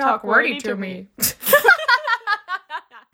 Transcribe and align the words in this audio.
talk 0.00 0.24
wordy 0.24 0.58
to 0.58 0.74
me. 0.76 1.08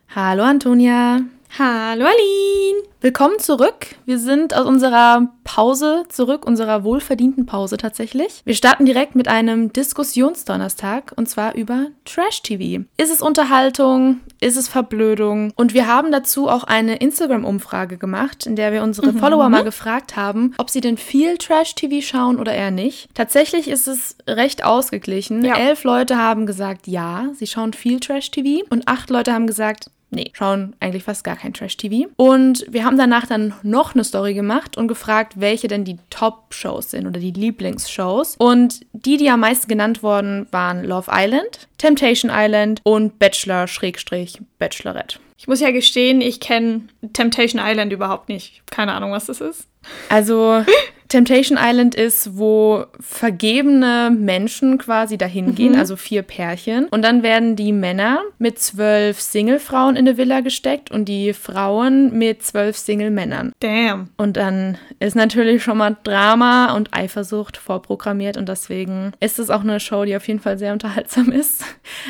Hallo 0.07 0.43
Antonia. 0.43 1.27
Hallo 1.59 2.05
Aline. 2.05 2.83
Willkommen 3.01 3.39
zurück. 3.39 3.95
Wir 4.05 4.19
sind 4.19 4.55
aus 4.55 4.67
unserer 4.67 5.29
Pause 5.43 6.03
zurück, 6.07 6.45
unserer 6.45 6.83
wohlverdienten 6.83 7.47
Pause 7.47 7.77
tatsächlich. 7.77 8.41
Wir 8.45 8.53
starten 8.53 8.85
direkt 8.85 9.15
mit 9.15 9.27
einem 9.27 9.73
Diskussionsdonnerstag 9.73 11.13
und 11.15 11.27
zwar 11.27 11.55
über 11.55 11.87
Trash-TV. 12.05 12.83
Ist 12.97 13.11
es 13.11 13.23
Unterhaltung? 13.23 14.19
Ist 14.39 14.55
es 14.55 14.67
Verblödung? 14.67 15.51
Und 15.55 15.73
wir 15.73 15.87
haben 15.87 16.11
dazu 16.11 16.47
auch 16.47 16.63
eine 16.63 16.97
Instagram-Umfrage 16.97 17.97
gemacht, 17.97 18.45
in 18.45 18.55
der 18.55 18.71
wir 18.71 18.83
unsere 18.83 19.11
mhm. 19.11 19.17
Follower 19.17 19.49
mal 19.49 19.63
gefragt 19.63 20.15
haben, 20.15 20.53
ob 20.59 20.69
sie 20.69 20.81
denn 20.81 20.97
viel 20.97 21.39
Trash-TV 21.39 22.05
schauen 22.05 22.39
oder 22.39 22.53
eher 22.53 22.71
nicht. 22.71 23.09
Tatsächlich 23.15 23.67
ist 23.67 23.87
es 23.87 24.15
recht 24.27 24.63
ausgeglichen. 24.63 25.43
Ja. 25.43 25.57
Elf 25.57 25.83
Leute 25.85 26.17
haben 26.17 26.45
gesagt, 26.45 26.85
ja, 26.85 27.29
sie 27.33 27.47
schauen 27.47 27.73
viel 27.73 27.99
Trash-TV 27.99 28.63
und 28.69 28.87
acht 28.87 29.09
Leute 29.09 29.33
haben 29.33 29.47
gesagt, 29.47 29.89
Nee, 30.09 30.31
schauen 30.33 30.73
eigentlich 30.79 31.03
fast 31.03 31.25
gar 31.25 31.35
kein 31.35 31.53
Trash-TV. 31.53 32.07
Und 32.15 32.65
wir 32.69 32.85
haben 32.85 32.97
danach 32.97 33.27
dann 33.27 33.53
noch 33.61 33.93
eine 33.93 34.05
Story 34.05 34.33
gemacht 34.33 34.77
und 34.77 34.87
gefragt, 34.87 35.33
welche 35.35 35.67
denn 35.67 35.83
die 35.83 35.97
Top-Shows 36.09 36.91
sind 36.91 37.07
oder 37.07 37.19
die 37.19 37.31
Lieblingsshows. 37.31 38.37
Und 38.37 38.85
die, 38.93 39.17
die 39.17 39.29
am 39.29 39.41
meisten 39.41 39.67
genannt 39.67 40.03
wurden, 40.03 40.47
waren 40.51 40.85
Love 40.85 41.11
Island, 41.13 41.67
Temptation 41.77 42.31
Island 42.33 42.79
und 42.83 43.19
Bachelor-Bachelorette. 43.19 45.19
Ich 45.37 45.47
muss 45.47 45.59
ja 45.59 45.71
gestehen, 45.71 46.21
ich 46.21 46.39
kenne 46.39 46.83
Temptation 47.13 47.61
Island 47.63 47.93
überhaupt 47.93 48.27
nicht. 48.29 48.63
Keine 48.71 48.93
Ahnung, 48.93 49.11
was 49.11 49.27
das 49.27 49.39
ist. 49.41 49.67
Also 50.09 50.65
Temptation 51.07 51.57
Island 51.61 51.95
ist, 51.95 52.37
wo 52.37 52.85
vergebene 52.99 54.11
Menschen 54.15 54.77
quasi 54.77 55.17
dahin 55.17 55.55
gehen, 55.55 55.73
mhm. 55.73 55.79
also 55.79 55.95
vier 55.95 56.21
Pärchen. 56.21 56.87
Und 56.89 57.03
dann 57.03 57.23
werden 57.23 57.55
die 57.55 57.71
Männer 57.71 58.21
mit 58.39 58.59
zwölf 58.59 59.19
Single-Frauen 59.19 59.95
in 59.95 60.07
eine 60.07 60.17
Villa 60.17 60.41
gesteckt 60.41 60.91
und 60.91 61.05
die 61.05 61.33
Frauen 61.33 62.17
mit 62.17 62.43
zwölf 62.43 62.77
Single-Männern. 62.77 63.53
Damn. 63.59 64.09
Und 64.17 64.37
dann 64.37 64.77
ist 64.99 65.15
natürlich 65.15 65.63
schon 65.63 65.77
mal 65.77 65.97
Drama 66.03 66.75
und 66.75 66.93
Eifersucht 66.93 67.57
vorprogrammiert 67.57 68.37
und 68.37 68.49
deswegen 68.49 69.13
ist 69.19 69.39
es 69.39 69.49
auch 69.49 69.61
eine 69.61 69.79
Show, 69.79 70.05
die 70.05 70.15
auf 70.15 70.27
jeden 70.27 70.39
Fall 70.39 70.57
sehr 70.57 70.73
unterhaltsam 70.73 71.31
ist. 71.31 71.63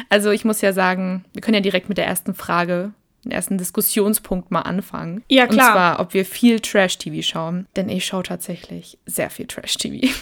Also 0.10 0.32
ich 0.32 0.46
muss 0.46 0.62
ja 0.62 0.74
sagen, 0.74 1.26
wir 1.34 1.42
können 1.42 1.56
ja 1.56 1.62
direkt 1.62 1.90
mit 1.90 1.98
der 1.98 2.08
ersten 2.08 2.34
Frage 2.34 2.92
den 3.24 3.32
ersten 3.32 3.58
Diskussionspunkt 3.58 4.52
mal 4.52 4.62
anfangen. 4.62 5.24
Ja, 5.30 5.48
klar. 5.48 5.68
Und 5.68 5.74
zwar, 5.74 6.00
ob 6.00 6.14
wir 6.14 6.26
viel 6.26 6.60
Trash-TV 6.60 7.22
schauen. 7.22 7.68
Denn 7.76 7.90
ich 7.90 8.06
schaue 8.06 8.24
tatsächlich 8.24 8.98
sehr 9.06 9.30
viel 9.30 9.48
Trash-TV. 9.48 10.08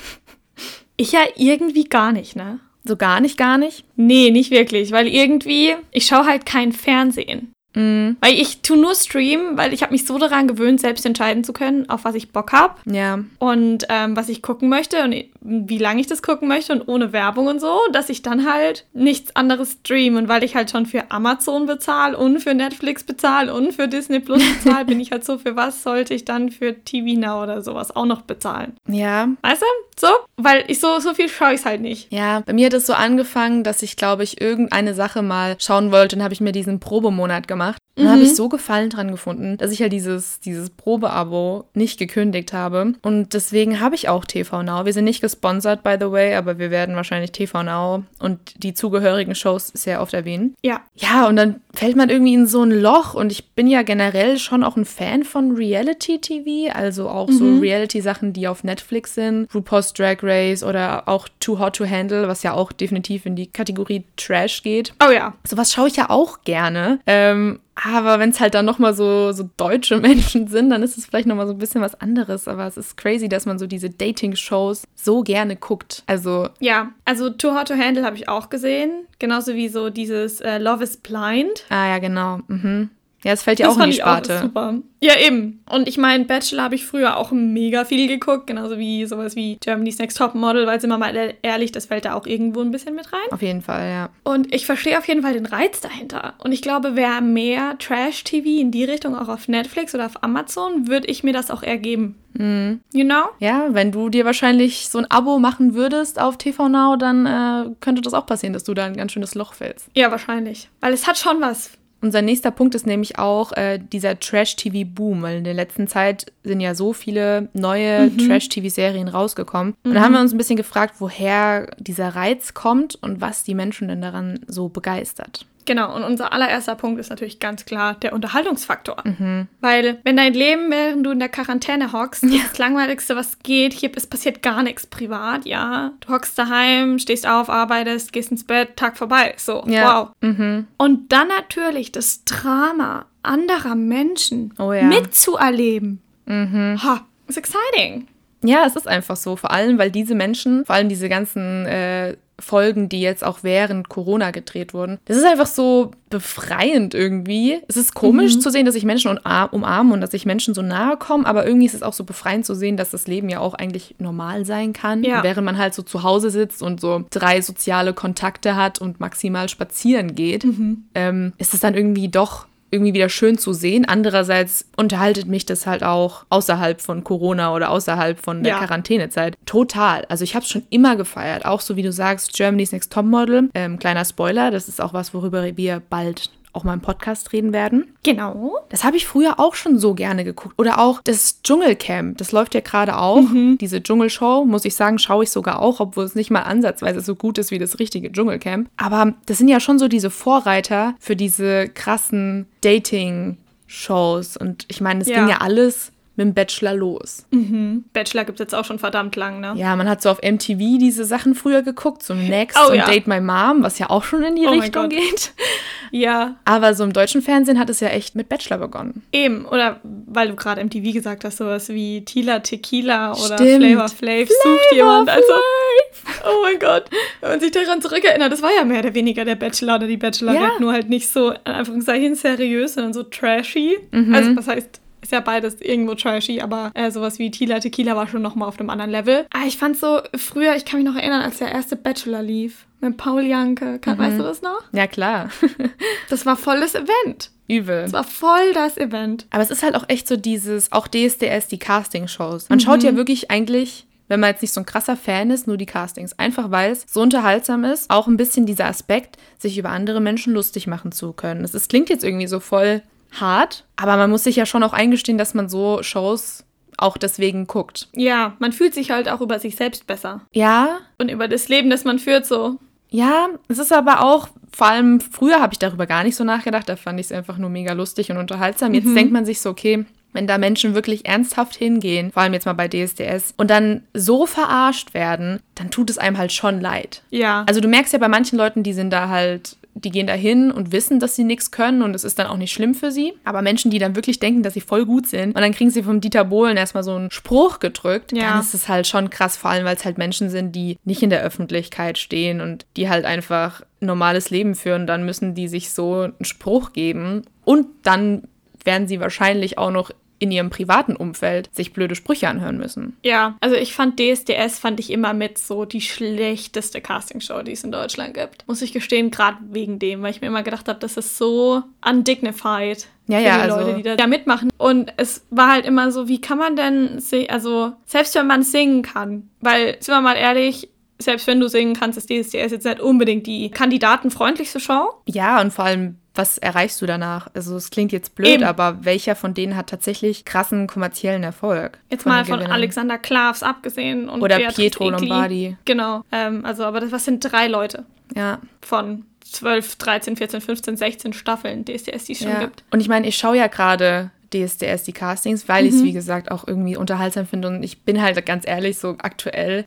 Ich 0.98 1.12
ja 1.12 1.22
irgendwie 1.36 1.84
gar 1.84 2.14
nicht, 2.14 2.38
ne? 2.38 2.60
So 2.86 2.96
gar 2.96 3.20
nicht, 3.20 3.38
gar 3.38 3.58
nicht? 3.58 3.84
Nee, 3.96 4.32
nicht 4.32 4.52
wirklich, 4.52 4.92
weil 4.92 5.08
irgendwie, 5.08 5.76
ich 5.92 6.06
schaue 6.06 6.26
halt 6.26 6.46
kein 6.46 6.72
Fernsehen. 6.72 7.52
Mhm. 7.76 8.18
Weil 8.22 8.34
ich 8.36 8.62
tue 8.62 8.78
nur 8.78 8.96
streamen, 8.96 9.58
weil 9.58 9.74
ich 9.74 9.82
habe 9.82 9.92
mich 9.92 10.06
so 10.06 10.18
daran 10.18 10.48
gewöhnt, 10.48 10.80
selbst 10.80 11.06
entscheiden 11.06 11.44
zu 11.44 11.52
können, 11.52 11.90
auf 11.90 12.06
was 12.06 12.16
ich 12.16 12.32
Bock 12.32 12.54
habe. 12.54 12.76
Ja. 12.86 13.20
Und 13.40 13.86
ähm, 13.90 14.16
was 14.16 14.30
ich 14.30 14.42
gucken 14.42 14.70
möchte 14.70 15.04
und 15.04 15.14
wie 15.46 15.78
lange 15.78 16.02
ich 16.02 16.08
das 16.08 16.24
gucken 16.24 16.48
möchte 16.48 16.74
und 16.74 16.88
ohne 16.88 17.14
Werbung 17.14 17.48
und 17.48 17.62
so, 17.62 17.80
dass 17.92 18.10
ich 18.10 18.22
dann 18.22 18.52
halt 18.52 18.86
nichts 18.94 19.36
anderes 19.36 19.78
streame. 19.80 20.18
Und 20.18 20.28
weil 20.28 20.44
ich 20.44 20.56
halt 20.56 20.72
schon 20.72 20.86
für 20.86 21.12
Amazon 21.12 21.68
bezahle 21.68 22.18
und 22.18 22.40
für 22.40 22.54
Netflix 22.54 23.04
bezahle 23.04 23.54
und 23.54 23.74
für 23.74 23.88
Disney 23.88 24.20
Plus 24.20 24.42
bezahle, 24.64 24.86
bin 24.86 25.00
ich 25.00 25.12
halt 25.12 25.24
so, 25.24 25.38
für 25.38 25.56
was 25.56 25.84
sollte 25.84 26.14
ich 26.14 26.26
dann 26.26 26.50
für 26.50 26.84
TV 26.84 27.20
Now 27.20 27.44
oder 27.44 27.62
sowas 27.62 27.96
auch 27.96 28.06
noch 28.06 28.22
bezahlen? 28.22 28.74
Ja. 28.88 29.30
Weißt 29.42 29.62
du? 29.62 29.66
So, 29.98 30.08
weil 30.36 30.66
ich 30.68 30.80
so, 30.80 31.00
so 31.00 31.14
viel 31.14 31.30
schaue 31.30 31.54
ich 31.54 31.62
es 31.62 31.66
halt 31.66 31.82
nicht. 31.82 32.12
Ja, 32.12 32.42
bei 32.46 32.54
mir 32.54 32.66
hat 32.66 32.74
es 32.74 32.86
so 32.86 32.94
angefangen, 32.94 33.64
dass 33.64 33.82
ich, 33.82 33.96
glaube 33.96 34.24
ich, 34.24 34.42
irgendeine 34.42 34.94
Sache 34.94 35.22
mal 35.22 35.56
schauen 35.60 35.92
wollte 35.92 36.18
und 36.18 36.24
habe 36.24 36.34
ich 36.34 36.42
mir 36.42 36.52
diesen 36.52 36.80
Probemonat 36.80 37.48
gemacht. 37.48 37.78
Und 37.98 38.06
mhm. 38.06 38.10
habe 38.10 38.22
ich 38.22 38.36
so 38.36 38.50
Gefallen 38.50 38.90
dran 38.90 39.12
gefunden, 39.12 39.58
dass 39.58 39.72
ich 39.72 39.82
halt 39.82 39.94
dieses, 39.94 40.40
dieses 40.40 40.70
Probeabo 40.70 41.66
nicht 41.74 41.98
gekündigt 41.98 42.54
habe. 42.54 42.94
Und 43.02 43.34
deswegen 43.34 43.80
habe 43.80 43.96
ich 43.96 44.10
auch 44.10 44.26
TV 44.26 44.64
Now. 44.64 44.86
Wir 44.86 44.94
sind 44.94 45.06
nicht 45.06 45.22
gesponsert, 45.22 45.84
by 45.84 45.96
the 46.00 46.12
way, 46.12 46.36
aber 46.36 46.60
wir 46.60 46.72
werden 46.72 46.96
wahrscheinlich 46.96 47.32
TV 47.32 47.64
Now 47.64 48.04
und 48.20 48.40
die 48.64 48.74
zugehörigen 48.74 49.36
Shows 49.36 49.68
sehr 49.68 50.02
oft 50.02 50.14
erwähnen. 50.14 50.56
Ja. 50.64 50.82
Ja, 50.96 51.28
und 51.28 51.38
dann 51.38 51.62
fällt 51.74 51.96
man 51.96 52.10
irgendwie 52.10 52.34
in 52.34 52.48
so 52.48 52.64
ein 52.64 52.72
Loch. 52.72 53.14
Und 53.14 53.32
ich 53.32 53.52
bin 53.52 53.68
ja 53.68 53.84
generell 53.84 54.38
schon 54.40 54.64
auch 54.64 54.76
ein 54.76 54.86
Fan 54.86 55.24
von 55.24 55.56
Reality-TV, 55.56 56.74
also 56.74 57.10
auch 57.10 57.30
mhm. 57.30 57.34
so 57.34 57.60
Reality-Sachen, 57.60 58.34
die 58.34 58.48
auf 58.48 58.64
Netflix 58.64 59.16
sind. 59.16 59.54
RuPaul's 59.54 59.94
Drag 59.94 60.18
Race 60.22 60.64
oder 60.64 61.08
auch 61.08 61.30
Too 61.40 61.60
Hot 61.60 61.78
to 61.78 61.86
Handle, 61.90 62.28
was 62.28 62.44
ja 62.44 62.54
auch 62.54 62.72
definitiv 62.72 63.26
in 63.26 63.36
die 63.36 63.48
Kategorie 63.48 64.04
Trash 64.18 64.64
geht. 64.64 64.94
Oh 65.06 65.12
ja. 65.12 65.34
Sowas 65.48 65.72
schaue 65.72 65.88
ich 65.88 65.96
ja 65.96 66.10
auch 66.10 66.42
gerne. 66.44 67.00
Ähm, 67.08 67.60
aber 67.76 68.20
wenn 68.20 68.30
es 68.30 68.40
halt 68.40 68.54
dann 68.54 68.66
nochmal 68.66 68.94
so, 68.94 69.32
so 69.34 69.50
deutsche 69.58 69.98
Menschen 70.02 70.48
sind, 70.48 70.70
dann 70.70 70.82
ist 70.82 70.98
es 70.98 71.06
vielleicht 71.06 71.28
nochmal 71.28 71.48
so 71.48 71.54
ein 71.54 71.60
bisschen 71.60 71.82
was 71.82 71.96
anderes. 71.96 72.48
Aber 72.48 72.66
es 72.66 72.78
ist 72.78 72.98
crazy, 72.98 73.28
dass 73.28 73.46
man 73.46 73.60
so 73.60 73.68
diese 73.68 73.90
Dating-Shows 73.90 74.84
so 74.96 75.22
gerne 75.22 75.56
guckt. 75.56 76.04
Also. 76.08 76.50
Ja, 76.60 76.92
also 77.04 77.30
Too 77.30 77.54
Hot 77.54 77.68
to 77.68 77.76
Handle 77.76 78.06
habe 78.06 78.16
ich 78.16 78.30
auch 78.30 78.50
gesehen. 78.50 79.06
Genauso 79.20 79.56
wie 79.56 79.68
so 79.68 79.90
dieses 79.90 80.40
äh, 80.42 80.58
Love 80.58 80.84
is 80.84 80.98
Blind. 80.98 81.66
Ah 81.70 81.88
ja, 81.88 82.00
genau. 82.00 82.40
Mhm. 82.48 82.90
Ja, 83.26 83.32
es 83.32 83.42
fällt 83.42 83.58
ja 83.58 83.70
auch 83.70 83.80
in 83.80 83.90
die 83.90 83.94
Sparte. 83.94 84.38
Auch 84.38 84.42
super. 84.44 84.76
Ja, 85.02 85.14
eben. 85.20 85.64
Und 85.68 85.88
ich 85.88 85.98
meine, 85.98 86.26
Bachelor 86.26 86.62
habe 86.62 86.76
ich 86.76 86.86
früher 86.86 87.18
auch 87.18 87.32
mega 87.32 87.84
viel 87.84 88.08
geguckt, 88.08 88.46
genauso 88.46 88.78
wie 88.78 89.04
sowas 89.08 89.36
wie 89.36 89.58
Germany's 89.62 89.98
Next 89.98 90.16
Top 90.16 90.36
Model, 90.36 90.68
weil 90.68 90.80
sind 90.80 90.92
wir 90.92 91.00
mal 91.00 91.34
ehrlich, 91.42 91.72
das 91.72 91.88
fällt 91.88 92.06
da 92.06 92.14
auch 92.14 92.28
irgendwo 92.28 92.62
ein 92.62 92.70
bisschen 92.70 92.94
mit 92.94 93.12
rein. 93.12 93.32
Auf 93.32 93.42
jeden 93.42 93.64
Fall, 93.64 93.90
ja. 93.90 94.10
Und 94.24 94.54
ich 94.54 94.68
verstehe 94.68 94.96
auf 95.00 95.08
jeden 95.08 95.24
Fall 95.24 95.34
den 95.34 95.48
Reiz 95.48 95.82
dahinter. 95.82 96.36
Und 96.44 96.52
ich 96.52 96.62
glaube, 96.62 96.92
wer 96.94 97.20
mehr 97.22 97.80
Trash-TV 97.80 98.62
in 98.62 98.70
die 98.70 98.84
Richtung 98.84 99.16
auch 99.16 99.28
auf 99.28 99.48
Netflix 99.48 99.96
oder 99.96 100.06
auf 100.06 100.24
Amazon, 100.24 100.88
würde 100.88 101.08
ich 101.08 101.24
mir 101.24 101.34
das 101.34 101.50
auch 101.50 101.64
ergeben. 101.64 102.16
Mhm. 102.34 102.82
You 102.94 103.06
know? 103.06 103.24
Ja, 103.40 103.70
wenn 103.70 103.92
du 103.92 104.10
dir 104.10 104.26
wahrscheinlich 104.26 104.88
so 104.90 105.00
ein 105.00 105.10
Abo 105.10 105.40
machen 105.40 105.74
würdest 105.74 106.22
auf 106.22 106.38
TV 106.38 106.70
Now, 106.70 106.96
dann 106.96 107.26
äh, 107.26 107.72
könnte 107.80 108.04
das 108.04 108.14
auch 108.14 108.28
passieren, 108.28 108.54
dass 108.54 108.66
du 108.66 108.76
da 108.76 108.86
ein 108.86 108.96
ganz 108.96 109.14
schönes 109.14 109.34
Loch 109.34 109.56
fällst. 109.56 109.90
Ja, 109.96 110.12
wahrscheinlich. 110.12 110.70
Weil 110.80 110.94
es 110.94 111.08
hat 111.08 111.18
schon 111.18 111.42
was. 111.42 111.72
Unser 112.06 112.22
nächster 112.22 112.52
Punkt 112.52 112.76
ist 112.76 112.86
nämlich 112.86 113.18
auch 113.18 113.52
äh, 113.54 113.80
dieser 113.80 114.20
Trash-TV-Boom, 114.20 115.24
weil 115.24 115.40
in 115.40 115.44
der 115.44 115.56
letzten 115.56 115.88
Zeit 115.88 116.32
sind 116.44 116.60
ja 116.60 116.76
so 116.76 116.94
viele 116.94 117.50
neue 117.54 118.12
mhm. 118.12 118.20
Trash-TV-Serien 118.20 119.08
rausgekommen. 119.08 119.74
Mhm. 119.84 119.90
Und 119.90 119.96
da 119.96 120.02
haben 120.02 120.12
wir 120.12 120.22
uns 120.22 120.32
ein 120.32 120.38
bisschen 120.38 120.56
gefragt, 120.56 120.98
woher 121.00 121.66
dieser 121.80 122.10
Reiz 122.10 122.54
kommt 122.54 122.94
und 123.02 123.22
was 123.22 123.44
die 123.44 123.56
Menschen 123.56 123.88
denn 123.88 124.04
daran 124.04 124.40
so 124.46 124.70
begeistert. 124.70 125.48
Genau, 125.66 125.96
und 125.96 126.04
unser 126.04 126.32
allererster 126.32 126.76
Punkt 126.76 127.00
ist 127.00 127.10
natürlich 127.10 127.40
ganz 127.40 127.66
klar 127.66 127.96
der 127.96 128.14
Unterhaltungsfaktor. 128.14 128.98
Mhm. 129.04 129.48
Weil, 129.62 130.00
wenn 130.04 130.18
dein 130.18 130.34
Leben, 130.34 130.70
während 130.70 131.06
du 131.06 131.12
in 131.12 131.20
der 131.20 131.30
Quarantäne 131.30 131.92
hockst, 131.92 132.24
ja. 132.24 132.40
das 132.48 132.58
Langweiligste, 132.58 133.16
was 133.16 133.40
geht, 133.40 133.74
hier 133.74 133.92
es 133.96 134.08
passiert 134.08 134.42
gar 134.42 134.62
nichts 134.62 134.86
privat, 134.86 135.46
ja. 135.46 135.92
Du 136.02 136.14
hockst 136.14 136.38
daheim, 136.38 137.00
stehst 137.00 137.28
auf, 137.28 137.50
arbeitest, 137.50 138.14
gehst 138.14 138.32
ins 138.32 138.44
Bett, 138.44 138.76
Tag 138.76 138.98
vorbei. 138.98 139.34
So, 139.38 139.64
ja. 139.68 140.06
wow. 140.06 140.10
Mhm. 140.22 140.68
Und 140.78 141.12
dann 141.12 141.28
natürlich 141.28 141.92
das 141.92 142.24
Drama 142.26 143.06
anderer 143.24 143.76
Menschen 143.76 144.54
oh, 144.60 144.72
ja. 144.72 144.84
mitzuerleben. 144.84 146.02
Mhm. 146.26 146.84
Ha, 146.84 147.06
ist 147.28 147.38
exciting. 147.38 148.08
Ja, 148.44 148.66
es 148.66 148.76
ist 148.76 148.88
einfach 148.88 149.16
so. 149.16 149.36
Vor 149.36 149.52
allem, 149.52 149.78
weil 149.78 149.90
diese 149.90 150.14
Menschen, 150.14 150.66
vor 150.66 150.76
allem 150.76 150.90
diese 150.90 151.10
ganzen 151.10 151.66
äh, 151.66 152.16
Folgen, 152.40 152.90
die 152.90 153.02
jetzt 153.02 153.24
auch 153.24 153.40
während 153.44 153.90
Corona 153.90 154.32
gedreht 154.32 154.74
wurden. 154.74 155.00
Das 155.06 155.18
ist 155.18 155.26
einfach 155.26 155.48
so 155.48 155.92
befreiend 156.10 156.94
irgendwie. 156.94 157.62
Es 157.68 157.78
ist 157.78 157.94
komisch 157.94 158.36
mhm. 158.36 158.42
zu 158.42 158.52
sehen, 158.52 158.66
dass 158.66 158.74
sich 158.74 158.84
Menschen 158.84 159.18
umarmen 159.52 159.94
und 159.94 160.02
dass 160.02 160.12
sich 160.12 160.26
Menschen 160.26 160.54
so 160.54 160.62
nahe 160.62 160.98
kommen, 160.98 161.26
aber 161.26 161.46
irgendwie 161.46 161.66
ist 161.66 161.74
es 161.74 161.84
auch 161.84 161.94
so 161.94 162.04
befreiend 162.04 162.46
zu 162.46 162.54
sehen, 162.54 162.78
dass 162.78 162.92
das 162.92 163.08
Leben 163.08 163.30
ja 163.30 163.40
auch 163.40 163.54
eigentlich 163.54 163.96
normal 164.00 164.46
sein 164.46 164.74
kann. 164.74 165.04
Ja. 165.04 165.24
Während 165.24 165.46
man 165.46 165.58
halt 165.58 165.74
so 165.74 165.82
zu 165.82 166.04
Hause 166.04 166.30
sitzt 166.30 166.62
und 166.62 166.82
so 166.82 167.06
drei 167.10 167.42
soziale 167.42 167.94
Kontakte 167.94 168.56
hat 168.56 168.80
und 168.80 169.00
maximal 169.00 169.50
spazieren 169.50 170.16
geht, 170.16 170.44
mhm. 170.44 170.86
ähm, 170.94 171.34
ist 171.38 171.54
es 171.54 171.60
dann 171.60 171.74
irgendwie 171.74 172.10
doch 172.10 172.48
irgendwie 172.76 172.94
wieder 172.94 173.10
schön 173.10 173.38
zu 173.38 173.54
sehen. 173.54 173.86
Andererseits 173.86 174.66
unterhaltet 174.78 175.28
mich 175.28 175.46
das 175.46 175.66
halt 175.66 175.84
auch 175.84 176.26
außerhalb 176.30 176.82
von 176.82 177.04
Corona 177.04 177.54
oder 177.54 177.72
außerhalb 177.72 178.20
von 178.20 178.44
der 178.44 178.54
ja. 178.54 178.60
Quarantänezeit. 178.60 179.36
Total. 179.46 180.06
Also 180.10 180.24
ich 180.24 180.36
habe 180.36 180.44
es 180.44 180.50
schon 180.50 180.64
immer 180.70 180.96
gefeiert. 180.96 181.46
Auch 181.46 181.62
so 181.62 181.76
wie 181.76 181.84
du 181.84 181.92
sagst, 181.92 182.34
Germany's 182.34 182.72
Next 182.72 182.92
Top 182.92 183.06
Model. 183.06 183.50
Ähm, 183.54 183.80
kleiner 183.80 184.06
Spoiler, 184.06 184.52
das 184.52 184.68
ist 184.68 184.82
auch 184.82 184.94
was, 184.94 185.14
worüber 185.14 185.46
wir 185.58 185.82
bald 185.90 186.30
auch 186.56 186.64
mal 186.64 186.74
im 186.74 186.82
Podcast 186.82 187.34
reden 187.34 187.54
werden. 187.54 187.94
Genau. 188.04 188.58
Das 188.70 188.84
habe 188.84 188.98
ich 188.98 189.06
früher 189.06 189.40
auch 189.40 189.56
schon 189.56 189.78
so 189.78 189.94
gerne 189.94 190.24
geguckt. 190.24 190.56
Oder 190.58 190.80
auch 190.80 191.02
das 191.04 191.42
Dschungelcamp, 191.44 192.18
das 192.18 192.32
läuft 192.32 192.56
ja 192.56 192.62
gerade 192.62 192.98
auch. 192.98 193.22
Mhm. 193.22 193.58
Diese 193.60 193.82
Dschungelshow, 193.82 194.46
muss 194.46 194.66
ich 194.66 194.76
sagen, 194.76 195.00
schaue 195.00 195.24
ich 195.24 195.32
sogar 195.32 195.60
auch, 195.60 195.80
obwohl 195.80 196.06
es 196.06 196.16
nicht 196.16 196.32
mal 196.32 196.42
ansatzweise 196.44 197.02
so 197.02 197.16
gut 197.16 197.38
ist 197.38 197.52
wie 197.52 197.60
das 197.60 197.80
richtige 197.80 198.12
Dschungelcamp. 198.12 198.70
Aber 198.78 199.14
das 199.26 199.38
sind 199.38 199.48
ja 199.48 199.60
schon 199.60 199.80
so 199.80 199.88
diese 199.88 200.10
Vorreiter 200.10 200.96
für 201.00 201.16
diese 201.16 201.68
krassen 201.70 202.48
Dating-Shows. 202.62 204.38
Und 204.38 204.66
ich 204.68 204.82
meine, 204.82 205.02
es 205.02 205.08
Ja. 205.08 205.20
ging 205.20 205.30
ja 205.30 205.38
alles 205.42 205.92
mit 206.18 206.26
dem 206.28 206.34
Bachelor 206.34 206.74
los. 206.74 207.26
Mhm. 207.32 207.86
Bachelor 207.94 208.24
gibt 208.26 208.40
es 208.40 208.44
jetzt 208.46 208.56
auch 208.56 208.66
schon 208.66 208.80
verdammt 208.80 209.16
lang, 209.16 209.40
ne? 209.42 209.54
Ja, 209.58 209.76
man 209.76 209.90
hat 209.90 210.02
so 210.02 210.10
auf 210.10 210.20
MTV 210.22 210.78
diese 210.80 211.04
Sachen 211.06 211.36
früher 211.36 211.62
geguckt, 211.62 212.04
so 212.04 212.14
Next 212.14 212.58
Oh, 212.62 212.72
und 212.72 212.78
ja. 212.78 212.86
Date 212.86 213.08
My 213.08 213.20
Mom, 213.20 213.64
was 213.64 213.80
ja 213.80 213.90
auch 213.90 214.04
schon 214.04 214.24
in 214.24 214.36
die 214.36 214.46
Oh 214.48 214.52
Richtung 214.52 214.90
geht. 214.90 215.34
Ja, 215.92 216.36
Aber 216.44 216.74
so 216.74 216.84
im 216.84 216.92
deutschen 216.92 217.22
Fernsehen 217.22 217.58
hat 217.58 217.70
es 217.70 217.80
ja 217.80 217.88
echt 217.88 218.16
mit 218.16 218.28
Bachelor 218.28 218.58
begonnen. 218.58 219.04
eben. 219.14 219.46
Oder 219.46 219.80
weil 219.84 220.28
du 220.30 220.36
gerade 220.36 220.62
MTV 220.62 220.92
gesagt 220.92 221.24
hast, 221.24 221.38
sowas 221.38 221.70
wie 221.70 222.04
Tila 222.04 222.40
Tequila 222.40 223.14
oder 223.14 223.38
Stimmt. 223.38 223.64
Flavor 223.64 223.88
Flav 223.88 224.28
sucht 224.28 224.74
jemand. 224.74 225.08
Also, 225.10 225.24
oh 226.26 226.42
mein 226.42 226.60
Gott. 226.60 226.86
Wenn 227.22 227.30
man 227.30 227.40
sich 227.40 227.52
daran 227.52 227.82
zurückerinnert, 227.82 228.32
das 228.32 228.42
war 228.42 228.50
ja 228.54 228.66
mehr 228.66 228.80
oder 228.80 228.94
weniger 228.94 229.24
der 229.24 229.36
Bachelor 229.36 229.76
oder 229.76 229.88
die 229.88 229.96
Bachelorette, 229.96 230.42
Ja. 230.44 230.60
nur 230.60 230.74
halt 230.74 230.90
nicht 230.90 231.08
so, 231.08 231.32
in 231.32 231.38
Anführungszeichen, 231.46 232.16
seriös, 232.16 232.74
sondern 232.74 232.92
so 232.92 233.04
trashy. 233.04 233.78
Mhm. 233.92 234.14
Also, 234.14 234.36
was 234.36 234.48
heißt, 234.48 234.82
ist 235.06 235.12
ja 235.12 235.20
beides 235.22 235.62
irgendwo 235.62 235.96
trashy, 235.96 236.42
aber 236.42 236.72
äh, 236.74 236.92
sowas 236.92 237.18
wie 237.20 237.32
Tila 237.32 237.60
Tequila 237.60 237.96
war 237.96 238.08
schon 238.08 238.22
nochmal 238.22 238.48
auf 238.50 238.60
einem 238.60 238.70
anderen 238.70 238.92
Level. 238.92 239.26
Ah, 239.34 239.46
ich 239.48 239.58
fand 239.58 239.78
so, 239.78 240.02
früher, 240.16 240.56
ich 240.56 240.66
kann 240.66 240.82
mich 240.82 240.88
noch 240.90 240.96
erinnern, 241.00 241.22
als 241.22 241.38
der 241.38 241.52
erste 241.52 241.76
Bachelor 241.76 242.22
lief, 242.22 242.66
mit 242.82 242.98
Paul 242.98 243.24
Janke. 243.24 243.80
Kann, 243.80 243.98
Weißt 243.98 244.18
du 244.20 244.24
das 244.24 244.42
noch? 244.42 244.62
Ja, 244.74 244.88
klar. 244.88 245.30
Das 246.10 246.26
war 246.26 246.36
voll 246.38 246.60
das 246.60 246.76
Event. 246.76 247.32
Übel. 247.48 247.84
Das 247.84 247.94
war 247.94 248.04
voll 248.04 248.54
das 248.54 248.78
Event. 248.78 249.26
Aber 249.32 249.42
es 249.44 249.52
ist 249.52 249.64
halt 249.64 249.76
auch 249.76 249.86
echt 249.88 250.08
so 250.08 250.18
dieses, 250.18 250.72
auch 250.72 250.88
DSDS, 250.88 251.48
die 251.48 251.60
Casting-Shows. 251.60 252.50
Man 252.50 252.60
schaut 252.60 252.80
Mhm. 252.82 252.86
ja 252.86 252.96
wirklich 252.96 253.30
eigentlich, 253.32 253.86
wenn 254.08 254.20
man 254.20 254.32
jetzt 254.32 254.42
nicht 254.42 254.54
so 254.54 254.62
ein 254.62 254.66
krasser 254.66 254.96
Fan 254.98 255.30
ist, 255.32 255.48
nur 255.48 255.58
die 255.58 255.66
Castings. 255.66 256.18
Einfach 256.18 256.52
weil 256.52 256.72
es 256.72 256.86
so 256.92 257.02
unterhaltsam 257.02 257.64
ist, 257.64 257.90
auch 257.90 258.08
ein 258.08 258.18
bisschen 258.18 258.46
dieser 258.46 258.66
Aspekt, 258.66 259.18
sich 259.38 259.58
über 259.58 259.70
andere 259.70 260.00
Menschen 260.02 260.34
lustig 260.34 260.68
machen 260.68 260.92
zu 260.92 261.14
können. 261.14 261.44
Es 261.44 261.68
klingt 261.68 261.90
jetzt 261.90 262.04
irgendwie 262.04 262.28
so 262.28 262.40
voll 262.40 262.82
hart, 263.22 263.66
aber 263.76 263.98
man 263.98 264.10
muss 264.10 264.24
sich 264.24 264.36
ja 264.36 264.46
schon 264.46 264.64
auch 264.64 264.74
eingestehen, 264.74 265.18
dass 265.18 265.34
man 265.34 265.50
so 265.50 265.84
Shows 265.84 266.44
auch 266.78 266.98
deswegen 266.98 267.48
guckt. 267.48 267.88
Ja, 267.94 268.36
man 268.40 268.52
fühlt 268.52 268.74
sich 268.74 268.92
halt 268.92 269.08
auch 269.10 269.22
über 269.22 269.40
sich 269.40 269.56
selbst 269.56 269.88
besser. 269.88 270.22
Ja, 270.34 270.80
Und 270.98 271.10
über 271.10 271.28
das 271.28 271.48
Leben, 271.48 271.70
das 271.70 271.86
man 271.86 272.00
führt, 272.00 272.26
so. 272.26 272.58
Ja, 272.90 273.28
es 273.48 273.60
ist 273.60 273.74
aber 273.74 274.02
auch, 274.02 274.30
vor 274.52 274.68
allem 274.68 275.00
früher 275.02 275.42
habe 275.42 275.54
ich 275.54 275.60
darüber 275.60 275.86
gar 275.86 276.04
nicht 276.04 276.16
so 276.16 276.24
nachgedacht, 276.24 276.70
da 276.70 276.76
fand 276.76 277.00
ich 277.00 277.08
es 277.08 277.12
einfach 277.12 277.38
nur 277.38 277.50
mega 277.50 277.74
lustig 277.74 278.12
und 278.12 278.18
unterhaltsam. 278.18 278.74
Jetzt 278.74 278.96
denkt 278.96 279.12
man 279.12 279.26
sich 279.26 279.42
so, 279.42 279.50
okay, 279.50 279.86
wenn 280.16 280.28
da 280.28 280.38
Menschen 280.38 280.76
wirklich 280.76 281.06
ernsthaft 281.06 281.56
hingehen, 281.56 282.12
vor 282.14 282.24
allem 282.24 282.34
jetzt 282.34 282.46
mal 282.46 282.54
bei 282.54 282.70
DSDS, 282.70 283.34
und 283.36 283.50
dann 283.50 283.84
so 283.94 284.26
verarscht 284.26 284.94
werden, 284.94 285.42
dann 285.56 285.72
tut 285.72 285.90
es 285.90 285.98
einem 285.98 286.18
halt 286.18 286.32
schon 286.32 286.62
leid. 286.62 287.04
Ja. 287.10 287.44
Also 287.48 287.60
du 287.60 287.68
merkst 287.68 287.92
ja 287.92 288.00
bei 288.00 288.08
manchen 288.08 288.38
Leuten, 288.38 288.64
die 288.64 288.72
sind 288.72 288.92
da 288.92 289.10
halt, 289.10 289.58
die 289.78 289.92
gehen 289.92 290.08
da 290.08 290.14
hin 290.14 290.52
und 290.52 290.72
wissen, 290.72 291.00
dass 291.02 291.16
sie 291.18 291.26
nichts 291.26 291.52
können 291.52 291.82
und 291.82 291.94
es 291.96 292.06
ist 292.06 292.18
dann 292.18 292.28
auch 292.28 292.38
nicht 292.38 292.54
schlimm 292.54 292.74
für 292.74 292.92
sie. 292.92 293.14
Aber 293.26 293.42
Menschen, 293.42 293.72
die 293.72 293.78
dann 293.78 293.96
wirklich 293.96 294.20
denken, 294.20 294.42
dass 294.42 294.54
sie 294.54 294.62
voll 294.62 294.86
gut 294.86 295.06
sind 295.08 295.36
und 295.36 295.42
dann 295.42 295.52
kriegen 295.54 295.70
sie 295.70 295.84
vom 295.84 296.00
Dieter 296.00 296.24
Bohlen 296.24 296.56
erstmal 296.56 296.84
so 296.84 296.96
einen 296.96 297.12
Spruch 297.12 297.60
gedrückt, 297.60 298.12
Ja. 298.14 298.30
dann 298.32 298.40
ist 298.40 298.54
es 298.54 298.70
halt 298.70 298.88
schon 298.88 299.10
krass, 299.10 299.36
vor 299.36 299.52
allem 299.52 299.66
weil 299.66 299.76
es 299.76 299.84
halt 299.84 299.98
Menschen 299.98 300.30
sind, 300.30 300.56
die 300.56 300.78
nicht 300.86 301.04
in 301.04 301.10
der 301.10 301.22
Öffentlichkeit 301.22 301.98
stehen 301.98 302.40
und 302.40 302.66
die 302.78 302.90
halt 302.90 303.04
einfach 303.04 303.62
ein 303.82 303.88
normales 303.88 304.30
Leben 304.30 304.56
führen. 304.56 304.88
Dann 304.88 305.06
müssen 305.06 305.36
die 305.36 305.50
sich 305.50 305.70
so 305.72 306.02
einen 306.04 306.14
Spruch 306.26 306.72
geben 306.72 307.24
und 307.44 307.68
dann 307.84 308.24
werden 308.64 308.88
sie 308.88 309.00
wahrscheinlich 309.02 309.58
auch 309.58 309.72
noch 309.72 309.92
in 310.20 310.32
ihrem 310.32 310.50
privaten 310.50 310.96
Umfeld 310.96 311.50
sich 311.54 311.74
blöde 311.74 311.96
Sprüche 311.96 312.30
anhören 312.30 312.58
müssen. 312.58 312.96
ja, 313.04 313.36
also 313.42 313.56
ich 313.56 313.74
fand 313.74 314.00
DSDS, 314.00 314.60
fand 314.60 314.80
ich 314.80 314.90
immer 314.92 315.14
mit 315.14 315.38
so 315.38 315.66
die 315.66 315.82
schlechteste 315.82 316.80
Castingshow, 316.82 317.42
die 317.44 317.52
es 317.52 317.64
in 317.64 317.72
Deutschland 317.72 318.14
gibt. 318.14 318.48
Muss 318.48 318.62
ich 318.62 318.72
gestehen, 318.74 319.12
gerade 319.12 319.38
wegen 319.52 319.78
dem, 319.80 320.02
weil 320.02 320.12
ich 320.12 320.22
mir 320.22 320.28
immer 320.28 320.44
gedacht 320.44 320.68
habe, 320.70 320.80
das 320.80 320.96
ist 320.98 321.18
so 321.18 321.64
undignified. 322.10 322.88
Ja, 323.08 323.18
für 323.20 323.24
ja, 323.24 323.36
die 323.36 323.42
also- 323.52 323.58
Leute, 323.60 323.78
die 323.78 323.84
da, 323.84 323.96
da 323.96 324.08
mitmachen. 324.08 324.50
Und 324.58 324.92
es 324.98 325.26
war 325.30 325.52
halt 325.52 325.66
immer 325.66 325.92
so, 325.92 326.08
wie 326.08 326.22
kann 326.22 326.38
man 326.38 326.56
denn, 326.56 327.00
si- 327.00 327.30
also 327.30 327.74
selbst 327.86 328.16
wenn 328.16 328.28
man 328.28 328.42
singen 328.44 328.82
kann, 328.82 329.30
weil, 329.42 329.78
sind 329.80 329.94
wir 329.94 330.02
mal 330.02 330.16
ehrlich, 330.16 330.70
selbst 330.98 331.28
wenn 331.28 331.40
du 331.40 331.48
singen 331.48 331.76
kannst, 331.76 331.98
ist 331.98 332.10
DSDS 332.10 332.52
jetzt 332.52 332.66
nicht 332.66 332.80
unbedingt 332.80 333.28
die 333.28 333.50
kandidatenfreundlichste 333.50 334.60
Show. 334.60 334.94
Ja, 335.06 335.42
und 335.42 335.52
vor 335.52 335.66
allem, 335.66 335.98
was 336.14 336.38
erreichst 336.38 336.82
du 336.82 336.86
danach? 336.86 337.28
Also 337.34 337.56
es 337.58 337.70
klingt 337.70 337.92
jetzt 337.92 338.16
blöd, 338.16 338.30
Eben. 338.30 338.44
aber 338.44 338.86
welcher 338.86 339.16
von 339.16 339.34
denen 339.34 339.56
hat 339.56 339.68
tatsächlich 339.70 340.24
krassen 340.26 340.68
kommerziellen 340.68 341.24
Erfolg? 341.24 341.80
Jetzt 341.90 342.06
mal 342.06 342.24
von 342.24 342.38
Gewinnern? 342.38 342.54
Alexander 342.54 342.98
Klavs 342.98 343.44
abgesehen 343.44 344.08
und 344.08 344.22
Oder 344.22 344.38
Beatrice 344.38 344.56
Pietro 344.56 344.92
Egli. 344.92 345.08
Lombardi. 345.08 345.58
Genau. 345.66 346.04
Ähm, 346.12 346.46
also, 346.46 346.64
aber 346.64 346.80
das 346.80 346.92
was 346.92 347.06
sind 347.06 347.20
drei 347.20 347.48
Leute 347.48 347.86
Ja, 348.16 348.40
von 348.62 349.06
12, 349.26 349.76
13, 349.76 350.16
14, 350.16 350.42
15, 350.42 350.78
16 350.78 351.14
Staffeln 351.14 351.66
DSDS, 351.66 352.06
die 352.06 352.14
es 352.14 352.20
schon 352.20 352.30
ja. 352.30 352.40
gibt. 352.40 352.64
Und 352.72 352.80
ich 352.80 352.88
meine, 352.88 353.08
ich 353.08 353.18
schaue 353.18 353.38
ja 353.38 353.48
gerade 353.48 354.12
DSDS, 354.36 354.84
die 354.84 354.94
Castings, 354.94 355.48
weil 355.48 355.64
Mhm. 355.64 355.70
ich 355.70 355.76
es, 355.76 355.84
wie 355.84 355.92
gesagt, 355.94 356.32
auch 356.32 356.48
irgendwie 356.48 356.76
unterhaltsam 356.78 357.26
finde. 357.26 357.48
Und 357.48 357.64
ich 357.64 357.84
bin 357.84 358.02
halt 358.02 358.24
ganz 358.26 358.46
ehrlich, 358.48 358.78
so 358.78 358.96
aktuell, 359.00 359.66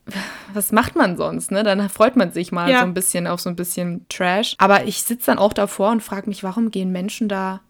was 0.53 0.73
macht 0.73 0.95
man 0.97 1.17
sonst? 1.17 1.51
Ne? 1.51 1.63
Dann 1.63 1.89
freut 1.89 2.17
man 2.17 2.33
sich 2.33 2.53
mal 2.53 2.71
Ja. 2.71 2.81
so 2.81 2.85
ein 2.85 2.95
bisschen 2.95 3.27
auf 3.27 3.41
so 3.41 3.49
ein 3.51 3.57
bisschen 3.57 4.07
Trash. 4.09 4.55
Aber 4.59 4.85
ich 4.85 5.03
sitze 5.03 5.27
dann 5.27 5.39
auch 5.39 5.53
davor 5.53 5.91
und 5.91 6.03
frage 6.03 6.29
mich, 6.29 6.43
warum 6.45 6.71
gehen 6.71 6.93
Menschen 6.93 7.29
da 7.29 7.61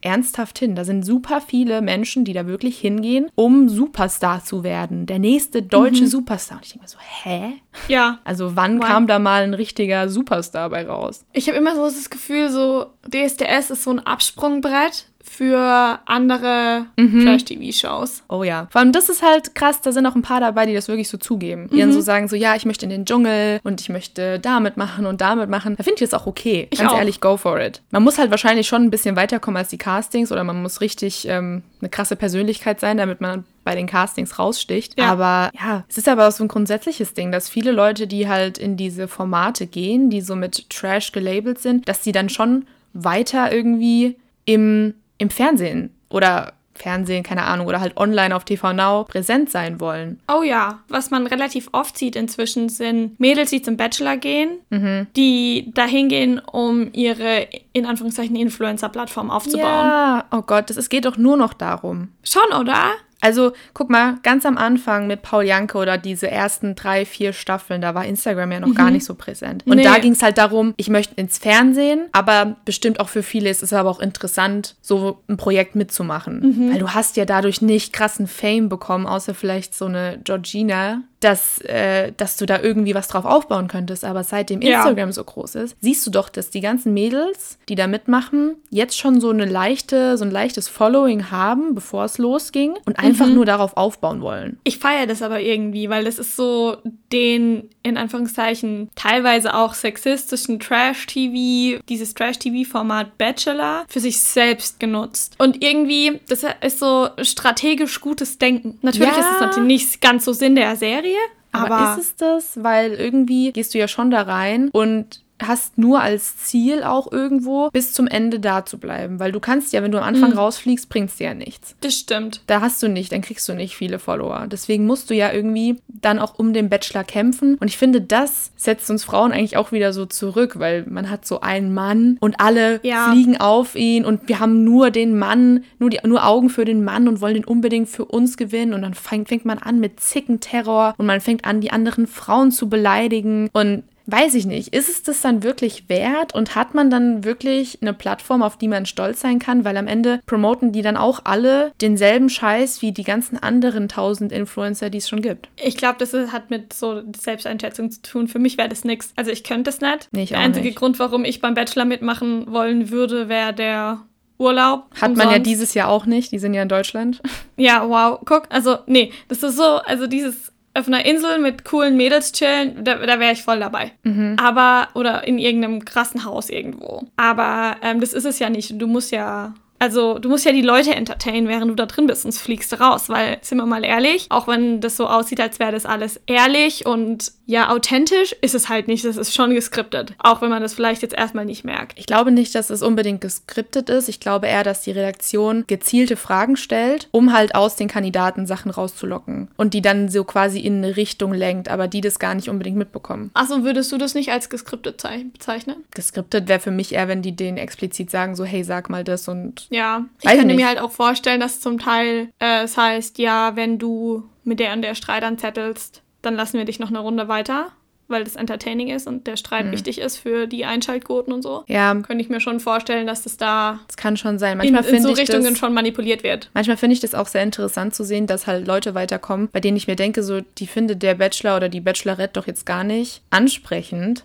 ernsthaft 0.00 0.60
hin? 0.60 0.76
Da 0.76 0.84
sind 0.84 1.04
super 1.04 1.40
viele 1.40 1.82
Menschen, 1.82 2.24
die 2.24 2.32
da 2.32 2.46
wirklich 2.46 2.78
hingehen, 2.78 3.30
um 3.34 3.68
Superstar 3.68 4.44
zu 4.44 4.62
werden. 4.62 5.06
Der 5.06 5.18
nächste 5.18 5.60
deutsche 5.60 6.04
Mhm. 6.04 6.08
Superstar. 6.08 6.58
Und 6.58 6.64
ich 6.66 6.70
denke 6.72 6.84
mir 6.84 6.88
so, 6.88 6.98
hä? 7.00 7.54
Ja, 7.88 8.20
Also 8.24 8.54
wann 8.54 8.78
Why? 8.80 8.86
kam 8.86 9.06
da 9.08 9.18
mal 9.18 9.42
ein 9.42 9.54
richtiger 9.54 10.08
Superstar 10.08 10.70
bei 10.70 10.86
raus? 10.86 11.24
ich 11.32 11.48
habe 11.48 11.58
immer 11.58 11.74
so 11.74 11.84
das 11.86 12.10
Gefühl, 12.10 12.48
so 12.48 12.86
DSDS 13.08 13.70
ist 13.70 13.82
so 13.82 13.90
ein 13.90 13.98
Absprungbrett 13.98 15.08
für 15.28 15.98
andere 16.06 16.86
Mhm. 16.96 17.24
Trash-TV-Shows. 17.24 18.22
Oh 18.28 18.42
ja. 18.42 18.66
Vor 18.70 18.80
allem, 18.80 18.92
das 18.92 19.08
ist 19.08 19.22
halt 19.22 19.54
krass, 19.54 19.80
da 19.80 19.92
sind 19.92 20.06
auch 20.06 20.14
ein 20.14 20.22
paar 20.22 20.40
dabei, 20.40 20.66
die 20.66 20.74
das 20.74 20.88
wirklich 20.88 21.08
so 21.08 21.18
zugeben. 21.18 21.68
Die 21.70 21.76
Mhm. 21.76 21.80
dann 21.80 21.92
so 21.92 22.00
sagen, 22.00 22.28
so, 22.28 22.36
ja, 22.36 22.54
ich 22.56 22.64
möchte 22.64 22.84
in 22.86 22.90
den 22.90 23.04
Dschungel 23.04 23.60
und 23.64 23.80
ich 23.80 23.88
möchte 23.88 24.38
damit 24.38 24.76
machen 24.76 25.06
und 25.06 25.20
damit 25.20 25.48
machen. 25.50 25.76
Da 25.76 25.82
finde 25.84 26.02
ich 26.02 26.10
das 26.10 26.20
auch 26.20 26.26
okay. 26.26 26.68
Ich 26.70 26.78
Ganz 26.78 26.92
auch. 26.92 26.98
ehrlich, 26.98 27.20
go 27.20 27.36
for 27.36 27.60
it. 27.60 27.82
Man 27.90 28.02
muss 28.02 28.18
halt 28.18 28.30
wahrscheinlich 28.30 28.66
schon 28.66 28.82
ein 28.82 28.90
bisschen 28.90 29.16
weiterkommen 29.16 29.58
als 29.58 29.68
die 29.68 29.78
Castings 29.78 30.32
oder 30.32 30.44
man 30.44 30.60
muss 30.62 30.80
richtig 30.80 31.26
ähm, 31.28 31.62
eine 31.80 31.88
krasse 31.90 32.16
Persönlichkeit 32.16 32.80
sein, 32.80 32.96
damit 32.96 33.20
man 33.20 33.44
bei 33.64 33.74
den 33.74 33.86
Castings 33.86 34.38
raussticht. 34.38 34.98
Ja. 34.98 35.06
Aber 35.12 35.50
ja, 35.58 35.84
es 35.88 35.98
ist 35.98 36.08
aber 36.08 36.26
auch 36.26 36.32
so 36.32 36.42
ein 36.44 36.48
grundsätzliches 36.48 37.14
Ding, 37.14 37.30
dass 37.32 37.48
viele 37.50 37.70
Leute, 37.72 38.06
die 38.06 38.28
halt 38.28 38.56
in 38.58 38.76
diese 38.76 39.08
Formate 39.08 39.66
gehen, 39.66 40.08
die 40.10 40.20
so 40.22 40.34
mit 40.34 40.70
Trash 40.70 41.12
gelabelt 41.12 41.58
sind, 41.58 41.88
dass 41.88 42.00
die 42.00 42.12
dann 42.12 42.28
schon 42.30 42.66
weiter 42.94 43.52
irgendwie 43.52 44.16
im, 44.46 44.94
im 45.18 45.30
Fernsehen 45.30 45.90
oder 46.08 46.52
Fernsehen, 46.74 47.24
keine 47.24 47.42
Ahnung, 47.42 47.66
oder 47.66 47.80
halt 47.80 47.96
online 47.96 48.34
auf 48.36 48.44
TV 48.44 48.72
Now 48.72 49.02
präsent 49.02 49.50
sein 49.50 49.80
wollen. 49.80 50.20
Oh 50.32 50.44
ja, 50.44 50.78
was 50.88 51.10
man 51.10 51.26
relativ 51.26 51.68
oft 51.72 51.98
sieht 51.98 52.14
inzwischen 52.14 52.68
sind 52.68 53.18
Mädels, 53.18 53.50
die 53.50 53.62
zum 53.62 53.76
Bachelor 53.76 54.16
gehen, 54.16 54.58
Mhm. 54.70 55.08
die 55.16 55.72
dahin 55.74 56.08
gehen, 56.08 56.38
um 56.38 56.90
ihre 56.92 57.48
in 57.72 57.84
Anführungszeichen 57.84 58.36
Influencer-Plattform 58.36 59.28
aufzubauen. 59.28 59.64
Ja, 59.86 60.24
oh 60.30 60.42
Gott, 60.42 60.70
das, 60.70 60.76
es 60.76 60.88
geht 60.88 61.04
doch 61.04 61.16
nur 61.16 61.36
noch 61.36 61.52
darum. 61.52 62.10
Schon, 62.22 62.52
oder? 62.56 62.92
Also, 63.20 63.52
guck 63.74 63.90
mal, 63.90 64.16
ganz 64.22 64.46
am 64.46 64.56
Anfang 64.56 65.06
mit 65.08 65.22
Paul 65.22 65.44
Janke 65.44 65.76
oder 65.78 65.98
diese 65.98 66.30
ersten 66.30 66.74
drei, 66.76 67.04
vier 67.04 67.32
Staffeln, 67.32 67.80
da 67.80 67.94
war 67.94 68.04
Instagram 68.04 68.52
ja 68.52 68.60
noch 68.60 68.74
gar 68.74 68.90
nicht 68.92 69.04
so 69.04 69.14
präsent. 69.16 69.64
Und 69.66 69.76
Nee. 69.78 69.82
da 69.82 69.98
ging 69.98 70.12
es 70.12 70.22
halt 70.22 70.38
darum, 70.38 70.72
ich 70.76 70.88
möchte 70.88 71.14
ins 71.16 71.38
Fernsehen, 71.38 72.08
aber 72.12 72.56
bestimmt 72.64 73.00
auch 73.00 73.08
für 73.08 73.22
viele 73.24 73.50
ist 73.50 73.62
es 73.62 73.72
aber 73.72 73.90
auch 73.90 74.00
interessant, 74.00 74.76
so 74.80 75.20
ein 75.28 75.36
Projekt 75.36 75.74
mitzumachen. 75.74 76.70
Weil 76.72 76.78
du 76.78 76.90
hast 76.90 77.16
ja 77.16 77.24
dadurch 77.24 77.60
nicht 77.60 77.92
krassen 77.92 78.26
Fame 78.28 78.68
bekommen, 78.68 79.06
außer 79.06 79.34
vielleicht 79.34 79.74
so 79.74 79.86
eine 79.86 80.20
Georgina, 80.22 81.02
dass, 81.20 81.58
äh, 81.62 82.12
dass 82.16 82.36
du 82.36 82.46
da 82.46 82.60
irgendwie 82.60 82.94
was 82.94 83.08
drauf 83.08 83.24
aufbauen 83.24 83.66
könntest. 83.68 84.04
Aber 84.04 84.22
seitdem 84.24 84.60
Ja. 84.62 84.76
Instagram 84.78 85.12
so 85.12 85.24
groß 85.24 85.56
ist, 85.56 85.76
siehst 85.80 86.06
du 86.06 86.10
doch, 86.10 86.28
dass 86.28 86.50
die 86.50 86.60
ganzen 86.60 86.94
Mädels, 86.94 87.58
die 87.68 87.74
da 87.74 87.86
mitmachen, 87.86 88.56
jetzt 88.70 88.96
schon 88.98 89.20
so 89.20 89.30
eine 89.30 89.44
leichte, 89.44 90.16
so 90.16 90.24
ein 90.24 90.30
leichtes 90.30 90.68
Following 90.68 91.30
haben, 91.30 91.74
bevor 91.74 92.04
es 92.04 92.18
losging 92.18 92.74
und 92.84 92.98
einfach 92.98 93.26
nur 93.26 93.44
darauf 93.46 93.76
aufbauen 93.76 94.20
wollen. 94.20 94.58
Ich 94.64 94.78
feiere 94.78 95.06
das 95.06 95.22
aber 95.22 95.40
irgendwie, 95.40 95.88
weil 95.90 96.04
das 96.04 96.18
ist 96.18 96.36
so 96.36 96.76
den, 97.12 97.68
in 97.82 97.96
Anführungszeichen, 97.96 98.90
teilweise 98.94 99.54
auch 99.54 99.74
sexistischen 99.74 100.60
Trash-TV, 100.60 101.80
dieses 101.88 102.14
Trash-TV-Format 102.14 103.18
Bachelor 103.18 103.84
für 103.88 104.00
sich 104.00 104.20
selbst 104.20 104.78
genutzt. 104.80 105.34
Und 105.38 105.62
irgendwie, 105.62 106.20
das 106.28 106.44
ist 106.62 106.78
so 106.78 107.08
strategisch 107.22 108.00
gutes 108.00 108.38
Denken. 108.38 108.78
Natürlich 108.82 109.10
Ja. 109.12 109.18
ist 109.20 109.26
es 109.34 109.40
natürlich 109.40 109.66
nicht 109.66 110.00
ganz 110.00 110.24
so 110.24 110.32
Sinn 110.32 110.54
der 110.54 110.76
Serie, 110.76 111.07
Aber, 111.52 111.76
aber, 111.76 111.92
ist 111.92 112.04
es 112.04 112.16
das? 112.16 112.62
Weil 112.62 112.92
irgendwie 112.92 113.52
gehst 113.52 113.74
du 113.74 113.78
ja 113.78 113.88
schon 113.88 114.10
da 114.10 114.22
rein 114.22 114.70
und 114.72 115.24
hast 115.42 115.78
nur 115.78 116.00
als 116.00 116.36
Ziel 116.38 116.82
auch 116.82 117.10
irgendwo 117.12 117.70
bis 117.70 117.92
zum 117.92 118.06
Ende 118.06 118.40
da 118.40 118.64
zu 118.64 118.78
bleiben. 118.78 119.18
Weil 119.20 119.32
du 119.32 119.40
kannst 119.40 119.72
ja, 119.72 119.82
wenn 119.82 119.92
du 119.92 119.98
am 119.98 120.04
Anfang 120.04 120.30
Mhm. 120.32 120.38
rausfliegst, 120.38 120.88
bringt 120.88 121.10
es 121.10 121.16
dir 121.16 121.28
ja 121.28 121.34
nichts. 121.34 121.74
Das 121.80 121.94
stimmt. 121.94 122.42
Da 122.46 122.60
hast 122.60 122.82
du 122.82 122.88
nicht, 122.88 123.12
dann 123.12 123.20
kriegst 123.22 123.48
du 123.48 123.54
nicht 123.54 123.76
viele 123.76 123.98
Follower. 123.98 124.46
Deswegen 124.50 124.86
musst 124.86 125.10
du 125.10 125.14
ja 125.14 125.32
irgendwie 125.32 125.76
dann 125.88 126.18
auch 126.18 126.38
um 126.38 126.52
den 126.52 126.68
Bachelor 126.68 127.04
kämpfen. 127.04 127.56
Und 127.60 127.68
ich 127.68 127.78
finde, 127.78 128.00
das 128.00 128.52
setzt 128.56 128.90
uns 128.90 129.04
Frauen 129.04 129.32
eigentlich 129.32 129.56
auch 129.56 129.72
wieder 129.72 129.92
so 129.92 130.06
zurück, 130.06 130.58
weil 130.58 130.84
man 130.88 131.10
hat 131.10 131.26
so 131.26 131.40
einen 131.40 131.72
Mann 131.74 132.16
und 132.20 132.40
alle 132.40 132.80
Ja. 132.82 133.10
fliegen 133.12 133.36
auf 133.40 133.74
ihn 133.76 134.04
und 134.04 134.28
wir 134.28 134.40
haben 134.40 134.64
nur 134.64 134.90
den 134.90 135.18
Mann, 135.18 135.64
nur, 135.78 135.90
die, 135.90 135.98
nur 136.04 136.26
Augen 136.26 136.50
für 136.50 136.64
den 136.64 136.84
Mann 136.84 137.08
und 137.08 137.20
wollen 137.20 137.34
den 137.34 137.44
unbedingt 137.44 137.88
für 137.88 138.04
uns 138.04 138.36
gewinnen. 138.36 138.74
Und 138.74 138.82
dann 138.82 138.94
fängt, 138.94 139.28
fängt 139.28 139.44
man 139.44 139.58
an 139.58 139.80
mit 139.80 140.00
Zickenterror 140.00 140.94
und 140.98 141.06
man 141.06 141.20
fängt 141.20 141.44
an, 141.44 141.60
die 141.60 141.70
anderen 141.70 142.06
Frauen 142.06 142.50
zu 142.50 142.68
beleidigen. 142.68 143.48
Und 143.52 143.82
weiß 144.08 144.34
ich 144.34 144.46
nicht, 144.46 144.74
ist 144.74 144.88
es 144.88 145.02
das 145.02 145.20
dann 145.20 145.42
wirklich 145.42 145.88
wert 145.88 146.34
und 146.34 146.54
hat 146.54 146.74
man 146.74 146.90
dann 146.90 147.24
wirklich 147.24 147.78
eine 147.82 147.92
Plattform, 147.92 148.42
auf 148.42 148.56
die 148.56 148.68
man 148.68 148.86
stolz 148.86 149.20
sein 149.20 149.38
kann? 149.38 149.64
Weil 149.64 149.76
am 149.76 149.86
Ende 149.86 150.20
promoten 150.26 150.72
die 150.72 150.82
dann 150.82 150.96
auch 150.96 151.20
alle 151.24 151.72
denselben 151.80 152.30
Scheiß 152.30 152.82
wie 152.82 152.92
die 152.92 153.04
ganzen 153.04 153.40
anderen 153.40 153.88
tausend 153.88 154.32
Influencer, 154.32 154.88
die 154.90 154.98
es 154.98 155.08
schon 155.08 155.20
gibt. 155.20 155.48
Ich 155.56 155.76
glaube, 155.76 155.98
das 155.98 156.12
hat 156.32 156.50
mit 156.50 156.72
so 156.72 157.02
Selbsteinschätzung 157.16 157.90
zu 157.90 158.00
tun. 158.02 158.28
Für 158.28 158.38
mich 158.38 158.56
wäre 158.56 158.68
das 158.68 158.84
nix. 158.84 159.12
Also 159.16 159.30
ich 159.30 159.44
könnte 159.44 159.70
es 159.70 159.80
nicht. 159.80 160.08
Nee, 160.10 160.24
der 160.24 160.38
einzige 160.38 160.68
nicht. 160.68 160.78
Grund, 160.78 160.98
warum 160.98 161.24
ich 161.24 161.40
beim 161.40 161.54
Bachelor 161.54 161.84
mitmachen 161.84 162.50
wollen 162.50 162.90
würde, 162.90 163.28
wäre 163.28 163.52
der 163.52 164.00
Urlaub. 164.38 164.86
Hat 165.00 165.10
man 165.10 165.18
ja 165.18 165.24
umsonst. 165.26 165.46
dieses 165.46 165.74
Jahr 165.74 165.88
auch 165.88 166.06
nicht, 166.06 166.32
die 166.32 166.38
sind 166.38 166.54
ja 166.54 166.62
in 166.62 166.68
Deutschland. 166.68 167.20
Ja, 167.56 167.88
wow, 167.88 168.20
guck. 168.24 168.44
Also, 168.50 168.78
nee, 168.86 169.12
das 169.26 169.42
ist 169.42 169.56
so, 169.56 169.64
also 169.64 170.06
dieses 170.06 170.52
auf 170.74 170.86
einer 170.86 171.04
Insel 171.04 171.38
mit 171.38 171.64
coolen 171.64 171.96
Mädels 171.96 172.32
chillen, 172.32 172.84
da, 172.84 172.94
da 172.94 173.18
wäre 173.18 173.32
ich 173.32 173.42
voll 173.42 173.58
dabei. 173.60 173.92
Aber, 174.38 174.88
oder 174.94 175.26
in 175.26 175.38
irgendeinem 175.38 175.84
krassen 175.84 176.24
Haus 176.24 176.50
irgendwo. 176.50 177.02
Aber 177.16 177.76
ähm, 177.82 178.00
das 178.00 178.12
ist 178.12 178.24
es 178.24 178.38
ja 178.38 178.48
nicht. 178.50 178.80
Du 178.80 178.86
musst 178.86 179.10
ja. 179.10 179.54
Also, 179.78 180.18
du 180.18 180.28
musst 180.28 180.44
ja 180.44 180.52
die 180.52 180.62
Leute 180.62 180.94
entertainen, 180.94 181.48
während 181.48 181.70
du 181.70 181.74
da 181.74 181.86
drin 181.86 182.06
bist, 182.06 182.22
sonst 182.22 182.38
fliegst 182.38 182.72
du 182.72 182.80
raus. 182.80 183.08
Weil, 183.08 183.38
sind 183.42 183.58
wir 183.58 183.66
mal 183.66 183.84
ehrlich, 183.84 184.26
auch 184.30 184.48
wenn 184.48 184.80
das 184.80 184.96
so 184.96 185.06
aussieht, 185.06 185.40
als 185.40 185.58
wäre 185.58 185.72
das 185.72 185.86
alles 185.86 186.20
ehrlich 186.26 186.86
und 186.86 187.32
ja, 187.46 187.70
authentisch, 187.70 188.36
ist 188.42 188.54
es 188.54 188.68
halt 188.68 188.88
nicht. 188.88 189.04
Das 189.04 189.16
ist 189.16 189.34
schon 189.34 189.54
geskriptet. 189.54 190.14
Auch 190.18 190.42
wenn 190.42 190.50
man 190.50 190.60
das 190.60 190.74
vielleicht 190.74 191.00
jetzt 191.00 191.14
erstmal 191.14 191.46
nicht 191.46 191.64
merkt. 191.64 191.98
Ich 191.98 192.04
glaube 192.04 192.30
nicht, 192.30 192.54
dass 192.54 192.68
es 192.68 192.82
unbedingt 192.82 193.22
geskriptet 193.22 193.88
ist. 193.88 194.08
Ich 194.10 194.20
glaube 194.20 194.48
eher, 194.48 194.64
dass 194.64 194.82
die 194.82 194.90
Redaktion 194.90 195.64
gezielte 195.66 196.16
Fragen 196.16 196.56
stellt, 196.58 197.08
um 197.10 197.32
halt 197.32 197.54
aus 197.54 197.76
den 197.76 197.88
Kandidaten 197.88 198.46
Sachen 198.46 198.70
rauszulocken. 198.70 199.48
Und 199.56 199.72
die 199.72 199.80
dann 199.80 200.10
so 200.10 200.24
quasi 200.24 200.60
in 200.60 200.84
eine 200.84 200.96
Richtung 200.98 201.32
lenkt, 201.32 201.70
aber 201.70 201.88
die 201.88 202.02
das 202.02 202.18
gar 202.18 202.34
nicht 202.34 202.50
unbedingt 202.50 202.76
mitbekommen. 202.76 203.30
Achso, 203.32 203.64
würdest 203.64 203.90
du 203.92 203.96
das 203.96 204.14
nicht 204.14 204.30
als 204.30 204.50
geskriptet 204.50 205.00
zei- 205.00 205.24
bezeichnen? 205.32 205.76
Geskriptet 205.94 206.48
wäre 206.48 206.60
für 206.60 206.70
mich 206.70 206.92
eher, 206.92 207.08
wenn 207.08 207.22
die 207.22 207.34
denen 207.34 207.56
explizit 207.56 208.10
sagen, 208.10 208.36
so, 208.36 208.44
hey, 208.44 208.62
sag 208.62 208.90
mal 208.90 209.04
das 209.04 209.26
und 209.26 209.67
Ja, 209.70 210.06
ich 210.20 210.26
Weiß 210.26 210.32
könnte 210.38 210.46
nicht. 210.48 210.56
mir 210.56 210.66
halt 210.66 210.80
auch 210.80 210.92
vorstellen, 210.92 211.40
dass 211.40 211.60
zum 211.60 211.78
Teil 211.78 212.30
äh, 212.40 212.62
es 212.64 212.76
heißt, 212.76 213.18
ja, 213.18 213.54
wenn 213.56 213.78
du 213.78 214.24
mit 214.44 214.60
der 214.60 214.72
und 214.72 214.82
der 214.82 214.94
Streit 214.94 215.22
anzettelst, 215.24 216.02
dann 216.22 216.34
lassen 216.34 216.58
wir 216.58 216.64
dich 216.64 216.78
noch 216.80 216.88
eine 216.88 217.00
Runde 217.00 217.28
weiter, 217.28 217.68
weil 218.10 218.24
das 218.24 218.34
entertaining 218.36 218.88
ist 218.88 219.06
und 219.06 219.26
der 219.26 219.36
Streit 219.36 219.66
Mhm. 219.66 219.72
wichtig 219.72 219.98
ist 220.00 220.16
für 220.16 220.46
die 220.46 220.64
Einschaltquoten 220.64 221.30
und 221.34 221.42
so. 221.42 221.64
ja, 221.66 221.94
Könnte 221.96 222.22
ich 222.24 222.30
mir 222.30 222.40
schon 222.40 222.58
vorstellen, 222.60 223.06
dass 223.06 223.22
das 223.24 223.36
da 223.36 223.80
das 223.86 223.98
kann 223.98 224.16
schon 224.16 224.38
sein. 224.38 224.52
in, 224.52 224.58
Manchmal 224.58 224.82
in 224.84 224.88
finde 224.88 225.02
so 225.08 225.12
ich 225.12 225.18
Richtungen 225.18 225.44
das, 225.44 225.58
schon 225.58 225.74
manipuliert 225.74 226.22
wird. 226.22 226.50
Manchmal 226.54 226.78
finde 226.78 226.94
ich 226.94 227.00
das 227.00 227.14
auch 227.14 227.26
sehr 227.26 227.42
interessant 227.42 227.94
zu 227.94 228.04
sehen, 228.04 228.26
dass 228.26 228.46
halt 228.46 228.66
Leute 228.66 228.94
weiterkommen, 228.94 229.50
bei 229.52 229.60
denen 229.60 229.76
ich 229.76 229.86
mir 229.86 229.96
denke, 229.96 230.22
so, 230.22 230.40
die 230.56 230.66
findet 230.66 231.02
der 231.02 231.14
Bachelor 231.16 231.56
oder 231.58 231.68
die 231.68 231.80
Bachelorette 231.82 232.32
doch 232.40 232.46
jetzt 232.46 232.64
gar 232.64 232.84
nicht 232.84 233.20
ansprechend. 233.28 234.24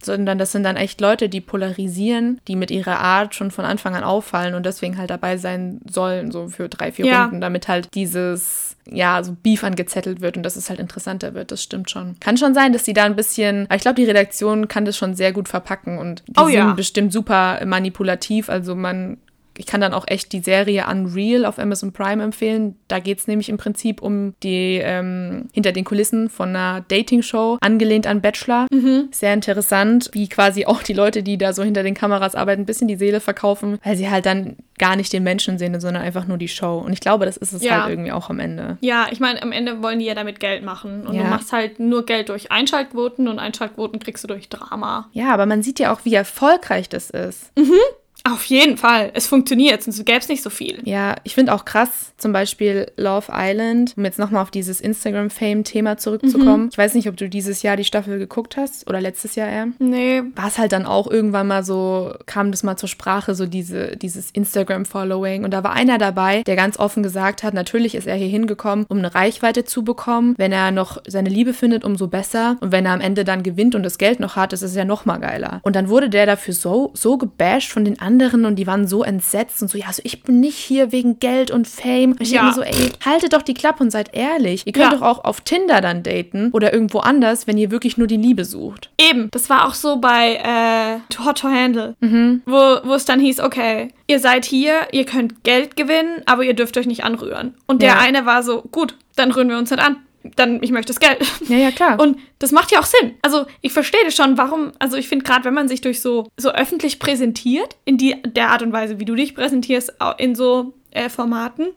Sondern 0.00 0.38
das 0.38 0.52
sind 0.52 0.62
dann 0.62 0.76
echt 0.76 1.00
Leute, 1.00 1.28
die 1.28 1.40
polarisieren, 1.40 2.40
die 2.46 2.54
mit 2.54 2.70
ihrer 2.70 3.00
Art 3.00 3.34
schon 3.34 3.50
von 3.50 3.64
Anfang 3.64 3.96
an 3.96 4.04
auffallen 4.04 4.54
und 4.54 4.64
deswegen 4.64 4.96
halt 4.96 5.10
dabei 5.10 5.38
sein 5.38 5.80
sollen, 5.90 6.30
so 6.30 6.46
für 6.48 6.68
drei, 6.68 6.92
vier 6.92 7.04
Ja. 7.06 7.22
Runden, 7.24 7.40
damit 7.40 7.66
halt 7.66 7.88
dieses, 7.94 8.76
ja, 8.88 9.22
so 9.24 9.36
Beef 9.42 9.64
angezettelt 9.64 10.20
wird 10.20 10.36
und 10.36 10.44
dass 10.44 10.54
es 10.54 10.70
halt 10.70 10.78
interessanter 10.78 11.34
wird. 11.34 11.50
Das 11.50 11.62
stimmt 11.64 11.90
schon. 11.90 12.14
Kann 12.20 12.36
schon 12.36 12.54
sein, 12.54 12.72
dass 12.72 12.84
die 12.84 12.92
da 12.92 13.04
ein 13.04 13.16
bisschen, 13.16 13.66
ich 13.74 13.80
glaube, 13.82 13.96
die 13.96 14.04
Redaktion 14.04 14.68
kann 14.68 14.84
das 14.84 14.96
schon 14.96 15.14
sehr 15.14 15.32
gut 15.32 15.48
verpacken 15.48 15.98
und 15.98 16.22
die 16.28 16.34
Oh 16.40 16.44
sind 16.44 16.54
ja. 16.54 16.72
bestimmt 16.74 17.12
super 17.12 17.60
manipulativ. 17.66 18.48
Also 18.50 18.76
man 18.76 19.18
ich 19.58 19.66
kann 19.66 19.80
dann 19.80 19.92
auch 19.92 20.04
echt 20.06 20.32
die 20.32 20.40
Serie 20.40 20.86
Unreal 20.90 21.44
auf 21.44 21.58
Amazon 21.58 21.92
Prime 21.92 22.22
empfehlen. 22.22 22.76
Da 22.88 22.98
geht 23.00 23.18
es 23.18 23.26
nämlich 23.26 23.48
im 23.48 23.56
Prinzip 23.58 24.00
um 24.00 24.34
die 24.42 24.80
ähm, 24.82 25.48
hinter 25.52 25.72
den 25.72 25.84
Kulissen 25.84 26.30
von 26.30 26.50
einer 26.50 26.84
Dating-Show, 26.88 27.58
angelehnt 27.60 28.06
an 28.06 28.20
Bachelor. 28.20 28.66
Sehr 29.10 29.34
interessant, 29.34 30.10
wie 30.12 30.28
quasi 30.28 30.64
auch 30.66 30.82
die 30.82 30.92
Leute, 30.92 31.22
die 31.22 31.36
da 31.38 31.52
so 31.52 31.62
hinter 31.62 31.82
den 31.82 31.94
Kameras 31.94 32.34
arbeiten, 32.34 32.62
ein 32.62 32.66
bisschen 32.66 32.88
die 32.88 32.96
Seele 32.96 33.20
verkaufen, 33.20 33.78
weil 33.84 33.96
sie 33.96 34.08
halt 34.08 34.26
dann 34.26 34.56
gar 34.78 34.94
nicht 34.94 35.12
den 35.12 35.24
Menschen 35.24 35.58
sehen, 35.58 35.78
sondern 35.80 36.02
einfach 36.04 36.26
nur 36.26 36.38
die 36.38 36.46
Show. 36.48 36.78
Und 36.78 36.92
ich 36.92 37.00
glaube, 37.00 37.26
das 37.26 37.36
ist 37.36 37.52
es 37.52 37.62
Ja. 37.64 37.82
halt 37.82 37.90
irgendwie 37.90 38.12
auch 38.12 38.30
am 38.30 38.38
Ende. 38.38 38.78
Ja, 38.80 39.08
ich 39.10 39.18
meine, 39.18 39.42
am 39.42 39.50
Ende 39.50 39.82
wollen 39.82 39.98
die 39.98 40.04
ja 40.04 40.14
damit 40.14 40.38
Geld 40.38 40.62
machen. 40.62 41.06
Und 41.06 41.14
Ja. 41.16 41.24
du 41.24 41.28
machst 41.30 41.52
halt 41.52 41.80
nur 41.80 42.06
Geld 42.06 42.28
durch 42.28 42.52
Einschaltquoten 42.52 43.26
und 43.26 43.38
Einschaltquoten 43.40 43.98
kriegst 43.98 44.22
du 44.22 44.28
durch 44.28 44.48
Drama. 44.48 45.08
Ja, 45.12 45.34
aber 45.34 45.46
man 45.46 45.62
sieht 45.62 45.80
ja 45.80 45.92
auch, 45.92 46.00
wie 46.04 46.14
erfolgreich 46.14 46.88
das 46.88 47.10
ist. 47.10 47.50
Auf 48.32 48.44
jeden 48.44 48.76
Fall. 48.76 49.10
Es 49.14 49.26
funktioniert, 49.26 49.82
sonst 49.82 50.04
gäbe 50.04 50.18
es 50.18 50.28
nicht 50.28 50.42
so 50.42 50.50
viel. 50.50 50.80
Ja, 50.84 51.16
ich 51.24 51.34
finde 51.34 51.54
auch 51.54 51.64
krass, 51.64 52.12
zum 52.18 52.32
Beispiel 52.32 52.90
Love 52.96 53.32
Island, 53.32 53.94
um 53.96 54.04
jetzt 54.04 54.18
nochmal 54.18 54.42
auf 54.42 54.50
dieses 54.50 54.80
Instagram-Fame-Thema 54.80 55.96
zurückzukommen. 55.96 56.68
Ich 56.70 56.78
weiß 56.78 56.94
nicht, 56.94 57.08
ob 57.08 57.16
du 57.16 57.28
dieses 57.28 57.62
Jahr 57.62 57.76
die 57.76 57.84
Staffel 57.84 58.18
geguckt 58.18 58.56
hast 58.56 58.86
oder 58.86 59.00
letztes 59.00 59.34
Jahr 59.34 59.48
eher. 59.48 59.68
Nee. 59.78 60.22
War 60.34 60.48
es 60.48 60.58
halt 60.58 60.72
dann 60.72 60.84
auch 60.84 61.10
irgendwann 61.10 61.46
mal 61.46 61.64
so, 61.64 62.12
kam 62.26 62.50
das 62.50 62.62
mal 62.62 62.76
zur 62.76 62.88
Sprache, 62.88 63.34
so 63.34 63.46
diese, 63.46 63.96
dieses 63.96 64.30
Instagram-Following. 64.30 65.44
Und 65.44 65.52
da 65.52 65.64
war 65.64 65.72
einer 65.72 65.96
dabei, 65.98 66.42
der 66.42 66.56
ganz 66.56 66.78
offen 66.78 67.02
gesagt 67.02 67.42
hat, 67.42 67.54
natürlich 67.54 67.94
ist 67.94 68.06
er 68.06 68.16
hier 68.16 68.28
hingekommen, 68.28 68.84
um 68.88 68.98
eine 68.98 69.14
Reichweite 69.14 69.64
zu 69.64 69.84
bekommen. 69.84 70.34
Wenn 70.36 70.52
er 70.52 70.70
noch 70.70 71.00
seine 71.06 71.30
Liebe 71.30 71.54
findet, 71.54 71.84
umso 71.84 72.08
besser. 72.08 72.56
Und 72.60 72.72
wenn 72.72 72.84
er 72.84 72.92
am 72.92 73.00
Ende 73.00 73.24
dann 73.24 73.42
gewinnt 73.42 73.74
und 73.74 73.82
das 73.82 73.96
Geld 73.96 74.20
noch 74.20 74.36
hat, 74.36 74.52
ist 74.52 74.62
es 74.62 74.74
ja 74.74 74.84
noch 74.84 75.06
mal 75.06 75.18
geiler. 75.18 75.60
Und 75.62 75.76
dann 75.76 75.88
wurde 75.88 76.10
der 76.10 76.26
dafür 76.26 76.52
so, 76.52 76.90
so 76.94 77.16
gebasht 77.16 77.70
von 77.70 77.84
den 77.84 77.98
anderen 78.00 78.17
und 78.20 78.56
die 78.56 78.66
waren 78.66 78.86
so 78.86 79.02
entsetzt 79.04 79.62
und 79.62 79.68
so, 79.68 79.78
ja, 79.78 79.86
also 79.86 80.02
ich 80.04 80.22
bin 80.22 80.40
nicht 80.40 80.56
hier 80.56 80.92
wegen 80.92 81.18
Geld 81.20 81.50
und 81.50 81.66
Fame. 81.68 82.12
Und 82.12 82.20
ich 82.20 82.30
Ja. 82.32 82.46
ja. 82.48 82.52
so, 82.52 82.62
ey, 82.62 82.90
haltet 83.04 83.32
doch 83.32 83.42
die 83.42 83.54
Klappe 83.54 83.82
und 83.82 83.90
seid 83.90 84.14
ehrlich. 84.14 84.66
Ihr 84.66 84.72
könnt 84.72 84.92
Ja. 84.92 84.98
doch 84.98 85.02
auch 85.02 85.24
auf 85.24 85.40
Tinder 85.40 85.80
dann 85.80 86.02
daten 86.02 86.50
oder 86.52 86.72
irgendwo 86.72 86.98
anders, 86.98 87.46
wenn 87.46 87.58
ihr 87.58 87.70
wirklich 87.70 87.96
nur 87.96 88.06
die 88.06 88.16
Liebe 88.16 88.44
sucht. 88.44 88.90
Eben, 89.00 89.28
das 89.30 89.48
war 89.50 89.66
auch 89.66 89.74
so 89.74 89.96
bei 89.96 90.36
äh, 90.36 91.18
Hot 91.24 91.38
to 91.38 91.48
Handle, 91.48 91.94
Mhm. 92.00 92.42
wo, 92.46 92.56
wo 92.84 92.94
es 92.94 93.04
dann 93.04 93.20
hieß, 93.20 93.40
okay, 93.40 93.88
ihr 94.06 94.18
seid 94.20 94.44
hier, 94.44 94.88
ihr 94.92 95.04
könnt 95.04 95.44
Geld 95.44 95.76
gewinnen, 95.76 96.22
aber 96.26 96.44
ihr 96.44 96.54
dürft 96.54 96.76
euch 96.76 96.86
nicht 96.86 97.04
anrühren. 97.04 97.54
Und 97.66 97.82
der 97.82 97.90
Ja. 97.94 97.98
eine 97.98 98.26
war 98.26 98.42
so, 98.42 98.62
gut, 98.62 98.94
dann 99.16 99.30
rühren 99.32 99.48
wir 99.48 99.58
uns 99.58 99.70
nicht 99.70 99.82
an. 99.82 99.96
Dann, 100.36 100.62
ich 100.62 100.70
möchte 100.70 100.92
das 100.92 101.00
Geld. 101.00 101.18
Ja, 101.48 101.56
ja, 101.56 101.70
klar. 101.70 102.00
Und 102.00 102.18
das 102.38 102.52
macht 102.52 102.70
ja 102.70 102.80
auch 102.80 102.86
Sinn. 102.86 103.14
Also 103.22 103.46
ich 103.62 103.72
verstehe 103.72 104.04
das 104.04 104.14
schon, 104.14 104.38
warum, 104.38 104.72
also 104.78 104.96
ich 104.96 105.08
finde 105.08 105.24
gerade, 105.24 105.44
wenn 105.44 105.54
man 105.54 105.68
sich 105.68 105.80
durch 105.80 106.00
so, 106.00 106.28
so 106.36 106.50
öffentlich 106.50 106.98
präsentiert, 106.98 107.76
in 107.84 107.96
die, 107.96 108.16
der 108.22 108.50
Art 108.50 108.62
und 108.62 108.72
Weise, 108.72 109.00
wie 109.00 109.04
du 109.04 109.14
dich 109.14 109.34
präsentierst, 109.34 109.94
in 110.18 110.34
so 110.34 110.74
äh, 110.90 111.08
Formaten, 111.08 111.68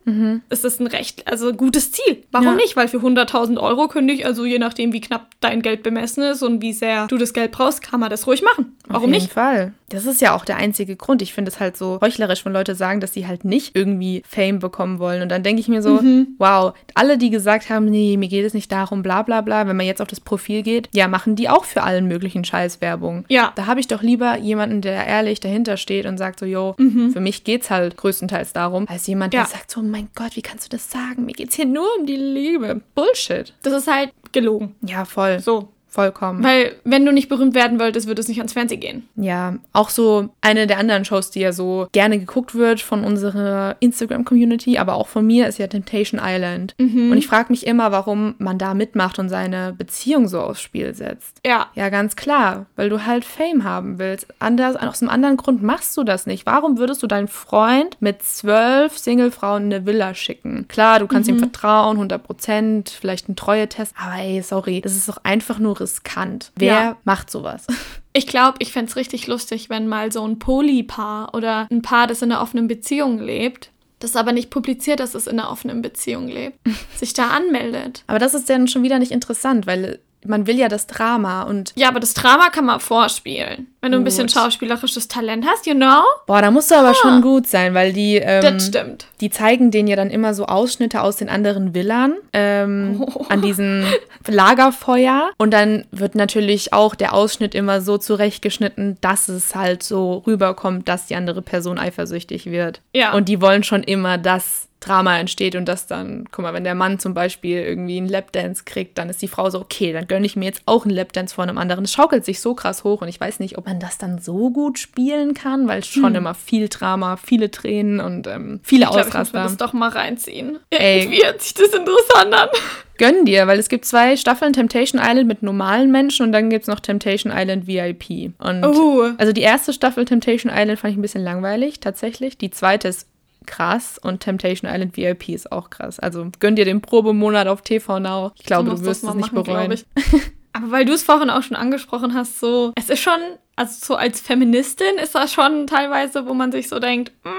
ist 0.49 0.63
das 0.63 0.79
ein 0.79 0.87
recht, 0.87 1.27
also 1.29 1.51
gutes 1.53 1.91
Ziel. 1.91 2.23
Warum 2.31 2.47
Ja. 2.47 2.55
nicht? 2.55 2.75
Weil 2.75 2.87
für 2.87 2.97
100.000 3.01 3.57
Euro 3.59 3.87
könnte 3.87 4.13
ich, 4.13 4.25
also 4.25 4.45
je 4.45 4.59
nachdem, 4.59 4.93
wie 4.93 5.01
knapp 5.01 5.27
dein 5.41 5.61
Geld 5.61 5.83
bemessen 5.83 6.23
ist 6.23 6.41
und 6.43 6.61
wie 6.61 6.73
sehr 6.73 7.07
du 7.07 7.17
das 7.17 7.33
Geld 7.33 7.51
brauchst, 7.51 7.81
kann 7.81 7.99
man 7.99 8.09
das 8.09 8.27
ruhig 8.27 8.41
machen. 8.41 8.77
Warum 8.87 9.03
Auf 9.09 9.09
jeden 9.09 9.23
nicht? 9.23 9.33
Fall. 9.33 9.73
Das 9.89 10.05
ist 10.05 10.21
ja 10.21 10.33
auch 10.33 10.45
der 10.45 10.55
einzige 10.55 10.95
Grund. 10.95 11.21
Ich 11.21 11.33
finde 11.33 11.51
es 11.51 11.59
halt 11.59 11.75
so 11.75 11.99
heuchlerisch, 12.01 12.45
wenn 12.45 12.53
Leute 12.53 12.75
sagen, 12.75 13.01
dass 13.01 13.13
sie 13.13 13.27
halt 13.27 13.43
nicht 13.43 13.75
irgendwie 13.75 14.23
Fame 14.25 14.59
bekommen 14.59 14.99
wollen. 14.99 15.21
Und 15.21 15.29
dann 15.29 15.43
denke 15.43 15.59
ich 15.59 15.67
mir 15.67 15.81
so, 15.81 16.01
Mhm. 16.01 16.27
wow, 16.37 16.73
alle, 16.93 17.17
die 17.17 17.29
gesagt 17.29 17.69
haben, 17.69 17.85
nee, 17.85 18.15
mir 18.17 18.29
geht 18.29 18.45
es 18.45 18.53
nicht 18.53 18.71
darum, 18.71 19.03
bla 19.03 19.21
bla 19.23 19.41
bla, 19.41 19.67
wenn 19.67 19.75
man 19.75 19.85
jetzt 19.85 20.01
auf 20.01 20.07
das 20.07 20.21
Profil 20.21 20.61
geht, 20.63 20.87
ja, 20.93 21.07
machen 21.09 21.35
die 21.35 21.49
auch 21.49 21.65
für 21.65 21.83
allen 21.83 22.07
möglichen 22.07 22.45
Scheiß 22.45 22.79
Werbung. 22.79 23.25
Ja. 23.27 23.51
Da 23.55 23.65
habe 23.65 23.81
ich 23.81 23.87
doch 23.87 24.01
lieber 24.01 24.37
jemanden, 24.37 24.79
der 24.81 25.05
ehrlich 25.05 25.41
dahinter 25.41 25.75
steht 25.75 26.05
und 26.05 26.17
sagt 26.17 26.39
so, 26.39 26.45
yo, 26.45 26.75
für 26.77 27.19
mich 27.19 27.43
geht's 27.43 27.69
halt 27.69 27.97
größtenteils 27.97 28.53
darum, 28.53 28.85
als 28.87 29.00
jemand, 29.07 29.33
der. 29.33 29.41
Ja. 29.41 29.47
sagt 29.47 29.71
so, 29.71 29.81
mein 29.81 30.09
Gott, 30.15 30.35
wie 30.35 30.41
kannst 30.41 30.65
du 30.65 30.69
das 30.69 30.89
sagen? 30.89 31.25
Mir 31.25 31.33
geht's 31.33 31.55
hier 31.55 31.65
nur 31.65 31.87
um 31.99 32.05
die 32.05 32.15
Liebe. 32.15 32.81
Bullshit. 32.95 33.53
Das 33.63 33.73
ist 33.73 33.87
halt 33.87 34.11
gelogen. 34.31 34.75
Ja, 34.81 35.05
voll. 35.05 35.39
So. 35.39 35.69
Vollkommen. 35.93 36.41
Weil, 36.41 36.75
wenn 36.85 37.05
du 37.05 37.11
nicht 37.11 37.27
berühmt 37.27 37.53
werden 37.53 37.77
wolltest, 37.77 38.07
würde 38.07 38.21
es 38.21 38.29
nicht 38.29 38.37
ans 38.37 38.53
Fernsehen 38.53 38.79
gehen. 38.79 39.09
Ja, 39.17 39.57
auch 39.73 39.89
so 39.89 40.29
eine 40.39 40.65
der 40.65 40.77
anderen 40.77 41.03
Shows, 41.03 41.31
die 41.31 41.41
ja 41.41 41.51
so 41.51 41.87
gerne 41.91 42.17
geguckt 42.17 42.55
wird 42.55 42.79
von 42.79 43.03
unserer 43.03 43.75
Instagram-Community, 43.81 44.77
aber 44.77 44.93
auch 44.93 45.09
von 45.09 45.27
mir, 45.27 45.47
ist 45.47 45.59
ja 45.59 45.67
Temptation 45.67 46.21
Island. 46.23 46.75
Und 46.79 47.17
ich 47.17 47.27
frage 47.27 47.51
mich 47.51 47.67
immer, 47.67 47.91
warum 47.91 48.35
man 48.37 48.57
da 48.57 48.73
mitmacht 48.73 49.19
und 49.19 49.27
seine 49.27 49.73
Beziehung 49.77 50.29
so 50.29 50.39
aufs 50.39 50.61
Spiel 50.61 50.93
setzt. 50.93 51.41
Ja. 51.45 51.67
Ja, 51.75 51.89
ganz 51.89 52.15
klar, 52.15 52.67
weil 52.77 52.89
du 52.89 53.05
halt 53.05 53.25
Fame 53.25 53.65
haben 53.65 53.99
willst. 53.99 54.27
Anders, 54.39 54.77
aus 54.77 55.01
einem 55.01 55.09
anderen 55.09 55.35
Grund 55.35 55.61
machst 55.61 55.97
du 55.97 56.05
das 56.05 56.25
nicht. 56.25 56.45
Warum 56.45 56.77
würdest 56.77 57.03
du 57.03 57.07
deinen 57.07 57.27
Freund 57.27 57.97
mit 57.99 58.23
zwölf 58.23 58.97
Singlefrauen 58.97 59.65
in 59.65 59.73
eine 59.73 59.85
Villa 59.85 60.13
schicken? 60.13 60.69
Klar, 60.69 60.99
du 60.99 61.07
kannst 61.07 61.27
ihm 61.27 61.39
vertrauen, 61.39 61.97
100 61.97 62.23
Prozent, 62.23 62.89
vielleicht 62.89 63.27
ein 63.27 63.35
Treue-Test, 63.35 63.93
aber 64.01 64.21
ey, 64.21 64.41
sorry, 64.41 64.79
das 64.79 64.95
ist 64.95 65.09
doch 65.09 65.17
einfach 65.23 65.59
nur 65.59 65.80
riskant. 65.81 66.51
Wer 66.55 66.73
Ja. 66.73 66.97
macht 67.03 67.29
sowas? 67.29 67.67
Ich 68.13 68.27
glaube, 68.27 68.57
ich 68.59 68.73
fänd's 68.73 68.97
richtig 68.97 69.27
lustig, 69.27 69.69
wenn 69.69 69.87
mal 69.87 70.11
so 70.11 70.27
ein 70.27 70.37
Polypaar 70.37 71.33
oder 71.33 71.67
ein 71.71 71.81
Paar, 71.81 72.07
das 72.07 72.21
in 72.21 72.29
einer 72.29 72.41
offenen 72.41 72.67
Beziehung 72.67 73.19
lebt, 73.19 73.71
das 73.99 74.17
aber 74.17 74.33
nicht 74.33 74.49
publiziert, 74.49 74.99
dass 74.99 75.15
es 75.15 75.27
in 75.27 75.39
einer 75.39 75.49
offenen 75.49 75.81
Beziehung 75.81 76.27
lebt, 76.27 76.57
sich 76.97 77.13
da 77.13 77.29
anmeldet. 77.29 78.03
Aber 78.07 78.19
das 78.19 78.33
ist 78.33 78.49
dann 78.49 78.67
schon 78.67 78.83
wieder 78.83 78.99
nicht 78.99 79.13
interessant, 79.13 79.65
weil 79.65 79.99
man 80.25 80.45
will 80.45 80.57
ja 80.59 80.67
das 80.67 80.87
Drama 80.87 81.43
und 81.43 81.71
Ja, 81.77 81.87
aber 81.87 82.01
das 82.01 82.13
Drama 82.13 82.49
kann 82.49 82.65
man 82.65 82.81
vorspielen. 82.81 83.67
Wenn 83.81 83.91
du 83.93 83.97
ein 83.97 84.03
bisschen 84.03 84.27
Gut. 84.27 84.35
schauspielerisches 84.35 85.07
Talent 85.07 85.45
hast, 85.47 85.65
you 85.65 85.73
know? 85.73 86.01
boah, 86.27 86.41
da 86.41 86.51
musst 86.51 86.69
du 86.69 86.75
aber 86.75 86.93
schon 86.93 87.21
gut 87.21 87.47
sein, 87.47 87.73
weil 87.73 87.93
die 87.93 88.17
ähm, 88.17 88.41
Das 88.43 88.67
stimmt. 88.67 89.07
die 89.21 89.31
zeigen 89.31 89.71
denen 89.71 89.87
ja 89.87 89.95
dann 89.95 90.11
immer 90.11 90.33
so 90.35 90.45
Ausschnitte 90.45 91.01
aus 91.01 91.15
den 91.15 91.29
anderen 91.29 91.73
Villan 91.73 92.13
ähm, 92.33 93.03
Oh. 93.15 93.25
an 93.29 93.41
diesem 93.41 93.83
Lagerfeuer. 94.27 95.31
Und 95.37 95.51
dann 95.51 95.85
wird 95.91 96.15
natürlich 96.15 96.73
auch 96.73 96.95
der 96.95 97.13
Ausschnitt 97.13 97.55
immer 97.55 97.81
so 97.81 97.97
zurechtgeschnitten, 97.97 98.97
dass 99.01 99.29
es 99.29 99.55
halt 99.55 99.83
so 99.83 100.23
rüberkommt, 100.27 100.87
dass 100.87 101.05
die 101.05 101.15
andere 101.15 101.41
Person 101.41 101.77
eifersüchtig 101.79 102.45
wird. 102.47 102.81
Ja. 102.93 103.13
Und 103.13 103.29
die 103.29 103.41
wollen 103.41 103.63
schon 103.63 103.83
immer, 103.83 104.17
dass 104.17 104.67
Drama 104.81 105.19
entsteht 105.19 105.55
und 105.55 105.65
dass 105.67 105.85
dann, 105.85 106.25
guck 106.31 106.41
mal, 106.41 106.55
wenn 106.55 106.63
der 106.63 106.73
Mann 106.73 106.97
zum 106.97 107.13
Beispiel 107.13 107.57
irgendwie 107.61 107.97
einen 107.97 108.09
Lapdance 108.09 108.63
kriegt, 108.65 108.97
dann 108.97 109.09
ist 109.11 109.21
die 109.21 109.27
Frau 109.27 109.47
so, 109.51 109.59
okay, 109.61 109.93
dann 109.93 110.07
gönne 110.07 110.25
ich 110.25 110.35
mir 110.35 110.45
jetzt 110.45 110.63
auch 110.65 110.85
einen 110.85 110.95
Lapdance 110.95 111.35
von 111.35 111.47
einem 111.47 111.59
anderen. 111.59 111.85
Es 111.85 111.93
schaukelt 111.93 112.25
sich 112.25 112.39
so 112.41 112.55
krass 112.55 112.83
hoch 112.83 113.01
und 113.03 113.07
ich 113.07 113.19
weiß 113.21 113.39
nicht, 113.39 113.59
ob 113.59 113.67
man 113.71 113.79
das 113.79 113.97
dann 113.97 114.19
so 114.19 114.49
gut 114.51 114.77
spielen 114.79 115.33
kann, 115.33 115.67
weil 115.67 115.79
es 115.79 115.87
schon 115.87 116.07
Hm. 116.09 116.15
immer 116.15 116.33
viel 116.33 116.67
Drama, 116.69 117.15
viele 117.17 117.49
Tränen 117.51 117.99
und 117.99 118.27
ähm, 118.27 118.59
viele 118.63 118.83
Ich 118.85 118.89
glaube, 118.91 118.99
ich 119.01 119.05
muss 119.05 119.13
mir 119.13 119.19
Ausraster. 119.39 119.43
das 119.43 119.57
doch 119.57 119.73
mal 119.73 119.89
reinziehen. 119.89 120.59
Ey. 120.69 121.01
Irgendwie 121.03 121.23
hört 121.23 121.41
sich 121.41 121.53
das 121.53 121.69
interessant 121.73 122.33
an. 122.33 122.49
Gönn 122.97 123.25
dir, 123.25 123.47
weil 123.47 123.57
es 123.59 123.69
gibt 123.69 123.85
zwei 123.85 124.15
Staffeln 124.17 124.53
Temptation 124.53 125.01
Island 125.03 125.27
mit 125.27 125.41
normalen 125.41 125.91
Menschen 125.91 126.25
und 126.25 126.31
dann 126.33 126.49
gibt 126.49 126.63
es 126.63 126.67
noch 126.67 126.79
Temptation 126.79 127.33
Island 127.35 127.65
VIP. 127.65 128.33
Und 128.39 128.63
Oh. 128.65 129.09
also 129.17 129.33
die 129.33 129.41
erste 129.41 129.73
Staffel 129.73 130.05
Temptation 130.05 130.51
Island 130.53 130.79
fand 130.79 130.91
ich 130.93 130.99
ein 130.99 131.01
bisschen 131.01 131.23
langweilig, 131.23 131.79
tatsächlich. 131.79 132.37
Die 132.37 132.51
zweite 132.51 132.89
ist 132.89 133.07
krass 133.47 133.97
und 133.97 134.19
Temptation 134.19 134.69
Island 134.71 134.95
VIP 134.97 135.29
ist 135.29 135.51
auch 135.51 135.71
krass. 135.71 135.99
Also 135.99 136.27
gönn 136.39 136.55
dir 136.55 136.65
den 136.65 136.81
Probemonat 136.81 137.47
auf 137.47 137.61
TV 137.63 137.99
Now. 137.99 138.31
Ich 138.35 138.43
glaube, 138.45 138.65
du 138.65 138.71
musst 138.71 138.83
wirst 138.85 139.03
es 139.03 139.07
mal 139.09 139.15
nicht 139.15 139.33
machen, 139.33 139.45
bereuen. 139.45 139.69
glaub. 139.69 140.21
Aber 140.53 140.69
weil 140.71 140.83
du 140.85 140.91
es 140.93 141.01
vorhin 141.01 141.29
auch 141.29 141.41
schon 141.43 141.55
angesprochen 141.55 142.13
hast, 142.13 142.39
so, 142.39 142.73
es 142.75 142.89
ist 142.89 142.99
schon, 142.99 143.19
also 143.61 143.85
so 143.85 143.95
als 143.95 144.19
Feministin 144.21 144.97
ist 145.01 145.15
das 145.15 145.33
schon 145.33 145.67
teilweise, 145.67 146.27
wo 146.27 146.33
man 146.33 146.51
sich 146.51 146.67
so 146.69 146.79
denkt, 146.79 147.11
mm, 147.23 147.29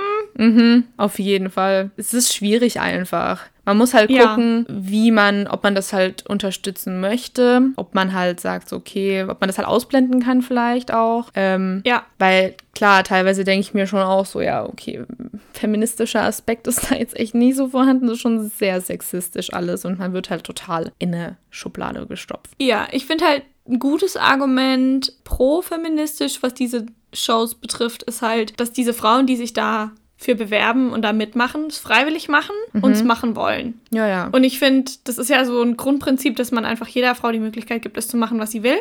Mhm, 0.43 0.85
auf 0.97 1.19
jeden 1.19 1.51
Fall. 1.51 1.91
Es 1.99 2.15
ist 2.15 2.35
schwierig 2.35 2.81
einfach. 2.81 3.43
Man 3.67 3.77
muss 3.77 3.93
halt 3.93 4.11
Ja. 4.11 4.29
gucken, 4.29 4.65
wie 4.69 5.11
man, 5.11 5.47
ob 5.47 5.63
man 5.63 5.75
das 5.75 5.93
halt 5.93 6.27
unterstützen 6.27 7.01
möchte, 7.01 7.61
ob 7.77 7.95
man 7.95 8.13
halt 8.15 8.41
sagt, 8.41 8.69
so, 8.71 8.77
okay, 8.77 9.25
ob 9.29 9.41
man 9.41 9.49
das 9.49 9.59
halt 9.59 9.69
ausblenden 9.69 10.23
kann 10.23 10.41
vielleicht 10.43 10.93
auch. 10.93 11.29
Ähm, 11.35 11.83
ja, 11.87 12.05
Weil 12.19 12.55
klar, 12.75 13.05
teilweise 13.05 13.45
denke 13.45 13.61
ich 13.61 13.75
mir 13.75 13.87
schon 13.87 14.01
auch 14.01 14.25
so, 14.27 14.41
ja, 14.41 14.65
okay, 14.65 15.05
feministischer 15.53 16.23
Aspekt 16.23 16.67
ist 16.67 16.83
da 16.91 16.97
jetzt 16.97 17.17
echt 17.17 17.35
nie 17.35 17.53
so 17.53 17.69
vorhanden. 17.69 18.07
Das 18.07 18.17
ist 18.17 18.23
schon 18.23 18.49
sehr 18.49 18.81
sexistisch 18.81 19.53
alles 19.53 19.85
und 19.85 19.99
man 19.99 20.13
wird 20.13 20.31
halt 20.31 20.45
total 20.45 20.91
in 20.99 21.15
eine 21.15 21.37
Schublade 21.51 22.07
gestopft. 22.07 22.53
ja, 22.59 22.87
ich 22.91 23.07
finde 23.07 23.27
halt 23.27 23.43
ein 23.73 23.79
gutes 23.79 24.17
Argument 24.17 25.13
pro-feministisch, 25.25 26.43
was 26.43 26.55
diese 26.55 26.87
Shows 27.13 27.55
betrifft, 27.55 28.03
ist 28.05 28.23
halt, 28.23 28.61
dass 28.61 28.73
diese 28.73 28.95
Frauen, 28.95 29.27
die 29.27 29.37
sich 29.37 29.53
da 29.53 29.93
für 30.17 30.37
bewerben 30.37 30.93
und 30.93 31.03
da 31.03 31.13
mitmachen, 31.13 31.67
es 31.67 31.79
freiwillig 31.79 32.29
machen 32.29 32.55
und 32.81 32.93
es 32.93 33.03
machen 33.03 33.35
wollen. 33.35 33.81
Ja, 33.91 34.07
ja. 34.07 34.29
Und 34.31 34.45
ich 34.45 34.61
finde, 34.61 34.93
das 35.03 35.19
ist 35.19 35.29
ja 35.29 35.45
so 35.45 35.61
ein 35.61 35.77
Grundprinzip, 35.77 36.37
dass 36.37 36.53
man 36.53 36.65
einfach 36.65 36.87
jeder 36.87 37.17
Frau 37.17 37.33
die 37.33 37.41
Möglichkeit 37.41 37.83
gibt, 37.83 37.97
das 37.97 38.07
zu 38.07 38.17
machen, 38.17 38.39
was 38.39 38.53
sie 38.53 38.63
will. 38.63 38.79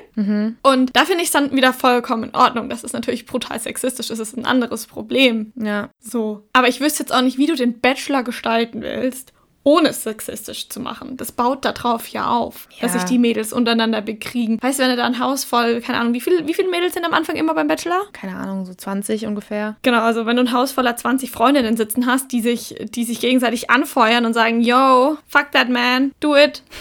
Und 0.62 0.96
da 0.96 1.06
finde 1.06 1.22
ich 1.24 1.30
es 1.30 1.32
dann 1.32 1.52
wieder 1.56 1.74
vollkommen 1.74 2.26
in 2.26 2.36
Ordnung. 2.36 2.70
Das 2.70 2.84
ist 2.84 2.94
natürlich 2.94 3.26
brutal 3.26 3.60
sexistisch, 3.60 4.10
das 4.10 4.20
ist 4.20 4.38
ein 4.38 4.46
anderes 4.46 4.86
Problem. 4.86 5.52
ja. 5.56 5.90
So. 6.00 6.48
Aber 6.54 6.68
ich 6.68 6.80
wüsste 6.80 7.02
jetzt 7.04 7.14
auch 7.14 7.22
nicht, 7.22 7.40
wie 7.40 7.48
du 7.48 7.56
den 7.56 7.80
Bachelor 7.80 8.22
gestalten 8.22 8.82
willst, 8.82 9.34
ohne 9.64 9.90
es 9.90 10.04
sexistisch 10.04 10.70
zu 10.70 10.80
machen. 10.80 11.18
Das 11.18 11.32
baut 11.32 11.64
darauf 11.66 12.08
ja 12.08 12.28
auf, 12.28 12.68
dass 12.82 12.94
Ja. 12.94 13.00
sich 13.00 13.08
die 13.10 13.20
Mädels 13.20 13.54
untereinander 13.54 14.02
bekriegen. 14.02 14.58
Weißt 14.62 14.80
du, 14.80 14.84
wenn 14.84 14.90
du 14.90 14.96
da 14.96 15.06
ein 15.06 15.20
Haus 15.20 15.44
voll, 15.44 15.82
keine 15.82 16.00
Ahnung, 16.00 16.14
wie, 16.14 16.22
viel, 16.22 16.48
wie 16.48 16.54
viele 16.54 16.70
Mädels 16.70 16.94
sind 16.94 17.06
am 17.06 17.14
Anfang 17.14 17.36
immer 17.36 17.54
beim 17.54 17.68
Bachelor? 17.68 18.02
Keine 18.14 18.36
Ahnung, 18.38 18.66
so 18.66 18.74
20 18.74 19.26
ungefähr. 19.28 19.76
Genau, 19.84 20.02
also 20.02 20.26
wenn 20.26 20.36
du 20.36 20.42
ein 20.44 20.52
Haus 20.52 20.72
voller 20.72 20.96
20 20.96 21.30
Freundinnen 21.32 21.78
sitzen 21.78 22.08
hast, 22.08 22.32
die 22.32 22.42
sich, 22.42 22.76
die 22.90 23.04
sich 23.04 23.20
gegenseitig 23.20 23.70
anfeuern 23.70 24.26
und 24.26 24.34
sagen, 24.34 24.62
yo, 24.62 25.18
fuck 25.28 25.52
that 25.52 25.70
man, 25.70 26.12
do 26.20 26.36
it. 26.36 26.64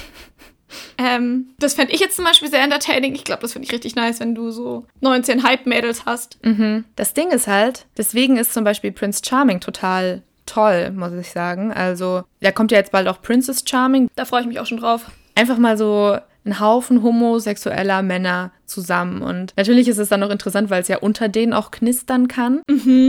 Ähm, 0.98 1.48
das 1.58 1.74
fände 1.74 1.92
ich 1.92 1.98
jetzt 1.98 2.14
zum 2.14 2.24
Beispiel 2.24 2.48
sehr 2.48 2.62
entertaining. 2.62 3.14
Ich 3.16 3.24
glaube, 3.24 3.42
das 3.42 3.52
finde 3.54 3.66
ich 3.66 3.72
richtig 3.72 3.96
nice, 3.96 4.20
wenn 4.20 4.36
du 4.36 4.50
so 4.52 4.86
19 5.00 5.42
Hype-Mädels 5.42 6.04
hast. 6.06 6.38
Mhm. 6.44 6.84
Das 6.94 7.12
Ding 7.12 7.30
ist 7.30 7.48
halt, 7.48 7.86
deswegen 7.96 8.36
ist 8.36 8.52
zum 8.54 8.62
Beispiel 8.62 8.92
Prince 8.92 9.20
Charming 9.26 9.58
total 9.58 10.22
toll, 10.50 10.90
muss 10.90 11.12
ich 11.12 11.30
sagen. 11.30 11.72
Also, 11.72 12.24
da 12.40 12.52
kommt 12.52 12.72
ja 12.72 12.78
jetzt 12.78 12.92
bald 12.92 13.08
auch 13.08 13.22
Princess 13.22 13.62
Charming. 13.64 14.08
Da 14.16 14.24
freue 14.24 14.42
ich 14.42 14.46
mich 14.46 14.60
auch 14.60 14.66
schon 14.66 14.78
drauf. 14.78 15.10
Einfach 15.40 15.58
mal 15.58 15.76
so 15.78 16.16
ein 16.42 16.58
Haufen 16.58 17.02
homosexueller 17.02 18.00
Männer 18.00 18.50
zusammen. 18.64 19.20
Und 19.20 19.52
natürlich 19.58 19.88
ist 19.88 19.98
es 19.98 20.08
dann 20.08 20.20
noch 20.20 20.30
interessant, 20.30 20.70
weil 20.70 20.80
es 20.80 20.88
ja 20.88 20.96
unter 20.98 21.28
denen 21.28 21.52
auch 21.52 21.70
knistern 21.70 22.28
kann. 22.28 22.62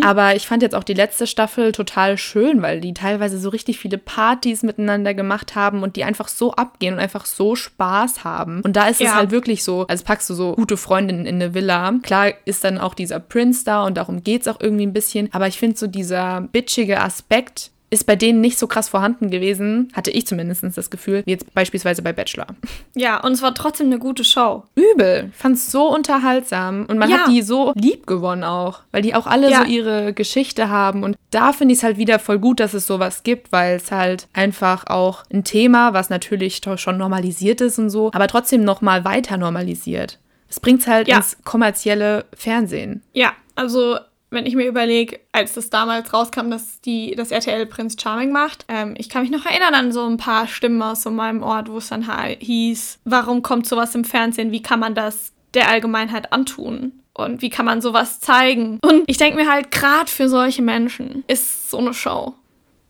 Aber 0.03 0.35
ich 0.35 0.47
fand 0.47 0.63
jetzt 0.63 0.75
auch 0.75 0.83
die 0.83 0.93
letzte 0.93 1.25
Staffel 1.27 1.71
total 1.71 2.17
schön, 2.17 2.61
weil 2.61 2.81
die 2.81 2.93
teilweise 2.93 3.39
so 3.39 3.47
richtig 3.47 3.79
viele 3.79 3.97
Partys 3.97 4.63
miteinander 4.63 5.13
gemacht 5.13 5.55
haben 5.55 5.81
und 5.81 5.95
die 5.95 6.03
einfach 6.03 6.27
so 6.27 6.51
abgehen 6.55 6.95
und 6.95 6.99
einfach 6.99 7.25
so 7.25 7.55
Spaß 7.55 8.25
haben. 8.25 8.61
Und 8.65 8.75
da 8.75 8.87
ist 8.89 8.99
es 8.99 9.07
Ja. 9.07 9.15
halt 9.15 9.31
wirklich 9.31 9.63
so, 9.63 9.85
als 9.87 10.03
packst 10.03 10.29
du 10.29 10.33
so 10.33 10.53
gute 10.55 10.75
Freundinnen 10.75 11.25
in 11.25 11.35
eine 11.35 11.53
Villa. 11.53 11.93
Klar 12.03 12.33
ist 12.43 12.65
dann 12.65 12.77
auch 12.79 12.93
dieser 12.93 13.19
Prince 13.21 13.63
da 13.63 13.85
und 13.85 13.95
darum 13.95 14.23
geht 14.23 14.41
es 14.41 14.47
auch 14.49 14.59
irgendwie 14.59 14.85
ein 14.85 14.93
bisschen. 14.93 15.29
Aber 15.31 15.47
ich 15.47 15.57
finde 15.57 15.77
so 15.77 15.87
dieser 15.87 16.41
bitchige 16.51 16.99
Aspekt 16.99 17.71
ist 17.91 18.05
bei 18.05 18.15
denen 18.15 18.41
nicht 18.41 18.57
so 18.57 18.65
krass 18.67 18.89
vorhanden 18.89 19.29
gewesen, 19.29 19.91
hatte 19.93 20.09
ich 20.11 20.25
zumindest 20.25 20.63
das 20.75 20.89
Gefühl, 20.89 21.21
wie 21.25 21.31
jetzt 21.31 21.53
beispielsweise 21.53 22.01
bei 22.01 22.13
Bachelor. 22.13 22.47
Ja, 22.95 23.19
und 23.21 23.33
es 23.33 23.41
war 23.41 23.53
trotzdem 23.53 23.87
eine 23.87 23.99
gute 23.99 24.23
Show. 24.23 24.63
Übel. 24.75 25.29
Fand 25.37 25.57
es 25.57 25.69
so 25.71 25.93
unterhaltsam 25.93 26.85
und 26.87 26.97
man 26.97 27.09
Ja. 27.09 27.17
hat 27.19 27.27
die 27.27 27.41
so 27.41 27.73
lieb 27.75 28.07
gewonnen 28.07 28.43
auch, 28.43 28.79
weil 28.91 29.01
die 29.01 29.13
auch 29.13 29.27
alle 29.27 29.51
Ja. 29.51 29.59
so 29.59 29.63
ihre 29.69 30.13
Geschichte 30.13 30.69
haben 30.69 31.03
und 31.03 31.17
da 31.31 31.53
finde 31.53 31.73
ich 31.73 31.79
es 31.79 31.83
halt 31.83 31.97
wieder 31.97 32.17
voll 32.17 32.39
gut, 32.39 32.59
dass 32.59 32.73
es 32.73 32.87
sowas 32.87 33.23
gibt, 33.23 33.51
weil 33.51 33.75
es 33.75 33.91
halt 33.91 34.27
einfach 34.33 34.87
auch 34.87 35.23
ein 35.31 35.43
Thema, 35.43 35.93
was 35.93 36.09
natürlich 36.09 36.61
schon 36.77 36.97
normalisiert 36.97 37.61
ist 37.61 37.77
und 37.77 37.89
so, 37.89 38.09
aber 38.13 38.27
trotzdem 38.27 38.63
noch 38.63 38.81
mal 38.81 39.03
weiter 39.05 39.37
normalisiert. 39.37 40.17
Es 40.49 40.59
bringt 40.59 40.81
es 40.81 40.87
halt 40.87 41.07
Ja. 41.07 41.17
ins 41.17 41.37
kommerzielle 41.43 42.25
Fernsehen. 42.35 43.01
Ja, 43.13 43.31
also 43.55 43.97
wenn 44.31 44.45
ich 44.45 44.55
mir 44.55 44.67
überlege, 44.67 45.19
als 45.33 45.53
das 45.53 45.69
damals 45.69 46.13
rauskam, 46.13 46.49
dass 46.49 46.81
die 46.81 47.13
das 47.15 47.31
RTL 47.31 47.65
Prinz 47.65 48.01
Charming 48.01 48.31
macht, 48.31 48.65
ähm, 48.69 48.95
ich 48.97 49.09
kann 49.09 49.21
mich 49.21 49.31
noch 49.31 49.45
erinnern 49.45 49.75
an 49.75 49.91
so 49.91 50.05
ein 50.07 50.17
paar 50.17 50.47
Stimmen 50.47 50.81
aus 50.81 51.03
so 51.03 51.11
meinem 51.11 51.43
Ort, 51.43 51.69
wo 51.69 51.77
es 51.77 51.89
dann 51.89 52.09
hieß, 52.39 52.99
warum 53.03 53.41
kommt 53.43 53.67
sowas 53.67 53.93
im 53.93 54.05
Fernsehen, 54.05 54.51
wie 54.51 54.63
kann 54.63 54.79
man 54.79 54.95
das 54.95 55.33
der 55.53 55.69
Allgemeinheit 55.69 56.31
antun? 56.31 56.93
Und 57.13 57.41
wie 57.41 57.49
kann 57.49 57.65
man 57.65 57.81
sowas 57.81 58.21
zeigen? 58.21 58.79
Und 58.81 59.03
ich 59.07 59.17
denke 59.17 59.37
mir 59.37 59.51
halt, 59.51 59.69
gerade 59.69 60.09
für 60.09 60.29
solche 60.29 60.61
Menschen 60.61 61.25
ist 61.27 61.69
so 61.69 61.77
eine 61.77 61.93
Show. 61.93 62.35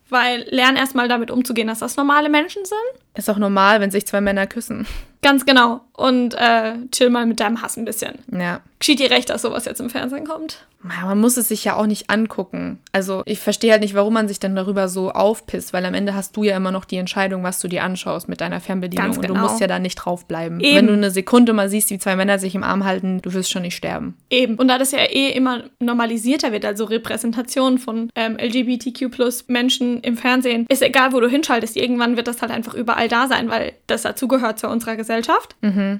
Weil 0.09 0.45
lern 0.49 0.75
erstmal 0.75 1.07
damit 1.07 1.31
umzugehen, 1.31 1.67
dass 1.67 1.79
das 1.79 1.97
normale 1.97 2.29
Menschen 2.29 2.63
sind. 2.63 2.77
Ist 3.15 3.29
auch 3.29 3.37
normal, 3.37 3.81
wenn 3.81 3.89
sich 3.89 4.05
zwei 4.05 4.21
Männer 4.21 4.45
küssen. 4.45 4.85
Ganz 5.23 5.45
genau. 5.45 5.81
Und 5.93 6.35
äh, 6.35 6.73
chill 6.91 7.09
mal 7.09 7.25
mit 7.25 7.39
deinem 7.39 7.61
Hass 7.61 7.77
ein 7.77 7.85
bisschen. 7.85 8.19
Ja. 8.31 8.61
Geschieht 8.81 8.99
dir 8.99 9.11
recht, 9.11 9.29
dass 9.29 9.43
sowas 9.43 9.65
jetzt 9.65 9.79
im 9.79 9.91
Fernsehen 9.91 10.25
kommt? 10.25 10.65
Man 10.81 11.19
muss 11.19 11.37
es 11.37 11.49
sich 11.49 11.63
ja 11.63 11.75
auch 11.75 11.85
nicht 11.85 12.09
angucken. 12.09 12.79
Also 12.91 13.21
ich 13.25 13.37
verstehe 13.37 13.71
halt 13.71 13.83
nicht, 13.83 13.93
warum 13.93 14.15
man 14.15 14.27
sich 14.27 14.39
dann 14.39 14.55
darüber 14.55 14.87
so 14.87 15.11
aufpisst, 15.11 15.71
weil 15.71 15.85
am 15.85 15.93
Ende 15.93 16.15
hast 16.15 16.35
du 16.35 16.43
ja 16.43 16.57
immer 16.57 16.71
noch 16.71 16.85
die 16.85 16.95
Entscheidung, 16.95 17.43
was 17.43 17.59
du 17.59 17.67
dir 17.67 17.83
anschaust 17.83 18.27
mit 18.27 18.41
deiner 18.41 18.59
Fernbedienung. 18.59 19.05
Ganz 19.05 19.17
Und 19.17 19.27
du 19.27 19.35
genau. 19.35 19.45
musst 19.45 19.61
ja 19.61 19.67
da 19.67 19.77
nicht 19.77 19.97
draufbleiben. 19.97 20.59
Eben. 20.59 20.75
Wenn 20.75 20.87
du 20.87 20.93
eine 20.93 21.11
Sekunde 21.11 21.53
mal 21.53 21.69
siehst, 21.69 21.91
wie 21.91 21.99
zwei 21.99 22.15
Männer 22.15 22.39
sich 22.39 22.55
im 22.55 22.63
Arm 22.63 22.83
halten, 22.83 23.21
du 23.21 23.31
wirst 23.35 23.51
schon 23.51 23.61
nicht 23.61 23.75
sterben. 23.75 24.17
Eben. 24.31 24.55
Und 24.55 24.67
da 24.67 24.79
das 24.79 24.91
ja 24.91 25.03
eh 25.03 25.29
immer 25.29 25.65
normalisierter 25.79 26.51
wird, 26.51 26.65
also 26.65 26.85
Repräsentation 26.85 27.77
von 27.77 28.09
ähm, 28.15 28.37
LGBTQ 28.39 29.11
plus 29.11 29.47
Menschen 29.47 30.01
im 30.01 30.17
Fernsehen, 30.17 30.65
ist 30.69 30.81
egal, 30.81 31.13
wo 31.13 31.19
du 31.19 31.29
hinschaltest, 31.29 31.77
irgendwann 31.77 32.17
wird 32.17 32.27
das 32.27 32.41
halt 32.41 32.51
einfach 32.51 32.73
überall 32.73 33.07
da 33.07 33.27
sein, 33.27 33.47
weil 33.47 33.73
das 33.85 34.01
dazugehört 34.01 34.57
zu 34.57 34.67
unserer 34.67 34.95
Gesellschaft. 34.95 35.55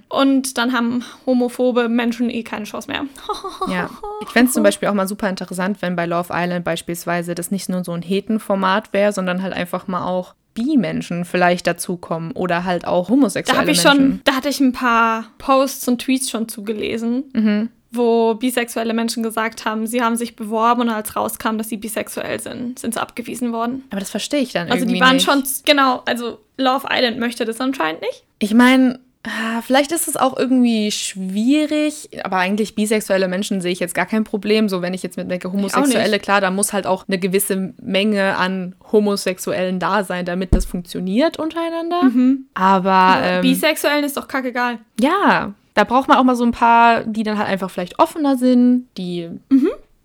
Und 0.09 0.57
dann 0.57 0.73
haben 0.73 1.03
homophobe 1.27 1.87
Menschen 1.87 2.31
eh 2.31 2.41
keine 2.41 2.65
Chance 2.71 2.89
mehr. 2.89 3.05
Ja. 3.67 3.89
Ich 4.23 4.29
fände 4.29 4.47
es 4.49 4.53
zum 4.53 4.63
Beispiel 4.63 4.87
auch 4.89 4.93
mal 4.93 5.07
super 5.07 5.29
interessant, 5.29 5.81
wenn 5.81 5.95
bei 5.95 6.05
Love 6.05 6.29
Island 6.33 6.65
beispielsweise 6.65 7.35
das 7.35 7.51
nicht 7.51 7.69
nur 7.69 7.83
so 7.83 7.91
ein 7.93 8.01
Heten-Format 8.01 8.91
wäre, 8.93 9.11
sondern 9.13 9.41
halt 9.43 9.53
einfach 9.53 9.87
mal 9.87 10.05
auch 10.05 10.33
Bi-Menschen 10.53 11.23
vielleicht 11.25 11.65
dazukommen 11.67 12.31
oder 12.33 12.65
halt 12.65 12.85
auch 12.85 13.07
Da 13.07 13.13
homosexuelle 13.13 13.59
habe 13.61 13.71
ich 13.71 13.83
Menschen. 13.83 13.99
schon, 13.99 14.21
da 14.25 14.33
hatte 14.35 14.49
ich 14.49 14.59
ein 14.59 14.73
paar 14.73 15.25
Posts 15.37 15.87
und 15.87 16.01
Tweets 16.01 16.29
schon 16.29 16.49
zugelesen, 16.49 17.69
wo 17.91 18.35
bisexuelle 18.35 18.93
Menschen 18.93 19.21
gesagt 19.23 19.65
haben, 19.65 19.85
sie 19.87 20.01
haben 20.01 20.15
sich 20.15 20.35
beworben 20.35 20.81
und 20.81 20.89
als 20.89 21.15
rauskam, 21.15 21.57
dass 21.57 21.69
sie 21.69 21.77
bisexuell 21.77 22.39
sind, 22.39 22.79
sind 22.79 22.93
sie 22.95 23.01
abgewiesen 23.01 23.51
worden. 23.53 23.83
Aber 23.91 23.99
das 23.99 24.09
verstehe 24.09 24.41
ich 24.41 24.53
dann 24.53 24.67
Also 24.69 24.79
irgendwie 24.83 24.95
die 24.95 25.01
waren 25.01 25.15
nicht. 25.17 25.25
schon, 25.25 25.43
genau, 25.65 26.01
also 26.05 26.39
Love 26.57 26.87
Island 26.89 27.19
möchte 27.19 27.45
das 27.45 27.59
anscheinend 27.61 28.01
nicht. 28.01 28.23
Ich 28.39 28.53
meine, 28.53 28.99
Vielleicht 29.61 29.91
ist 29.91 30.07
es 30.07 30.17
auch 30.17 30.35
irgendwie 30.37 30.91
schwierig, 30.91 32.09
aber 32.23 32.37
eigentlich 32.37 32.73
bisexuelle 32.73 33.27
Menschen 33.27 33.61
sehe 33.61 33.71
ich 33.71 33.79
jetzt 33.79 33.93
gar 33.93 34.07
kein 34.07 34.23
Problem. 34.23 34.67
So, 34.67 34.81
wenn 34.81 34.95
ich 34.95 35.03
jetzt 35.03 35.15
mit 35.17 35.29
denke, 35.29 35.51
Homosexuelle, 35.51 36.19
klar, 36.19 36.41
da 36.41 36.49
muss 36.49 36.73
halt 36.73 36.87
auch 36.87 37.07
eine 37.07 37.19
gewisse 37.19 37.73
Menge 37.79 38.35
an 38.37 38.73
Homosexuellen 38.91 39.79
da 39.79 40.03
sein, 40.03 40.25
damit 40.25 40.55
das 40.55 40.65
funktioniert 40.65 41.37
untereinander. 41.37 42.01
Aber 42.55 43.19
ähm, 43.23 43.41
Bisexuellen 43.41 44.03
ist 44.03 44.17
doch 44.17 44.27
kackegal. 44.27 44.79
ja, 44.99 45.53
da 45.73 45.83
braucht 45.85 46.09
man 46.09 46.17
auch 46.17 46.23
mal 46.23 46.35
so 46.35 46.43
ein 46.43 46.51
paar, 46.51 47.05
die 47.05 47.23
dann 47.23 47.37
halt 47.37 47.47
einfach 47.47 47.71
vielleicht 47.71 47.97
offener 47.97 48.35
sind, 48.35 48.87
die 48.97 49.29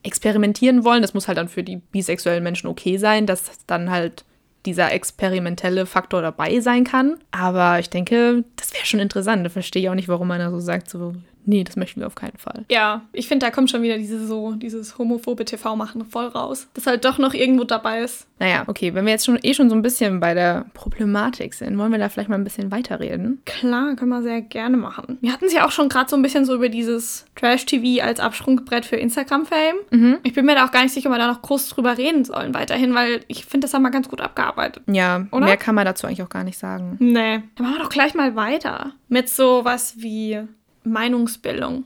experimentieren 0.04 0.84
wollen. 0.84 1.02
Das 1.02 1.12
muss 1.14 1.26
halt 1.26 1.38
dann 1.38 1.48
für 1.48 1.64
die 1.64 1.78
bisexuellen 1.78 2.44
Menschen 2.44 2.68
okay 2.68 2.98
sein, 2.98 3.26
dass 3.26 3.50
dann 3.66 3.90
halt 3.90 4.24
dieser 4.66 4.92
experimentelle 4.92 5.86
Faktor 5.86 6.22
dabei 6.22 6.60
sein 6.60 6.84
kann. 6.84 7.18
Aber 7.30 7.78
ich 7.78 7.88
denke, 7.88 8.44
das 8.56 8.74
wäre 8.74 8.84
schon 8.84 9.00
interessant. 9.00 9.44
Da 9.44 9.50
verstehe 9.50 9.82
ich 9.82 9.88
auch 9.88 9.94
nicht, 9.94 10.08
warum 10.08 10.28
man 10.28 10.40
da 10.40 10.50
so 10.50 10.60
sagt, 10.60 10.90
so, 10.90 11.14
nee, 11.46 11.64
das 11.64 11.76
möchten 11.76 12.00
wir 12.00 12.06
auf 12.06 12.14
keinen 12.14 12.36
Fall. 12.36 12.64
Ja, 12.70 13.02
ich 13.12 13.28
finde, 13.28 13.46
da 13.46 13.50
kommt 13.50 13.70
schon 13.70 13.82
wieder 13.82 13.96
diese 13.96 14.26
so, 14.26 14.52
dieses 14.52 14.98
homophobe 14.98 15.44
TV-Machen 15.44 16.04
voll 16.04 16.26
raus. 16.26 16.68
Das 16.74 16.86
halt 16.86 17.04
doch 17.04 17.18
noch 17.18 17.34
irgendwo 17.34 17.64
dabei 17.64 18.00
ist. 18.00 18.26
Naja, 18.38 18.64
okay, 18.66 18.94
wenn 18.94 19.06
wir 19.06 19.12
jetzt 19.12 19.24
schon 19.24 19.38
eh 19.42 19.54
schon 19.54 19.70
so 19.70 19.74
ein 19.74 19.82
bisschen 19.82 20.20
bei 20.20 20.34
der 20.34 20.66
Problematik 20.74 21.54
sind, 21.54 21.78
wollen 21.78 21.90
wir 21.90 21.98
da 21.98 22.08
vielleicht 22.08 22.28
mal 22.28 22.34
ein 22.36 22.44
bisschen 22.44 22.70
weiterreden? 22.70 23.40
Klar, 23.46 23.96
können 23.96 24.10
wir 24.10 24.22
sehr 24.22 24.42
gerne 24.42 24.76
machen. 24.76 25.16
Wir 25.22 25.32
hatten 25.32 25.46
es 25.46 25.54
ja 25.54 25.66
auch 25.66 25.70
schon 25.70 25.88
gerade 25.88 26.10
so 26.10 26.16
ein 26.16 26.22
bisschen 26.22 26.44
so 26.44 26.54
über 26.54 26.68
dieses 26.68 27.24
Trash-TV 27.36 28.04
als 28.04 28.20
Absprungbrett 28.20 28.84
für 28.84 28.96
Instagram-Fame. 28.96 30.18
Ich 30.22 30.34
bin 30.34 30.44
mir 30.44 30.54
da 30.54 30.66
auch 30.66 30.72
gar 30.72 30.82
nicht 30.82 30.92
sicher, 30.92 31.08
ob 31.08 31.14
wir 31.14 31.18
da 31.18 31.28
noch 31.28 31.42
groß 31.42 31.70
drüber 31.70 31.96
reden 31.96 32.24
sollen 32.24 32.52
weiterhin, 32.52 32.94
weil 32.94 33.20
ich 33.28 33.46
finde, 33.46 33.66
das 33.66 33.74
haben 33.74 33.82
wir 33.82 33.90
ganz 33.90 34.08
gut 34.08 34.20
abgearbeitet. 34.20 34.82
Ja, 34.86 35.26
Oder? 35.30 35.46
mehr 35.46 35.56
kann 35.56 35.74
man 35.74 35.84
dazu 35.84 36.06
eigentlich 36.06 36.22
auch 36.22 36.28
gar 36.28 36.44
nicht 36.44 36.58
sagen. 36.58 36.96
Nee. 36.98 37.42
Dann 37.54 37.66
machen 37.66 37.76
wir 37.76 37.82
doch 37.82 37.90
gleich 37.90 38.14
mal 38.14 38.36
weiter. 38.36 38.92
Mit 39.08 39.28
sowas 39.28 39.94
wie 39.98 40.40
Meinungsbildung. 40.86 41.84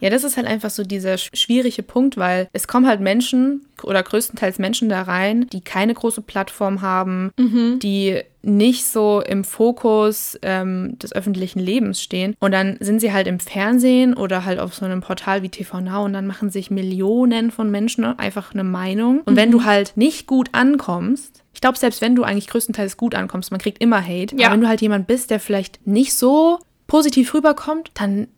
Ja, 0.00 0.08
das 0.08 0.24
ist 0.24 0.38
halt 0.38 0.46
einfach 0.46 0.70
so 0.70 0.82
dieser 0.82 1.16
sch- 1.16 1.36
schwierige 1.36 1.82
Punkt, 1.82 2.16
weil 2.16 2.48
es 2.54 2.66
kommen 2.66 2.86
halt 2.86 3.02
Menschen 3.02 3.66
oder 3.82 4.02
größtenteils 4.02 4.58
Menschen 4.58 4.88
da 4.88 5.02
rein, 5.02 5.46
die 5.52 5.60
keine 5.60 5.92
große 5.92 6.22
Plattform 6.22 6.80
haben, 6.80 7.32
die 7.36 8.22
nicht 8.40 8.86
so 8.86 9.20
im 9.20 9.44
Fokus 9.44 10.38
ähm, 10.40 10.98
des 10.98 11.12
öffentlichen 11.14 11.58
Lebens 11.58 12.00
stehen. 12.02 12.34
Und 12.40 12.52
dann 12.52 12.78
sind 12.80 13.00
sie 13.02 13.12
halt 13.12 13.26
im 13.26 13.40
Fernsehen 13.40 14.14
oder 14.14 14.46
halt 14.46 14.58
auf 14.58 14.72
so 14.74 14.86
einem 14.86 15.02
Portal 15.02 15.42
wie 15.42 15.50
TV 15.50 15.82
Now 15.82 16.02
und 16.06 16.14
dann 16.14 16.26
machen 16.26 16.48
sich 16.48 16.70
Millionen 16.70 17.50
von 17.50 17.70
Menschen 17.70 18.04
einfach 18.06 18.54
eine 18.54 18.64
Meinung. 18.64 19.20
Und 19.26 19.36
wenn 19.36 19.50
du 19.50 19.64
halt 19.64 19.92
nicht 19.96 20.26
gut 20.26 20.48
ankommst, 20.52 21.42
ich 21.52 21.60
glaube, 21.60 21.76
selbst 21.76 22.00
wenn 22.00 22.16
du 22.16 22.22
eigentlich 22.24 22.48
größtenteils 22.48 22.96
gut 22.96 23.14
ankommst, 23.14 23.50
man 23.50 23.60
kriegt 23.60 23.82
immer 23.82 24.00
Hate, 24.00 24.34
Ja. 24.36 24.46
aber 24.46 24.54
wenn 24.54 24.62
du 24.62 24.68
halt 24.68 24.80
jemand 24.80 25.06
bist, 25.06 25.30
der 25.30 25.40
vielleicht 25.40 25.86
nicht 25.86 26.14
so 26.14 26.58
positiv 26.92 27.32
rüberkommt, 27.32 27.90
dann 27.94 28.28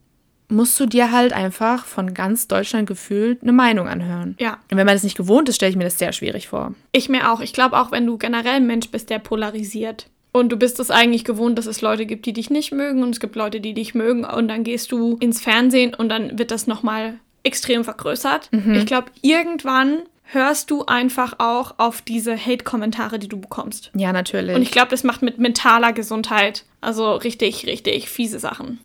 musst 0.49 0.79
du 0.79 0.87
dir 0.87 1.11
halt 1.11 1.33
einfach 1.33 1.85
von 1.85 2.15
ganz 2.15 2.47
Deutschland 2.47 2.87
gefühlt 2.87 3.43
eine 3.43 3.51
Meinung 3.51 3.89
anhören. 3.89 4.37
Ja. 4.39 4.59
Und 4.71 4.79
wenn 4.79 4.87
man 4.87 4.95
das 4.95 5.03
nicht 5.03 5.17
gewohnt 5.17 5.49
ist, 5.49 5.57
stelle 5.57 5.71
ich 5.71 5.77
mir 5.77 5.83
das 5.83 5.99
sehr 5.99 6.13
schwierig 6.13 6.47
vor. 6.47 6.73
Ich 6.93 7.09
mir 7.09 7.33
auch. 7.33 7.41
Ich 7.41 7.53
glaube 7.53 7.77
auch, 7.77 7.91
wenn 7.91 8.07
du 8.07 8.17
generell 8.17 8.55
ein 8.55 8.67
Mensch 8.69 8.91
bist, 8.91 9.11
der 9.11 9.19
polarisiert. 9.19 10.07
Und 10.31 10.53
du 10.53 10.57
bist 10.57 10.79
es 10.79 10.93
eigentlich 10.93 11.25
gewohnt, 11.25 11.59
dass 11.59 11.67
es 11.67 11.83
Leute 11.83 12.07
gibt, 12.07 12.27
die 12.27 12.33
dich 12.33 12.49
nicht 12.49 12.71
mögen 12.71 13.03
und 13.03 13.11
es 13.11 13.19
gibt 13.19 13.35
Leute, 13.35 13.61
die 13.61 13.75
dich 13.75 13.93
mögen. 13.97 14.25
Und 14.25 14.47
dann 14.47 14.63
gehst 14.63 14.93
du 14.93 15.17
ins 15.17 15.41
Fernsehen 15.41 15.93
und 15.93 16.09
dann 16.09 16.39
wird 16.39 16.53
das 16.53 16.69
nochmal 16.69 17.15
extrem 17.43 17.83
vergrößert. 17.83 18.51
Ich 18.53 18.87
glaube, 18.87 19.09
irgendwann 19.21 20.05
hörst 20.25 20.71
du 20.71 20.85
einfach 20.87 21.35
auch 21.39 21.75
auf 21.79 22.03
diese 22.03 22.37
Hate-Kommentare, 22.37 23.19
die 23.19 23.29
du 23.29 23.41
bekommst. 23.41 23.91
Ja, 23.95 24.13
natürlich. 24.13 24.57
Und 24.57 24.63
ich 24.63 24.71
glaube, 24.71 24.89
das 24.89 25.05
macht 25.05 25.23
mit 25.23 25.39
mentaler 25.39 25.93
Gesundheit 25.93 26.65
also 26.85 27.15
richtig, 27.15 27.67
richtig 27.67 28.09
fiese 28.11 28.39
Sachen. 28.39 28.81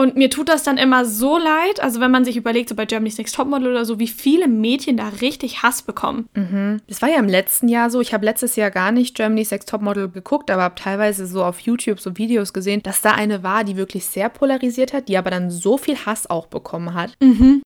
Und 0.00 0.16
mir 0.16 0.30
tut 0.30 0.48
das 0.48 0.62
dann 0.62 0.78
immer 0.78 1.04
so 1.04 1.36
leid, 1.36 1.80
also 1.80 2.00
wenn 2.00 2.10
man 2.10 2.24
sich 2.24 2.38
überlegt, 2.38 2.70
so 2.70 2.74
bei 2.74 2.86
Germany's 2.86 3.18
Next 3.18 3.34
Topmodel 3.34 3.68
oder 3.68 3.84
so, 3.84 3.98
wie 3.98 4.08
viele 4.08 4.48
Mädchen 4.48 4.96
da 4.96 5.08
richtig 5.20 5.62
Hass 5.62 5.82
bekommen. 5.82 6.26
das 6.86 7.02
war 7.02 7.10
ja 7.10 7.18
im 7.18 7.28
letzten 7.28 7.68
Jahr 7.68 7.90
so. 7.90 8.00
Ich 8.00 8.14
habe 8.14 8.24
letztes 8.24 8.56
Jahr 8.56 8.70
gar 8.70 8.92
nicht 8.92 9.14
Germany's 9.14 9.50
Next 9.50 9.68
Topmodel 9.68 10.08
geguckt, 10.08 10.50
aber 10.50 10.62
habe 10.62 10.74
teilweise 10.74 11.26
so 11.26 11.44
auf 11.44 11.60
YouTube 11.60 12.00
so 12.00 12.16
Videos 12.16 12.54
gesehen, 12.54 12.82
dass 12.82 13.02
da 13.02 13.10
eine 13.10 13.42
war, 13.42 13.62
die 13.62 13.76
wirklich 13.76 14.06
sehr 14.06 14.30
polarisiert 14.30 14.94
hat, 14.94 15.08
die 15.08 15.18
aber 15.18 15.28
dann 15.28 15.50
so 15.50 15.76
viel 15.76 15.98
Hass 16.06 16.30
auch 16.30 16.46
bekommen 16.46 16.94
hat. 16.94 17.12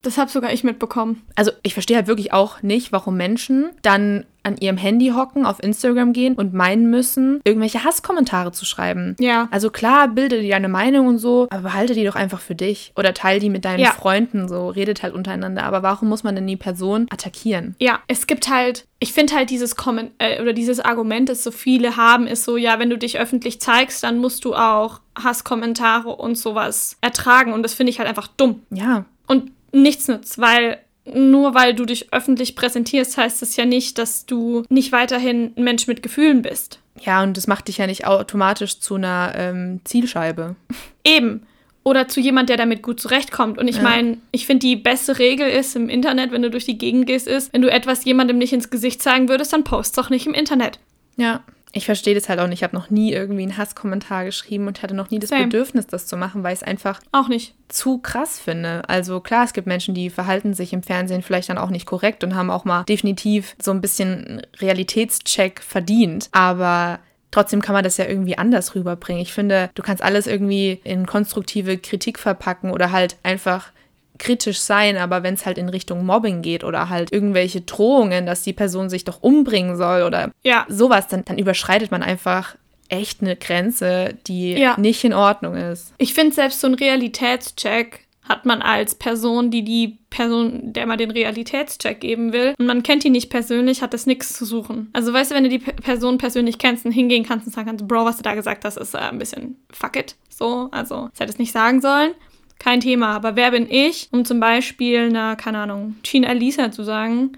Das 0.02 0.18
habe 0.18 0.28
sogar 0.28 0.52
ich 0.52 0.64
mitbekommen. 0.64 1.22
Also 1.36 1.52
ich 1.62 1.74
verstehe 1.74 1.96
halt 1.98 2.08
wirklich 2.08 2.32
auch 2.32 2.62
nicht, 2.62 2.90
warum 2.90 3.16
Menschen 3.16 3.70
dann 3.82 4.26
an 4.44 4.56
ihrem 4.58 4.76
Handy 4.76 5.08
hocken, 5.08 5.46
auf 5.46 5.62
Instagram 5.62 6.12
gehen 6.12 6.34
und 6.34 6.54
meinen 6.54 6.88
müssen, 6.90 7.40
irgendwelche 7.44 7.82
Hasskommentare 7.84 8.52
zu 8.52 8.64
schreiben. 8.64 9.16
Ja. 9.18 9.48
Also 9.50 9.70
klar, 9.70 10.08
bilde 10.08 10.40
dir 10.40 10.54
eine 10.56 10.68
Meinung 10.68 11.06
und 11.08 11.18
so, 11.18 11.48
aber 11.50 11.62
behalte 11.62 11.94
die 11.94 12.04
doch 12.04 12.14
einfach 12.14 12.40
für 12.40 12.54
dich. 12.54 12.92
Oder 12.96 13.14
teile 13.14 13.40
die 13.40 13.50
mit 13.50 13.64
deinen 13.64 13.80
Ja. 13.80 13.90
Freunden 13.92 14.48
so, 14.48 14.68
redet 14.68 15.02
halt 15.02 15.14
untereinander. 15.14 15.64
Aber 15.64 15.82
warum 15.82 16.08
muss 16.08 16.22
man 16.22 16.34
denn 16.34 16.46
die 16.46 16.56
Person 16.56 17.06
attackieren? 17.10 17.74
Ja, 17.80 18.00
es 18.06 18.26
gibt 18.26 18.48
halt, 18.48 18.86
ich 18.98 19.12
finde 19.12 19.34
halt 19.34 19.50
dieses 19.50 19.76
Kommen 19.76 20.10
äh, 20.18 20.40
oder 20.40 20.52
dieses 20.52 20.80
Argument, 20.80 21.28
das 21.28 21.42
so 21.42 21.50
viele 21.50 21.96
haben, 21.96 22.26
ist 22.26 22.44
so, 22.44 22.56
ja, 22.56 22.78
wenn 22.78 22.90
du 22.90 22.98
dich 22.98 23.18
öffentlich 23.18 23.60
zeigst, 23.60 24.04
dann 24.04 24.18
musst 24.18 24.44
du 24.44 24.54
auch 24.54 25.00
Hasskommentare 25.22 26.10
und 26.10 26.36
sowas 26.36 26.96
ertragen. 27.00 27.52
Und 27.52 27.62
das 27.62 27.74
finde 27.74 27.90
ich 27.90 27.98
halt 27.98 28.08
einfach 28.08 28.28
dumm. 28.28 28.62
Ja, 28.70 29.04
Und 29.26 29.50
nichts 29.72 30.06
nützt, 30.08 30.38
weil 30.38 30.78
nur 31.12 31.54
weil 31.54 31.74
du 31.74 31.84
dich 31.84 32.12
öffentlich 32.12 32.56
präsentierst, 32.56 33.16
heißt 33.16 33.42
es 33.42 33.56
ja 33.56 33.64
nicht, 33.64 33.98
dass 33.98 34.26
du 34.26 34.62
nicht 34.68 34.92
weiterhin 34.92 35.52
ein 35.56 35.64
Mensch 35.64 35.86
mit 35.86 36.02
Gefühlen 36.02 36.42
bist. 36.42 36.78
ja, 37.02 37.22
und 37.22 37.36
das 37.36 37.46
macht 37.46 37.68
dich 37.68 37.78
ja 37.78 37.86
nicht 37.86 38.06
automatisch 38.06 38.78
zu 38.80 38.94
einer 38.94 39.32
ähm, 39.36 39.80
Zielscheibe. 39.84 40.56
Eben. 41.04 41.46
Oder 41.86 42.08
zu 42.08 42.18
jemand, 42.20 42.48
der 42.48 42.56
damit 42.56 42.80
gut 42.82 42.98
zurechtkommt. 42.98 43.58
Und 43.58 43.68
ich 43.68 43.76
Ja. 43.76 43.82
meine, 43.82 44.16
ich 44.30 44.46
finde, 44.46 44.66
die 44.66 44.76
beste 44.76 45.18
Regel 45.18 45.46
ist 45.50 45.76
im 45.76 45.90
Internet, 45.90 46.32
wenn 46.32 46.40
du 46.40 46.48
durch 46.50 46.64
die 46.64 46.78
Gegend 46.78 47.06
gehst, 47.06 47.26
ist, 47.28 47.52
wenn 47.52 47.60
du 47.60 47.70
etwas 47.70 48.06
jemandem 48.06 48.38
nicht 48.38 48.54
ins 48.54 48.70
Gesicht 48.70 49.02
zeigen 49.02 49.28
würdest, 49.28 49.52
dann 49.52 49.64
post 49.64 49.98
doch 49.98 50.08
nicht 50.08 50.26
im 50.26 50.32
Internet. 50.32 50.78
Ja. 51.16 51.42
Ich 51.76 51.86
verstehe 51.86 52.14
das 52.14 52.28
halt 52.28 52.38
auch 52.38 52.46
nicht. 52.46 52.60
Ich 52.60 52.62
habe 52.62 52.74
noch 52.76 52.88
nie 52.88 53.12
irgendwie 53.12 53.42
einen 53.42 53.56
Hasskommentar 53.58 54.24
geschrieben 54.24 54.68
und 54.68 54.82
hatte 54.82 54.94
noch 54.94 55.10
nie 55.10 55.18
das 55.18 55.30
Same. 55.30 55.44
Bedürfnis, 55.44 55.86
das 55.88 56.06
zu 56.06 56.16
machen, 56.16 56.42
weil 56.44 56.54
ich 56.54 56.60
es 56.60 56.66
einfach 56.66 57.00
Auch 57.10 57.28
nicht. 57.28 57.54
zu 57.68 57.98
krass 57.98 58.38
finde. 58.38 58.88
Also 58.88 59.20
klar, 59.20 59.44
es 59.44 59.52
gibt 59.52 59.66
Menschen, 59.66 59.92
die 59.94 60.08
verhalten 60.08 60.54
sich 60.54 60.72
im 60.72 60.84
Fernsehen 60.84 61.22
vielleicht 61.22 61.48
dann 61.48 61.58
auch 61.58 61.70
nicht 61.70 61.84
korrekt 61.86 62.22
und 62.22 62.34
haben 62.36 62.50
auch 62.50 62.64
mal 62.64 62.84
definitiv 62.84 63.56
so 63.60 63.72
ein 63.72 63.80
bisschen 63.80 64.42
Realitätscheck 64.60 65.60
verdient. 65.60 66.28
Aber 66.32 67.00
trotzdem 67.32 67.60
kann 67.60 67.72
man 67.74 67.82
das 67.84 67.96
ja 67.96 68.06
irgendwie 68.06 68.38
anders 68.38 68.76
rüberbringen. 68.76 69.20
Ich 69.20 69.32
finde, 69.32 69.70
du 69.74 69.82
kannst 69.82 70.02
alles 70.02 70.28
irgendwie 70.28 70.80
in 70.84 71.06
konstruktive 71.06 71.76
Kritik 71.78 72.20
verpacken 72.20 72.70
oder 72.70 72.92
halt 72.92 73.16
einfach 73.24 73.72
kritisch 74.18 74.60
sein, 74.60 74.96
aber 74.96 75.22
wenn 75.22 75.34
es 75.34 75.44
halt 75.46 75.58
in 75.58 75.68
Richtung 75.68 76.06
Mobbing 76.06 76.42
geht 76.42 76.62
oder 76.64 76.88
halt 76.88 77.12
irgendwelche 77.12 77.60
Drohungen, 77.62 78.26
dass 78.26 78.42
die 78.42 78.52
Person 78.52 78.88
sich 78.88 79.04
doch 79.04 79.22
umbringen 79.22 79.76
soll 79.76 80.02
oder 80.02 80.30
Ja. 80.42 80.64
sowas, 80.68 81.08
dann, 81.08 81.24
dann 81.24 81.38
überschreitet 81.38 81.90
man 81.90 82.02
einfach 82.02 82.56
echt 82.88 83.22
eine 83.22 83.34
Grenze, 83.36 84.14
die 84.26 84.52
Ja. 84.52 84.76
nicht 84.78 85.02
in 85.04 85.14
Ordnung 85.14 85.56
ist. 85.56 85.92
Ich 85.98 86.14
finde 86.14 86.34
selbst 86.34 86.60
so 86.60 86.66
ein 86.68 86.74
Realitätscheck 86.74 88.00
hat 88.22 88.46
man 88.46 88.62
als 88.62 88.94
Person, 88.94 89.50
die 89.50 89.62
die 89.64 89.98
Person, 90.08 90.72
der 90.72 90.86
man 90.86 90.96
den 90.96 91.10
Realitätscheck 91.10 92.00
geben 92.00 92.32
will, 92.32 92.54
und 92.58 92.64
man 92.66 92.82
kennt 92.82 93.04
die 93.04 93.10
nicht 93.10 93.28
persönlich, 93.28 93.82
hat 93.82 93.92
das 93.92 94.06
nichts 94.06 94.32
zu 94.32 94.46
suchen. 94.46 94.88
Also 94.94 95.12
weißt 95.12 95.30
du, 95.30 95.34
wenn 95.34 95.44
du 95.44 95.50
die 95.50 95.58
Person 95.58 96.16
persönlich 96.16 96.56
kennst 96.58 96.86
und 96.86 96.92
hingehen 96.92 97.24
kannst 97.26 97.46
und 97.46 97.52
sagen 97.52 97.66
kannst, 97.66 97.86
Bro, 97.86 98.06
was 98.06 98.16
du 98.16 98.22
da 98.22 98.34
gesagt 98.34 98.64
hast, 98.64 98.78
ist 98.78 98.94
äh, 98.94 98.98
ein 98.98 99.18
bisschen 99.18 99.56
fuck 99.70 99.96
it. 99.96 100.16
So, 100.30 100.68
also, 100.72 101.08
das 101.10 101.20
hätte 101.20 101.32
es 101.32 101.38
nicht 101.38 101.52
sagen 101.52 101.82
sollen. 101.82 102.12
Kein 102.58 102.80
Thema. 102.80 103.14
Aber 103.16 103.36
wer 103.36 103.50
bin 103.50 103.68
ich, 103.70 104.08
um 104.12 104.24
zum 104.24 104.40
Beispiel 104.40 104.98
einer, 105.06 105.36
keine 105.36 105.58
Ahnung, 105.58 105.96
China 106.02 106.32
Lisa 106.32 106.70
zu 106.70 106.82
sagen, 106.82 107.32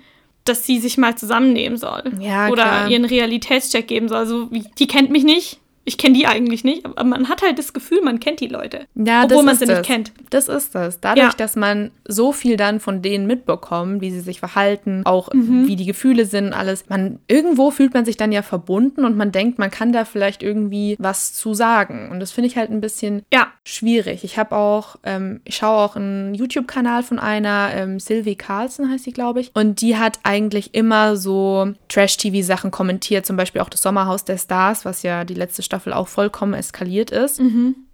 dass 0.45 0.65
sie 0.67 0.79
sich 0.79 0.97
mal 0.99 1.17
zusammennehmen 1.17 1.77
soll. 1.79 2.05
Ja, 2.21 2.49
Oder 2.49 2.63
klar. 2.63 2.89
ihren 2.89 3.05
Realitätscheck 3.05 3.89
geben 3.89 4.09
soll. 4.09 4.19
Also, 4.19 4.51
wie- 4.53 4.65
die 4.79 4.87
kennt 4.87 5.11
mich 5.11 5.25
nicht. 5.25 5.59
Ich 5.89 5.99
kenne 5.99 6.15
die 6.19 6.27
eigentlich 6.27 6.65
nicht, 6.65 6.85
aber 6.85 7.05
man 7.05 7.29
hat 7.29 7.43
halt 7.43 7.61
das 7.61 7.73
Gefühl, 7.73 8.03
man 8.03 8.19
kennt 8.19 8.41
die 8.41 8.49
Leute. 8.49 8.87
Ja, 8.97 9.23
obwohl 9.25 9.45
man 9.45 9.57
sie 9.57 9.67
das. 9.67 9.79
nicht 9.79 9.87
kennt. 9.87 10.13
Das 10.31 10.49
ist 10.49 10.75
das. 10.75 11.01
Dadurch, 11.01 11.25
Ja. 11.29 11.33
dass 11.37 11.55
man 11.55 11.93
so 12.05 12.33
viel 12.33 12.57
dann 12.57 12.81
von 12.81 13.03
denen 13.03 13.29
mitbekommt, 13.29 14.01
wie 14.01 14.11
sie 14.11 14.19
sich 14.21 14.41
verhalten, 14.41 15.03
auch 15.05 15.33
Mhm. 15.33 15.69
wie 15.69 15.77
die 15.77 15.87
Gefühle 15.87 16.27
sind, 16.27 16.53
alles. 16.53 16.89
Man 16.89 17.21
irgendwo 17.29 17.71
fühlt 17.71 17.95
man 17.95 18.05
sich 18.05 18.17
dann 18.17 18.33
ja 18.33 18.43
verbunden 18.43 19.05
und 19.05 19.17
man 19.17 19.31
denkt, 19.31 19.61
man 19.61 19.71
kann 19.71 19.93
da 19.93 20.05
vielleicht 20.05 20.43
irgendwie 20.43 20.97
was 20.99 21.35
zu 21.35 21.55
sagen. 21.55 22.09
Und 22.11 22.19
das 22.19 22.33
finde 22.33 22.49
ich 22.49 22.57
halt 22.57 22.71
ein 22.71 22.81
bisschen 22.81 23.23
Ja, 23.33 23.47
schwierig. 23.65 24.25
Ich 24.25 24.39
habe 24.39 24.57
auch, 24.57 24.97
ähm, 25.05 25.41
ich 25.45 25.55
schaue 25.55 25.77
auch 25.85 25.95
einen 25.95 26.35
YouTube-Kanal 26.35 27.05
von 27.05 27.21
einer, 27.21 27.71
ähm, 27.75 28.01
Sylvie 28.01 28.35
Carlson 28.35 28.91
heißt 28.91 29.05
sie, 29.05 29.13
glaube 29.13 29.39
ich. 29.41 29.53
Und 29.55 29.81
die 29.83 29.97
hat 29.97 30.19
eigentlich 30.25 30.75
immer 30.75 31.17
so 31.17 31.69
Trash-TV-Sachen 31.89 32.73
kommentiert, 32.73 33.25
zum 33.25 33.37
Beispiel 33.37 33.61
auch 33.61 33.69
das 33.69 33.83
Sommerhaus 33.83 34.25
der 34.25 34.39
Stars, 34.39 34.85
was 34.85 35.03
ja 35.05 35.23
die 35.25 35.35
letzte 35.35 35.63
Staffel 35.63 35.76
auch 35.93 36.09
vollkommen 36.09 36.55
eskaliert 36.55 37.11
ist. 37.11 37.41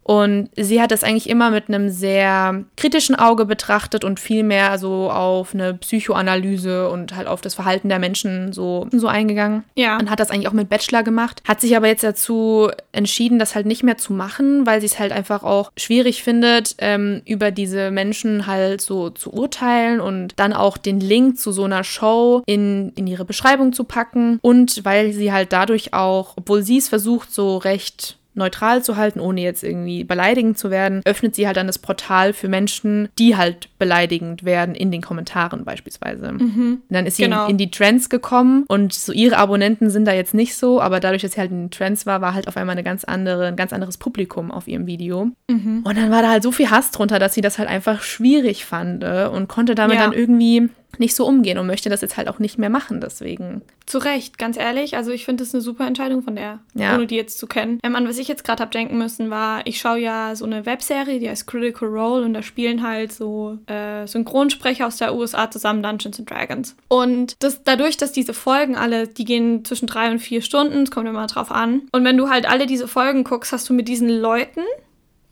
Und 0.03 0.51
sie 0.57 0.81
hat 0.81 0.91
das 0.91 1.05
eigentlich 1.05 1.29
immer 1.29 1.51
mit 1.51 1.69
einem 1.69 1.89
sehr 1.89 2.65
kritischen 2.77 3.15
Auge 3.15 3.45
betrachtet 3.45 4.05
und 4.05 4.19
viel 4.19 4.43
mehr 4.43 4.79
so 4.79 5.11
auf 5.11 5.55
eine 5.55 5.75
Psychoanalyse 5.75 6.89
und 6.89 7.15
halt 7.17 7.29
auf 7.29 7.41
das 7.41 7.55
Verhalten 7.55 7.89
der 7.89 7.99
Menschen 7.99 8.53
so, 8.53 8.89
so 8.91 9.07
eingegangen. 9.07 9.65
Ja. 9.75 9.99
Und 9.99 10.11
hat 10.11 10.21
das 10.21 10.31
eigentlich 10.31 10.49
auch 10.49 10.53
mit 10.53 10.69
Bachelor 10.69 11.03
gemacht. 11.03 11.43
Hat 11.47 11.61
sich 11.61 11.77
aber 11.77 11.87
jetzt 11.87 12.05
dazu 12.05 12.71
entschieden, 12.93 13.39
das 13.39 13.55
halt 13.55 13.67
nicht 13.67 13.83
mehr 13.83 13.97
zu 13.97 14.13
machen, 14.13 14.67
weil 14.67 14.81
sie 14.81 14.87
es 14.87 14.99
halt 14.99 15.13
einfach 15.13 15.43
auch 15.43 15.71
schwierig 15.77 16.23
findet, 16.23 16.75
ähm, 16.79 17.23
über 17.25 17.51
diese 17.51 17.91
Menschen 17.91 18.47
halt 18.47 18.81
so 18.81 19.11
zu 19.11 19.33
urteilen 19.33 20.01
und 20.01 20.35
dann 20.37 20.53
auch 20.53 20.79
den 20.79 21.01
Link 21.01 21.39
zu 21.39 21.53
so 21.53 21.65
einer 21.65 21.85
Show 21.85 22.43
in, 22.47 22.93
in 22.97 23.07
ihre 23.07 23.25
Beschreibung 23.25 23.73
zu 23.73 23.85
packen. 23.85 24.39
Und 24.43 24.85
weil 24.85 25.13
sie 25.13 25.33
halt 25.33 25.53
dadurch 25.53 25.95
auch, 25.95 26.35
obwohl 26.37 26.63
sie 26.63 26.79
es 26.79 26.89
versucht, 26.89 27.33
so 27.33 27.57
recht 27.59 28.19
neutral 28.35 28.83
zu 28.83 28.97
halten, 28.97 29.21
ohne 29.21 29.41
jetzt 29.43 29.63
irgendwie 29.63 30.05
beleidigend 30.05 30.57
zu 30.59 30.71
werden, 30.71 31.03
öffnet 31.05 31.35
sie 31.35 31.47
halt 31.47 31.57
dann 31.57 31.67
das 31.67 31.79
Portal 31.79 32.33
für 32.33 32.49
Menschen, 32.49 33.09
die 33.19 33.37
halt 33.37 33.69
beleidigend 33.79 34.45
werden 34.45 34.75
in 34.75 34.91
den 34.91 35.03
Kommentaren 35.03 35.65
beispielsweise. 35.65 36.33
Mhm. 36.33 36.83
dann 36.89 37.07
ist 37.07 37.17
sie 37.17 37.25
Genau. 37.25 37.45
in, 37.45 37.53
in 37.53 37.59
die 37.59 37.71
Trends 37.71 38.09
gekommen 38.09 38.65
und 38.69 38.93
so 38.93 39.13
ihre 39.13 39.37
Abonnenten 39.37 39.91
sind 39.91 40.07
da 40.07 40.13
jetzt 40.13 40.35
nicht 40.35 40.57
so, 40.57 40.81
aber 40.81 41.01
dadurch, 41.01 41.23
dass 41.23 41.33
sie 41.33 41.41
halt 41.41 41.51
in 41.51 41.65
den 41.65 41.71
Trends 41.71 42.07
war, 42.07 42.21
war 42.21 42.35
halt 42.35 42.49
auf 42.49 42.57
einmal 42.57 42.73
eine 42.75 42.83
ganz 42.83 43.05
andere, 43.05 43.47
ein 43.47 43.57
ganz 43.57 43.73
anderes 43.73 43.99
Publikum 43.99 44.51
auf 44.51 44.67
ihrem 44.69 44.87
Video. 44.87 45.29
Mhm. 45.51 45.81
Und 45.85 45.97
dann 45.99 46.11
war 46.11 46.23
da 46.23 46.31
halt 46.31 46.43
so 46.43 46.53
viel 46.53 46.71
Hass 46.71 46.91
drunter, 46.91 47.19
dass 47.19 47.35
sie 47.35 47.41
das 47.41 47.59
halt 47.59 47.69
einfach 47.69 48.03
schwierig 48.03 48.65
fand 48.65 49.05
äh, 49.05 49.29
und 49.33 49.49
konnte 49.49 49.75
damit 49.75 49.97
Ja. 49.97 50.05
dann 50.05 50.13
irgendwie 50.13 50.69
nicht 50.99 51.15
so 51.15 51.27
umgehen 51.27 51.59
und 51.59 51.67
möchte 51.67 51.89
das 51.91 52.01
jetzt 52.03 52.17
halt 52.17 52.29
auch 52.29 52.39
nicht 52.39 52.59
mehr 52.59 52.71
machen 52.71 53.01
deswegen. 53.01 53.63
Zu 53.87 53.99
Recht, 53.99 54.39
ganz 54.39 54.57
ehrlich. 54.57 54.97
Also 54.97 55.11
ich 55.11 55.25
finde 55.25 55.43
das 55.43 55.55
eine 55.55 55.61
super 55.61 55.87
Entscheidung 55.87 56.23
von 56.23 56.37
der, 56.37 56.61
Ja. 56.75 56.95
ohne 56.95 57.07
die 57.07 57.17
jetzt 57.17 57.39
zu 57.39 57.47
kennen. 57.47 57.79
Ähm, 57.83 57.97
an 57.97 58.07
was 58.09 58.19
ich 58.19 58.29
jetzt 58.29 58.45
gerade 58.45 58.61
habe 58.61 58.71
denken 58.71 58.99
müssen, 58.99 59.31
war, 59.31 59.67
ich 59.67 59.79
schaue 59.81 59.99
ja 59.99 60.37
so 60.37 60.45
eine 60.45 60.67
Webserie, 60.67 61.19
die 61.19 61.29
heißt 61.29 61.47
Critical 61.47 61.89
Role 61.89 62.25
und 62.25 62.35
da 62.35 62.43
spielen 62.43 62.83
halt 62.87 63.13
so 63.13 63.59
äh, 63.67 64.07
Synchronsprecher 64.07 64.87
aus 64.87 64.97
der 64.99 65.15
USA 65.15 65.51
zusammen 65.51 65.83
Dungeons 65.83 66.19
and 66.19 66.31
Dragons. 66.31 66.77
Und 66.89 67.35
das, 67.41 67.65
dadurch, 67.65 67.97
dass 67.97 68.13
diese 68.13 68.35
Folgen 68.35 68.77
alle, 68.77 69.09
die 69.09 69.25
gehen 69.25 69.65
zwischen 69.65 69.87
drei 69.87 70.11
und 70.11 70.19
vier 70.21 70.43
Stunden, 70.43 70.83
es 70.83 70.91
kommt 70.91 71.09
immer 71.09 71.27
drauf 71.27 71.51
an. 71.51 71.83
Und 71.93 72.05
wenn 72.05 72.17
du 72.17 72.29
halt 72.29 72.49
alle 72.49 72.67
diese 72.67 72.87
Folgen 72.89 73.25
guckst, 73.25 73.53
hast 73.53 73.69
du 73.69 73.75
mit 73.75 73.89
diesen 73.89 74.09
Leuten 74.09 74.61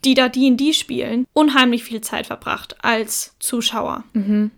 die 0.04 0.14
da 0.14 0.28
D&D 0.28 0.72
spielen, 0.72 1.26
unheimlich 1.32 1.84
viel 1.84 2.00
Zeit 2.00 2.26
verbracht 2.26 2.76
als 2.82 3.36
Zuschauer. 3.38 4.04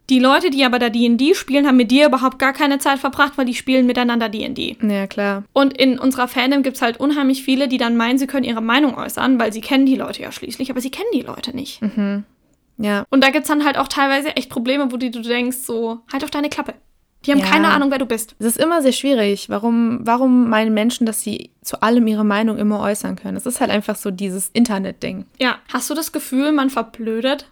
Die 0.09 0.19
Leute, 0.19 0.51
die 0.51 0.65
aber 0.65 0.79
da 0.79 0.89
D&D 0.89 1.35
spielen, 1.35 1.67
haben 1.67 1.77
mit 1.77 1.91
dir 1.91 2.07
überhaupt 2.07 2.39
gar 2.39 2.53
keine 2.53 2.79
Zeit 2.79 2.99
verbracht, 2.99 3.37
weil 3.37 3.47
die 3.47 3.55
spielen 3.55 3.87
miteinander 3.87 4.29
D&D. 4.29 4.77
Ja, 4.83 5.07
klar. 5.07 5.45
Und 5.53 5.77
in 5.77 5.99
unserer 5.99 6.29
Fandom 6.29 6.63
gibt 6.63 6.77
es 6.77 6.83
halt 6.83 7.01
unheimlich 7.01 7.43
viele, 7.43 7.69
die 7.69 7.79
dann 7.79 7.97
meinen, 7.97 8.19
sie 8.19 8.27
können 8.27 8.45
ihre 8.45 8.63
Meinung 8.63 8.97
äußern, 8.97 9.39
weil 9.41 9.53
sie 9.53 9.61
kennen 9.61 9.87
die 9.87 9.97
Leute 9.97 10.23
ja 10.23 10.33
schließlich, 10.33 10.71
aber 10.71 10.81
sie 10.81 10.91
kennen 10.91 11.11
die 11.13 11.23
Leute 11.23 11.55
nicht. 11.57 11.81
Ja. 12.79 13.05
Und 13.11 13.23
da 13.23 13.31
gibt 13.31 13.45
es 13.45 13.49
dann 13.49 13.65
halt 13.65 13.79
auch 13.79 13.89
teilweise 13.89 14.37
echt 14.37 14.51
Probleme, 14.51 14.93
wo 14.93 14.97
die, 14.97 15.11
du 15.11 15.23
denkst, 15.23 15.59
so, 15.59 16.01
halt 16.13 16.25
auf 16.25 16.31
deine 16.31 16.49
Klappe. 16.49 16.75
Die 17.27 17.31
haben 17.33 17.39
Ja. 17.39 17.47
keine 17.47 17.69
Ahnung, 17.69 17.91
wer 17.91 17.99
du 17.99 18.07
bist. 18.07 18.35
Es 18.39 18.47
ist 18.47 18.59
immer 18.59 18.83
sehr 18.83 18.93
schwierig. 18.93 19.49
Warum, 19.49 20.01
warum 20.03 20.49
meinen 20.51 20.75
Menschen, 20.75 21.07
dass 21.07 21.23
sie 21.23 21.51
zu 21.63 21.81
allem 21.83 22.07
ihre 22.07 22.25
Meinung 22.25 22.59
immer 22.59 22.81
äußern 22.81 23.17
können? 23.17 23.37
Es 23.37 23.47
ist 23.47 23.61
halt 23.61 23.71
einfach 23.71 23.97
so 23.97 24.11
dieses 24.11 24.49
Internet-Ding. 24.53 25.27
Ja. 25.39 25.59
Hast 25.73 25.89
du 25.91 25.95
das 25.95 26.13
Gefühl, 26.13 26.53
man 26.53 26.69
verblödet, 26.71 27.49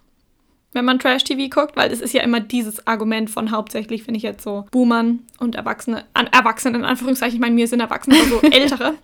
wenn 0.73 0.85
man 0.85 0.99
Trash-TV 0.99 1.49
guckt? 1.49 1.77
Weil 1.77 1.93
es 1.93 2.01
ist 2.01 2.13
ja 2.15 2.23
immer 2.23 2.41
dieses 2.41 2.87
Argument 2.87 3.31
von 3.31 3.51
hauptsächlich, 3.53 4.03
finde 4.03 4.19
ich 4.19 4.23
jetzt 4.25 4.43
so, 4.43 4.67
Boomern 4.71 5.21
und 5.39 5.55
Erwachsene, 5.55 6.05
an 6.15 6.27
Erwachsene 6.29 6.79
in 6.79 6.85
Anführungszeichen, 6.85 7.35
ich 7.37 7.41
meine, 7.41 7.55
mir 7.55 7.67
sind 7.69 7.81
Erwachsene, 7.81 8.17
aber 8.17 8.29
so 8.29 8.41
Ältere, 8.51 8.95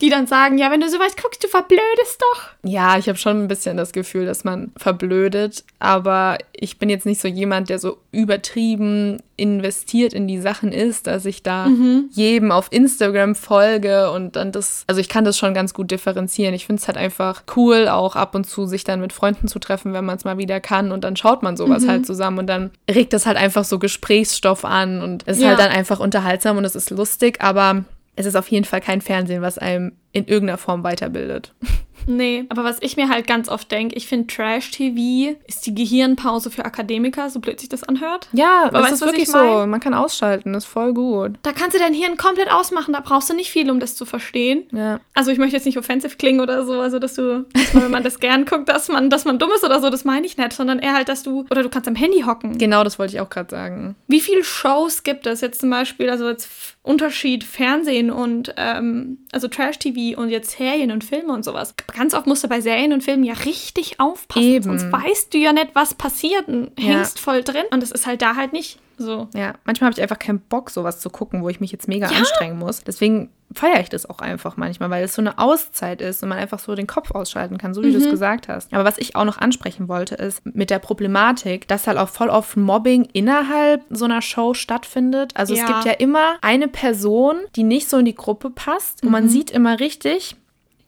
die 0.00 0.10
dann 0.10 0.26
sagen, 0.28 0.58
ja, 0.58 0.70
wenn 0.70 0.80
du 0.80 0.88
sowas 0.88 1.16
guckst, 1.20 1.42
du 1.42 1.48
verblödest 1.48 2.20
doch. 2.20 2.42
Ja, 2.62 2.98
ich 2.98 3.08
habe 3.08 3.18
schon 3.18 3.42
ein 3.42 3.48
bisschen 3.48 3.76
das 3.76 3.92
Gefühl, 3.92 4.26
dass 4.26 4.44
man 4.44 4.70
verblödet, 4.76 5.64
aber 5.80 6.38
ich 6.52 6.78
bin 6.78 6.88
jetzt 6.88 7.04
nicht 7.04 7.20
so 7.20 7.26
jemand, 7.26 7.68
der 7.68 7.80
so 7.80 7.98
übertrieben 8.12 9.20
investiert 9.36 10.12
in 10.12 10.26
die 10.28 10.40
Sachen 10.40 10.72
ist, 10.72 11.06
dass 11.06 11.24
ich 11.24 11.42
da 11.42 11.68
jedem 12.10 12.50
auf 12.52 12.68
Instagram 12.70 13.34
folge 13.34 14.10
und 14.10 14.36
dann 14.36 14.52
das, 14.52 14.84
also 14.86 15.00
ich 15.00 15.08
kann 15.08 15.24
das 15.24 15.36
schon 15.38 15.54
ganz 15.54 15.74
gut 15.74 15.90
differenzieren. 15.90 16.54
Ich 16.54 16.66
finde 16.66 16.80
es 16.80 16.86
halt 16.88 16.96
einfach 16.96 17.42
cool, 17.56 17.88
auch 17.88 18.16
ab 18.16 18.34
und 18.34 18.44
zu 18.44 18.66
sich 18.66 18.84
dann 18.84 19.00
mit 19.00 19.12
Freunden 19.12 19.48
zu 19.48 19.58
treffen, 19.58 19.92
wenn 19.92 20.04
man 20.04 20.16
es 20.16 20.24
mal 20.24 20.38
wieder 20.38 20.60
kann 20.60 20.92
und 20.92 21.02
dann 21.04 21.16
schaut 21.16 21.42
man 21.42 21.56
sowas 21.56 21.86
halt 21.88 22.06
zusammen 22.06 22.38
und 22.38 22.46
dann 22.46 22.70
regt 22.90 23.12
das 23.12 23.26
halt 23.26 23.36
einfach 23.36 23.64
so 23.64 23.78
Gesprächsstoff 23.78 24.64
an 24.64 25.02
und 25.02 25.22
es 25.26 25.36
ist 25.38 25.42
Ja. 25.42 25.50
halt 25.50 25.60
dann 25.60 25.70
einfach 25.70 26.00
unterhaltsam 26.00 26.56
und 26.56 26.64
es 26.64 26.74
ist 26.76 26.90
lustig, 26.90 27.38
aber 27.40 27.84
es 28.18 28.26
ist 28.26 28.34
auf 28.34 28.48
jeden 28.48 28.64
Fall 28.64 28.80
kein 28.80 29.00
Fernsehen, 29.00 29.42
was 29.42 29.58
einem 29.58 29.92
in 30.10 30.26
irgendeiner 30.26 30.58
Form 30.58 30.82
weiterbildet. 30.82 31.54
Nee, 32.08 32.46
aber 32.48 32.64
was 32.64 32.78
ich 32.80 32.96
mir 32.96 33.08
halt 33.08 33.26
ganz 33.26 33.48
oft 33.48 33.70
denke, 33.70 33.94
ich 33.94 34.08
finde 34.08 34.26
Trash-TV 34.26 35.36
ist 35.46 35.66
die 35.66 35.74
Gehirnpause 35.74 36.50
für 36.50 36.64
Akademiker, 36.64 37.28
so 37.28 37.38
blöd 37.38 37.60
sich 37.60 37.68
das 37.68 37.84
anhört. 37.84 38.28
Ja, 38.32 38.64
Aber 38.64 38.80
das 38.80 38.92
ist 38.92 39.00
wirklich 39.02 39.24
ich 39.24 39.30
so. 39.30 39.38
mein? 39.38 39.70
Man 39.70 39.80
kann 39.80 39.94
ausschalten, 39.94 40.54
das 40.54 40.64
ist 40.64 40.70
voll 40.70 40.94
gut. 40.94 41.32
Da 41.42 41.52
kannst 41.52 41.74
du 41.76 41.78
dein 41.78 41.92
Hirn 41.92 42.16
komplett 42.16 42.50
ausmachen, 42.50 42.94
da 42.94 43.00
brauchst 43.00 43.28
du 43.28 43.34
nicht 43.34 43.50
viel, 43.50 43.70
um 43.70 43.78
das 43.78 43.94
zu 43.94 44.06
verstehen. 44.06 44.64
Ja. 44.72 45.00
Also 45.14 45.30
ich 45.30 45.38
möchte 45.38 45.56
jetzt 45.56 45.66
nicht 45.66 45.78
offensiv 45.78 46.16
klingen 46.16 46.40
oder 46.40 46.64
so, 46.64 46.80
also 46.80 46.98
dass 46.98 47.14
du, 47.14 47.46
dass 47.52 47.74
man, 47.74 47.84
wenn 47.84 47.90
man 47.90 48.02
das 48.02 48.18
gern 48.20 48.46
guckt, 48.46 48.68
dass 48.68 48.88
man, 48.88 49.10
dass 49.10 49.24
man 49.26 49.38
dumm 49.38 49.50
ist 49.54 49.64
oder 49.64 49.80
so, 49.80 49.90
das 49.90 50.04
meine 50.04 50.26
ich 50.26 50.38
nicht, 50.38 50.52
sondern 50.54 50.78
eher 50.78 50.94
halt, 50.94 51.08
dass 51.08 51.22
du, 51.22 51.44
oder 51.50 51.62
du 51.62 51.68
kannst 51.68 51.88
am 51.88 51.94
Handy 51.94 52.22
hocken. 52.22 52.56
Genau, 52.56 52.84
das 52.84 52.98
wollte 52.98 53.14
ich 53.14 53.20
auch 53.20 53.30
gerade 53.30 53.50
sagen. 53.50 53.96
Wie 54.06 54.20
viele 54.20 54.44
Shows 54.44 55.02
gibt 55.02 55.26
es 55.26 55.42
jetzt 55.42 55.60
zum 55.60 55.70
Beispiel, 55.70 56.08
also 56.08 56.28
jetzt 56.28 56.48
Unterschied 56.82 57.44
Fernsehen 57.44 58.10
und, 58.10 58.54
ähm, 58.56 59.18
also 59.30 59.46
Trash-TV 59.46 60.18
und 60.18 60.30
jetzt 60.30 60.52
Serien 60.52 60.90
und 60.90 61.04
Filme 61.04 61.34
und 61.34 61.44
sowas. 61.44 61.74
Ganz 61.98 62.14
oft 62.14 62.26
musst 62.28 62.44
du 62.44 62.48
bei 62.48 62.60
Serien 62.60 62.92
und 62.92 63.02
Filmen 63.02 63.24
ja 63.24 63.34
richtig 63.34 63.98
aufpassen, 63.98 64.42
Eben. 64.46 64.64
sonst 64.64 64.92
weißt 64.92 65.34
du 65.34 65.38
ja 65.38 65.52
nicht, 65.52 65.70
was 65.74 65.94
passiert 65.94 66.46
und 66.48 66.70
Ja. 66.78 66.84
hängst 66.98 67.18
voll 67.18 67.42
drin 67.42 67.64
und 67.72 67.82
das 67.82 67.90
ist 67.90 68.06
halt 68.06 68.22
da 68.22 68.36
halt 68.36 68.52
nicht 68.52 68.78
so. 69.00 69.28
Ja, 69.34 69.54
manchmal 69.64 69.90
habe 69.90 69.94
ich 69.98 70.02
einfach 70.02 70.18
keinen 70.18 70.40
Bock, 70.40 70.70
sowas 70.70 71.00
zu 71.00 71.08
gucken, 71.10 71.42
wo 71.42 71.48
ich 71.48 71.60
mich 71.60 71.70
jetzt 71.72 71.86
mega 71.88 72.06
anstrengen 72.08 72.58
muss. 72.58 72.82
Deswegen 72.84 73.30
feiere 73.52 73.80
ich 73.80 73.88
das 73.88 74.08
auch 74.10 74.18
einfach 74.18 74.56
manchmal, 74.56 74.90
weil 74.90 75.04
es 75.04 75.14
so 75.14 75.22
eine 75.22 75.38
Auszeit 75.38 76.00
ist 76.00 76.22
und 76.22 76.28
man 76.28 76.38
einfach 76.38 76.58
so 76.58 76.74
den 76.74 76.86
Kopf 76.88 77.12
ausschalten 77.12 77.58
kann, 77.58 77.74
so 77.74 77.82
wie 77.82 77.92
du 77.92 77.98
es 77.98 78.08
gesagt 78.10 78.48
hast. 78.48 78.72
Aber 78.74 78.84
was 78.84 78.98
ich 78.98 79.14
auch 79.16 79.24
noch 79.24 79.38
ansprechen 79.38 79.88
wollte, 79.88 80.16
ist 80.16 80.44
mit 80.44 80.70
der 80.70 80.80
Problematik, 80.80 81.66
dass 81.68 81.86
halt 81.86 81.96
auch 81.98 82.08
voll 82.08 82.28
oft 82.28 82.56
Mobbing 82.56 83.04
innerhalb 83.12 83.84
so 83.90 84.04
einer 84.04 84.20
Show 84.22 84.52
stattfindet. 84.54 85.32
Also 85.36 85.52
es 85.54 85.60
Ja. 85.60 85.66
gibt 85.66 85.84
ja 85.84 85.92
immer 85.92 86.36
eine 86.42 86.66
Person, 86.68 87.36
die 87.56 87.62
nicht 87.62 87.88
so 87.88 87.98
in 87.98 88.04
die 88.04 88.14
Gruppe 88.16 88.50
passt 88.50 89.02
und 89.04 89.10
man 89.10 89.28
sieht 89.28 89.50
immer 89.52 89.78
richtig, 89.80 90.34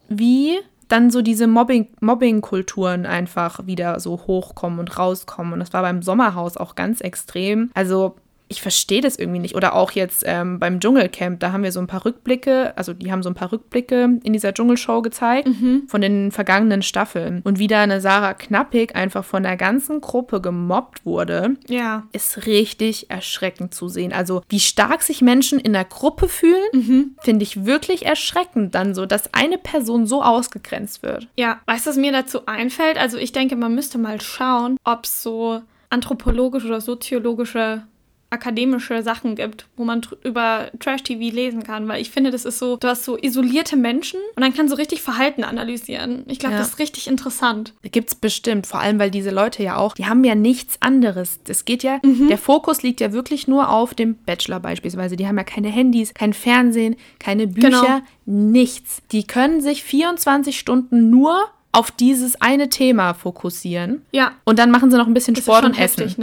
wie 0.09 0.59
dann 0.91 1.11
so 1.11 1.23
diese 1.23 1.47
Mobbing, 1.47 1.89
Mobbing-Kulturen 2.01 3.07
einfach 3.07 3.67
wieder 3.67 4.01
so 4.01 4.13
hochkommen 4.27 4.79
und 4.81 4.99
rauskommen. 4.99 5.53
Und 5.53 5.61
das 5.61 5.73
war 5.73 5.83
beim 5.83 6.03
Sommerhaus 6.03 6.57
auch 6.57 6.75
ganz 6.75 7.01
extrem. 7.01 7.71
Also 7.75 8.17
ich 8.53 8.61
verstehe 8.61 9.01
das 9.01 9.17
irgendwie 9.17 9.39
nicht. 9.39 9.55
Oder 9.55 9.75
auch 9.75 9.93
jetzt 9.93 10.25
ähm, 10.27 10.59
beim 10.59 10.81
Dschungelcamp, 10.81 11.39
da 11.39 11.53
haben 11.53 11.63
wir 11.63 11.71
so 11.71 11.79
ein 11.81 11.87
paar 11.87 12.05
Rückblicke, 12.05 12.77
also 12.77 12.93
die 12.93 13.11
haben 13.13 13.23
so 13.23 13.31
ein 13.31 13.35
paar 13.35 13.53
Rückblicke 13.53 14.19
in 14.25 14.33
dieser 14.33 14.53
Dschungelshow 14.53 15.01
gezeigt 15.03 15.49
von 15.87 16.01
den 16.01 16.33
vergangenen 16.33 16.83
Staffeln. 16.83 17.41
Und 17.45 17.59
wie 17.61 17.69
da 17.69 17.81
eine 17.83 18.01
Sarah 18.01 18.35
Knappig 18.35 18.97
einfach 18.97 19.25
von 19.25 19.45
der 19.45 19.57
ganzen 19.57 20.01
Gruppe 20.01 20.41
gemobbt 20.41 21.07
wurde, 21.07 21.57
Ja. 21.69 22.09
ist 22.13 22.47
richtig 22.47 23.09
erschreckend 23.09 23.73
zu 23.73 23.89
sehen. 23.89 24.13
Also 24.13 24.43
wie 24.49 24.61
stark 24.61 25.03
sich 25.03 25.23
Menschen 25.23 25.61
in 25.61 25.73
der 25.73 25.85
Gruppe 25.85 26.29
fühlen, 26.29 27.15
finde 27.23 27.45
ich 27.45 27.65
wirklich 27.65 28.05
erschreckend 28.05 28.75
dann 28.75 28.95
so, 28.95 29.07
dass 29.07 29.33
eine 29.33 29.59
Person 29.59 30.07
so 30.07 30.23
ausgegrenzt 30.25 31.05
wird. 31.05 31.29
Ja, 31.37 31.61
weißt 31.67 31.87
du, 31.87 31.91
was 31.91 31.97
mir 31.97 32.11
dazu 32.13 32.47
einfällt? 32.47 32.99
Also 32.99 33.17
ich 33.17 33.31
denke, 33.31 33.55
man 33.55 33.75
müsste 33.77 33.97
mal 33.99 34.21
schauen, 34.21 34.77
ob 34.83 35.05
es 35.05 35.23
so 35.23 35.61
anthropologische 35.91 36.67
oder 36.69 36.81
soziologische 36.81 37.83
akademische 38.31 39.03
Sachen 39.03 39.35
gibt, 39.35 39.67
wo 39.77 39.85
man 39.85 40.03
über 40.23 40.71
Trash-TV 40.79 41.35
lesen 41.35 41.63
kann, 41.65 41.87
weil 41.89 42.01
ich 42.01 42.11
finde, 42.11 42.31
das 42.31 42.45
ist 42.45 42.59
so, 42.59 42.77
du 42.77 42.89
hast 42.89 43.05
so 43.05 43.19
isolierte 43.19 43.77
Menschen 43.77 44.21
und 44.37 44.43
dann 44.43 44.55
kann 44.55 44.69
so 44.69 44.77
richtig 44.77 45.03
Verhalten 45.03 45.43
analysieren. 45.45 46.23
Ich 46.29 46.39
glaube, 46.39 46.55
Ja. 46.55 46.61
das 46.61 46.69
ist 46.71 46.79
richtig 46.79 47.09
interessant. 47.09 47.75
Gibt's 47.83 48.15
bestimmt, 48.15 48.67
vor 48.67 48.81
allem 48.81 48.99
weil 48.99 49.11
diese 49.11 49.31
Leute 49.31 49.63
ja 49.63 49.77
auch, 49.77 49.95
die 49.95 50.07
haben 50.07 50.23
ja 50.25 50.35
nichts 50.35 50.77
anderes. 50.81 51.41
Das 51.45 51.65
geht 51.65 51.83
ja, 51.83 51.99
der 52.03 52.39
Fokus 52.39 52.83
liegt 52.83 53.01
ja 53.01 53.13
wirklich 53.13 53.49
nur 53.49 53.69
auf 53.69 53.95
dem 53.95 54.15
Bachelor 54.15 54.61
beispielsweise. 54.61 55.17
Die 55.17 55.27
haben 55.27 55.37
ja 55.37 55.45
keine 55.45 55.69
Handys, 55.69 56.15
kein 56.15 56.33
Fernsehen, 56.33 56.97
keine 57.19 57.47
Bücher, 57.49 58.03
nichts. 58.27 59.03
Die 59.13 59.25
können 59.27 59.61
sich 59.61 59.83
24 59.83 60.59
Stunden 60.59 61.11
nur 61.11 61.37
auf 61.73 61.91
dieses 61.91 62.41
eine 62.41 62.69
Thema 62.69 63.15
fokussieren. 63.15 64.03
Ja, 64.13 64.33
Und 64.45 64.59
dann 64.59 64.71
machen 64.71 64.91
sie 64.91 64.97
noch 64.97 65.07
ein 65.07 65.15
bisschen 65.15 65.35
das 65.35 65.45
Sport 65.45 65.65
und 65.65 65.79
Essen. 65.79 66.03
heftig, 66.03 66.19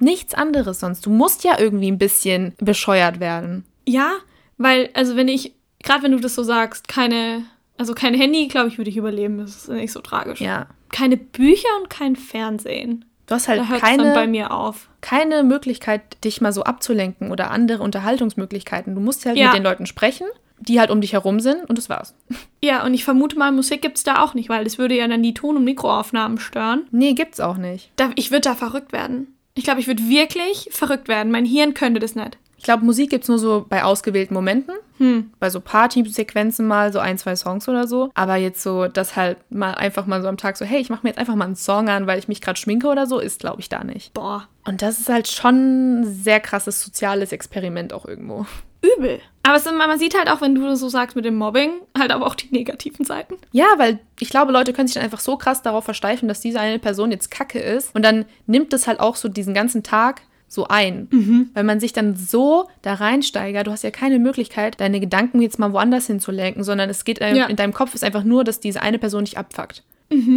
Nichts 0.00 0.34
anderes 0.34 0.80
sonst. 0.80 1.04
Du 1.06 1.10
musst 1.10 1.44
ja 1.44 1.58
irgendwie 1.58 1.90
ein 1.90 1.98
bisschen 1.98 2.54
bescheuert 2.58 3.20
werden. 3.20 3.64
Ja, 3.86 4.12
weil, 4.58 4.90
also 4.94 5.16
wenn 5.16 5.28
ich, 5.28 5.54
gerade 5.82 6.02
wenn 6.02 6.12
du 6.12 6.20
das 6.20 6.34
so 6.34 6.42
sagst, 6.42 6.88
keine, 6.88 7.44
also 7.78 7.94
kein 7.94 8.14
Handy, 8.14 8.48
glaube 8.48 8.68
ich, 8.68 8.78
würde 8.78 8.90
ich 8.90 8.96
überleben. 8.96 9.38
Das 9.38 9.50
ist 9.56 9.68
nicht 9.68 9.92
so 9.92 10.00
tragisch. 10.00 10.40
Ja. 10.40 10.66
Keine 10.92 11.16
Bücher 11.16 11.68
und 11.80 11.88
kein 11.90 12.16
Fernsehen. 12.16 13.04
Du 13.26 13.34
hast 13.36 13.46
halt 13.46 13.60
Da 13.60 13.64
dann 13.64 13.80
bei 13.80 14.12
keine, 14.12 14.26
mir 14.28 14.50
auf. 14.50 14.88
keine 15.02 15.44
Möglichkeit, 15.44 16.24
dich 16.24 16.40
mal 16.40 16.52
so 16.52 16.64
abzulenken 16.64 17.30
oder 17.30 17.50
andere 17.52 17.82
Unterhaltungsmöglichkeiten. 17.84 18.94
Du 18.96 19.00
musst 19.00 19.24
halt 19.24 19.36
Ja. 19.36 19.46
mit 19.48 19.56
den 19.56 19.62
Leuten 19.64 19.86
sprechen 19.86 20.26
die 20.62 20.78
halt 20.78 20.90
um 20.90 21.00
dich 21.00 21.14
herum 21.14 21.40
sind 21.40 21.64
und 21.70 21.78
das 21.78 21.88
war's. 21.88 22.14
Ja, 22.62 22.84
und 22.84 22.92
ich 22.92 23.04
vermute 23.04 23.38
mal, 23.38 23.50
Musik 23.50 23.80
gibt's 23.80 24.02
da 24.04 24.22
auch 24.22 24.34
nicht, 24.34 24.50
weil 24.50 24.64
das 24.64 24.76
würde 24.76 24.94
ja 24.94 25.08
dann 25.08 25.22
die 25.22 25.32
Ton- 25.32 25.56
und 25.56 25.64
Mikroaufnahmen 25.64 26.38
stören. 26.38 26.82
Nee, 26.90 27.14
gibt's 27.14 27.40
auch 27.40 27.56
nicht. 27.56 27.90
Da, 27.96 28.10
ich 28.16 28.30
würde 28.30 28.42
da 28.42 28.54
verrückt 28.54 28.92
werden. 28.92 29.34
Ich 29.54 29.64
glaube, 29.64 29.80
ich 29.80 29.86
würde 29.86 30.08
wirklich 30.08 30.68
verrückt 30.70 31.08
werden. 31.08 31.32
Mein 31.32 31.44
Hirn 31.44 31.74
könnte 31.74 32.00
das 32.00 32.14
nicht. 32.14 32.38
Ich 32.56 32.64
glaube, 32.64 32.84
Musik 32.84 33.08
gibt's 33.08 33.28
nur 33.28 33.38
so 33.38 33.64
bei 33.66 33.84
ausgewählten 33.84 34.34
Momenten. 34.34 34.74
Hm. 34.98 35.30
Bei 35.40 35.48
so 35.48 35.60
Partysequenzen 35.60 36.66
mal, 36.66 36.92
so 36.92 36.98
ein, 36.98 37.16
zwei 37.16 37.34
Songs 37.34 37.66
oder 37.70 37.86
so. 37.88 38.10
Aber 38.12 38.36
jetzt 38.36 38.62
so, 38.62 38.86
das 38.86 39.16
halt 39.16 39.38
mal 39.50 39.74
einfach 39.74 40.04
mal 40.04 40.20
so 40.20 40.28
am 40.28 40.36
Tag 40.36 40.58
so, 40.58 40.66
hey, 40.66 40.78
ich 40.78 40.90
mache 40.90 41.00
mir 41.02 41.08
jetzt 41.08 41.18
einfach 41.18 41.36
mal 41.36 41.46
einen 41.46 41.56
Song 41.56 41.88
an, 41.88 42.06
weil 42.06 42.18
ich 42.18 42.28
mich 42.28 42.42
gerade 42.42 42.58
schminke 42.58 42.88
oder 42.88 43.06
so, 43.06 43.18
ist, 43.18 43.40
glaube 43.40 43.60
ich, 43.60 43.70
da 43.70 43.82
nicht. 43.82 44.12
Boah, 44.12 44.46
Und 44.66 44.82
das 44.82 45.00
ist 45.00 45.08
halt 45.08 45.28
schon 45.28 46.00
ein 46.00 46.04
sehr 46.04 46.38
krasses 46.40 46.82
soziales 46.82 47.32
Experiment 47.32 47.94
auch 47.94 48.04
irgendwo. 48.04 48.44
übel. 48.98 49.20
Aber 49.42 49.56
es, 49.56 49.64
man 49.64 49.98
sieht 49.98 50.16
halt 50.16 50.28
auch, 50.30 50.40
wenn 50.40 50.54
du 50.54 50.76
so 50.76 50.88
sagst 50.88 51.16
mit 51.16 51.24
dem 51.24 51.36
Mobbing, 51.36 51.70
halt 51.98 52.12
aber 52.12 52.26
auch 52.26 52.34
die 52.34 52.48
negativen 52.50 53.04
Seiten. 53.04 53.36
Ja, 53.52 53.66
weil 53.78 53.98
ich 54.18 54.28
glaube, 54.30 54.52
Leute 54.52 54.72
können 54.72 54.86
sich 54.88 54.94
dann 54.94 55.04
einfach 55.04 55.20
so 55.20 55.36
krass 55.36 55.62
darauf 55.62 55.84
versteifen, 55.84 56.28
dass 56.28 56.40
diese 56.40 56.60
eine 56.60 56.78
Person 56.78 57.10
jetzt 57.10 57.30
kacke 57.30 57.58
ist. 57.58 57.94
Und 57.94 58.04
dann 58.04 58.26
nimmt 58.46 58.72
es 58.72 58.86
halt 58.86 59.00
auch 59.00 59.16
so 59.16 59.28
diesen 59.28 59.54
ganzen 59.54 59.82
Tag 59.82 60.22
so 60.46 60.66
ein. 60.66 61.48
Weil 61.54 61.62
man 61.64 61.78
sich 61.78 61.92
dann 61.92 62.16
so 62.16 62.68
da 62.82 62.94
reinsteigert. 62.94 63.68
Du 63.68 63.70
hast 63.70 63.84
ja 63.84 63.92
keine 63.92 64.18
Möglichkeit, 64.18 64.80
deine 64.80 64.98
Gedanken 64.98 65.40
jetzt 65.40 65.60
mal 65.60 65.72
woanders 65.72 66.08
hinzulenken, 66.08 66.64
sondern 66.64 66.90
es 66.90 67.04
geht 67.04 67.20
Ja. 67.20 67.46
in 67.46 67.54
deinem 67.56 67.72
Kopf 67.72 67.94
ist 67.94 68.02
einfach 68.02 68.24
nur, 68.24 68.42
dass 68.42 68.58
diese 68.58 68.82
eine 68.82 68.98
Person 68.98 69.24
dich 69.24 69.38
abfuckt. 69.38 69.84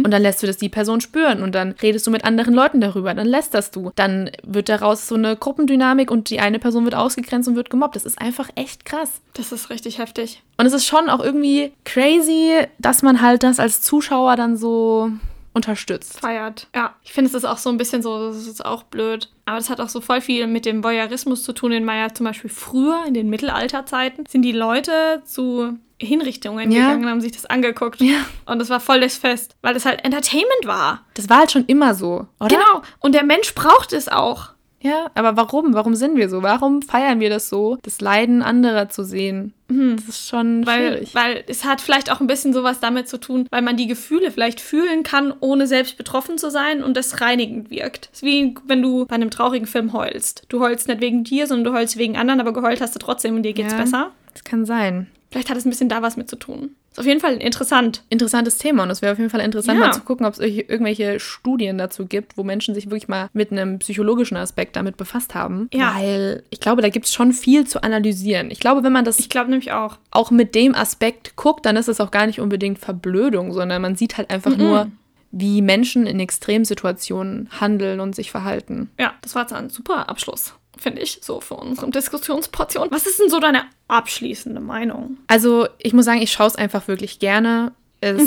Und 0.04 0.10
dann 0.10 0.22
lässt 0.22 0.42
du 0.42 0.46
das 0.46 0.56
die 0.56 0.68
Person 0.68 1.00
spüren 1.00 1.42
und 1.42 1.54
dann 1.54 1.72
redest 1.72 2.06
du 2.06 2.10
mit 2.10 2.24
anderen 2.24 2.54
Leuten 2.54 2.80
darüber, 2.80 3.12
dann 3.12 3.26
lästerst 3.26 3.74
du. 3.74 3.90
Dann 3.96 4.30
wird 4.44 4.68
daraus 4.68 5.08
so 5.08 5.16
eine 5.16 5.36
Gruppendynamik 5.36 6.10
und 6.10 6.30
die 6.30 6.40
eine 6.40 6.58
Person 6.58 6.84
wird 6.84 6.94
ausgegrenzt 6.94 7.48
und 7.48 7.56
wird 7.56 7.70
gemobbt. 7.70 7.96
Das 7.96 8.04
ist 8.04 8.20
einfach 8.20 8.50
echt 8.54 8.84
krass. 8.84 9.20
Das 9.34 9.50
ist 9.50 9.70
richtig 9.70 9.98
heftig. 9.98 10.42
Und 10.56 10.66
es 10.66 10.72
ist 10.72 10.86
schon 10.86 11.08
auch 11.08 11.20
irgendwie 11.20 11.72
crazy, 11.84 12.52
dass 12.78 13.02
man 13.02 13.20
halt 13.20 13.42
das 13.42 13.58
als 13.58 13.82
Zuschauer 13.82 14.36
dann 14.36 14.56
so 14.56 15.10
unterstützt. 15.54 16.20
Feiert. 16.20 16.66
Ja, 16.74 16.94
ich 17.02 17.12
finde, 17.12 17.28
es 17.28 17.34
ist 17.34 17.44
auch 17.44 17.58
so 17.58 17.70
ein 17.70 17.76
bisschen 17.78 18.02
so, 18.02 18.28
das 18.28 18.46
ist 18.46 18.64
auch 18.64 18.82
blöd. 18.82 19.30
Aber 19.46 19.56
das 19.56 19.70
hat 19.70 19.80
auch 19.80 19.88
so 19.88 20.00
voll 20.00 20.20
viel 20.20 20.46
mit 20.46 20.66
dem 20.66 20.82
Voyeurismus 20.84 21.42
zu 21.44 21.52
tun, 21.52 21.70
den 21.70 21.84
man 21.84 21.96
ja 21.96 22.12
zum 22.12 22.24
Beispiel 22.26 22.50
früher, 22.50 23.04
in 23.06 23.14
den 23.14 23.30
Mittelalterzeiten, 23.30 24.26
sind 24.26 24.42
die 24.42 24.52
Leute 24.52 25.22
zu 25.24 25.78
Hinrichtungen 25.98 26.72
Ja. 26.72 26.80
gegangen 26.88 27.04
und 27.04 27.10
haben 27.10 27.20
sich 27.20 27.32
das 27.32 27.46
angeguckt. 27.46 28.00
Ja. 28.00 28.16
Und 28.46 28.58
das 28.58 28.68
war 28.68 28.80
voll 28.80 29.00
das 29.00 29.16
Fest, 29.16 29.56
weil 29.62 29.74
das 29.74 29.86
halt 29.86 30.04
Entertainment 30.04 30.64
war. 30.66 31.02
Das 31.14 31.28
war 31.28 31.38
halt 31.38 31.52
schon 31.52 31.64
immer 31.66 31.94
so, 31.94 32.26
oder? 32.40 32.48
Genau. 32.48 32.82
Und 33.00 33.14
der 33.14 33.24
Mensch 33.24 33.54
braucht 33.54 33.92
es 33.92 34.08
auch. 34.08 34.48
Ja, 34.84 35.10
aber 35.14 35.34
warum? 35.38 35.72
Warum 35.72 35.94
sind 35.94 36.16
wir 36.18 36.28
so? 36.28 36.42
Warum 36.42 36.82
feiern 36.82 37.18
wir 37.18 37.30
das 37.30 37.48
so, 37.48 37.78
das 37.82 38.02
Leiden 38.02 38.42
anderer 38.42 38.90
zu 38.90 39.02
sehen? 39.02 39.54
Das 39.68 40.04
ist 40.08 40.28
schon 40.28 40.66
Weil, 40.66 40.88
schwierig. 40.98 41.14
weil 41.14 41.42
es 41.48 41.64
hat 41.64 41.80
vielleicht 41.80 42.12
auch 42.12 42.20
ein 42.20 42.26
bisschen 42.26 42.52
sowas 42.52 42.80
damit 42.80 43.08
zu 43.08 43.18
tun, 43.18 43.46
weil 43.50 43.62
man 43.62 43.78
die 43.78 43.86
Gefühle 43.86 44.30
vielleicht 44.30 44.60
fühlen 44.60 45.02
kann, 45.02 45.32
ohne 45.40 45.66
selbst 45.66 45.96
betroffen 45.96 46.36
zu 46.36 46.50
sein 46.50 46.84
und 46.84 46.98
das 46.98 47.22
reinigend 47.22 47.70
wirkt. 47.70 48.10
Es 48.12 48.18
ist 48.18 48.24
wie 48.24 48.54
wenn 48.66 48.82
du 48.82 49.06
bei 49.06 49.14
einem 49.14 49.30
traurigen 49.30 49.66
Film 49.66 49.94
heulst. 49.94 50.42
Du 50.50 50.60
heulst 50.60 50.86
nicht 50.86 51.00
wegen 51.00 51.24
dir, 51.24 51.46
sondern 51.46 51.72
du 51.72 51.78
heulst 51.78 51.96
wegen 51.96 52.18
anderen, 52.18 52.40
aber 52.40 52.52
geheult 52.52 52.82
hast 52.82 52.94
du 52.94 52.98
trotzdem 52.98 53.36
und 53.36 53.42
dir 53.42 53.54
geht's 53.54 53.72
Ja. 53.72 53.78
besser. 53.80 54.10
Das 54.34 54.44
kann 54.44 54.66
sein. 54.66 55.06
Vielleicht 55.34 55.50
hat 55.50 55.56
es 55.56 55.64
ein 55.66 55.70
bisschen 55.70 55.88
da 55.88 56.00
was 56.00 56.16
mit 56.16 56.30
zu 56.30 56.36
tun. 56.36 56.76
Ist 56.92 57.00
auf 57.00 57.06
jeden 57.06 57.18
Fall 57.18 57.38
interessant. 57.38 58.04
Interessantes 58.08 58.56
Thema 58.56 58.84
und 58.84 58.90
es 58.90 59.02
wäre 59.02 59.10
auf 59.10 59.18
jeden 59.18 59.30
Fall 59.30 59.40
interessant, 59.40 59.80
Ja. 59.80 59.86
mal 59.86 59.92
zu 59.92 60.02
gucken, 60.02 60.24
ob 60.26 60.34
es 60.34 60.38
irgendwelche- 60.38 61.18
Studien 61.18 61.76
dazu 61.76 62.06
gibt, 62.06 62.36
wo 62.38 62.44
Menschen 62.44 62.72
sich 62.72 62.86
wirklich 62.86 63.08
mal 63.08 63.30
mit 63.32 63.50
einem 63.50 63.80
psychologischen 63.80 64.36
Aspekt 64.36 64.76
damit 64.76 64.96
befasst 64.96 65.34
haben. 65.34 65.68
Ja. 65.74 65.92
Weil 65.96 66.44
ich 66.50 66.60
glaube, 66.60 66.82
da 66.82 66.88
gibt 66.88 67.06
es 67.06 67.12
schon 67.12 67.32
viel 67.32 67.66
zu 67.66 67.82
analysieren. 67.82 68.52
Ich 68.52 68.60
glaube, 68.60 68.84
wenn 68.84 68.92
man 68.92 69.04
das 69.04 69.18
Ich 69.18 69.28
glaube 69.28 69.50
nämlich 69.50 69.72
auch. 69.72 69.98
auch 70.12 70.30
mit 70.30 70.54
dem 70.54 70.76
Aspekt 70.76 71.34
guckt, 71.34 71.66
dann 71.66 71.74
ist 71.74 71.88
es 71.88 72.00
auch 72.00 72.12
gar 72.12 72.26
nicht 72.26 72.38
unbedingt 72.38 72.78
Verblödung, 72.78 73.52
sondern 73.52 73.82
man 73.82 73.96
sieht 73.96 74.16
halt 74.16 74.30
einfach 74.30 74.56
nur, 74.56 74.86
wie 75.32 75.62
Menschen 75.62 76.06
in 76.06 76.20
Extremsituationen 76.20 77.48
handeln 77.60 77.98
und 77.98 78.14
sich 78.14 78.30
verhalten. 78.30 78.90
Ja, 79.00 79.14
das 79.22 79.34
war 79.34 79.42
jetzt 79.42 79.52
ein 79.52 79.68
super 79.68 80.08
Abschluss, 80.08 80.54
finde 80.78 81.02
ich, 81.02 81.18
so 81.22 81.40
für 81.40 81.54
unsere 81.54 81.90
Diskussionsportion. 81.90 82.88
Was 82.92 83.06
ist 83.06 83.18
denn 83.20 83.28
so 83.28 83.40
deine 83.40 83.62
abschließende 83.88 84.60
Meinung? 84.60 85.18
Also 85.26 85.68
ich 85.78 85.92
muss 85.92 86.04
sagen, 86.04 86.22
ich 86.22 86.32
schaue 86.32 86.48
es 86.48 86.56
einfach 86.56 86.88
wirklich 86.88 87.18
gerne. 87.18 87.72
Es, 88.00 88.22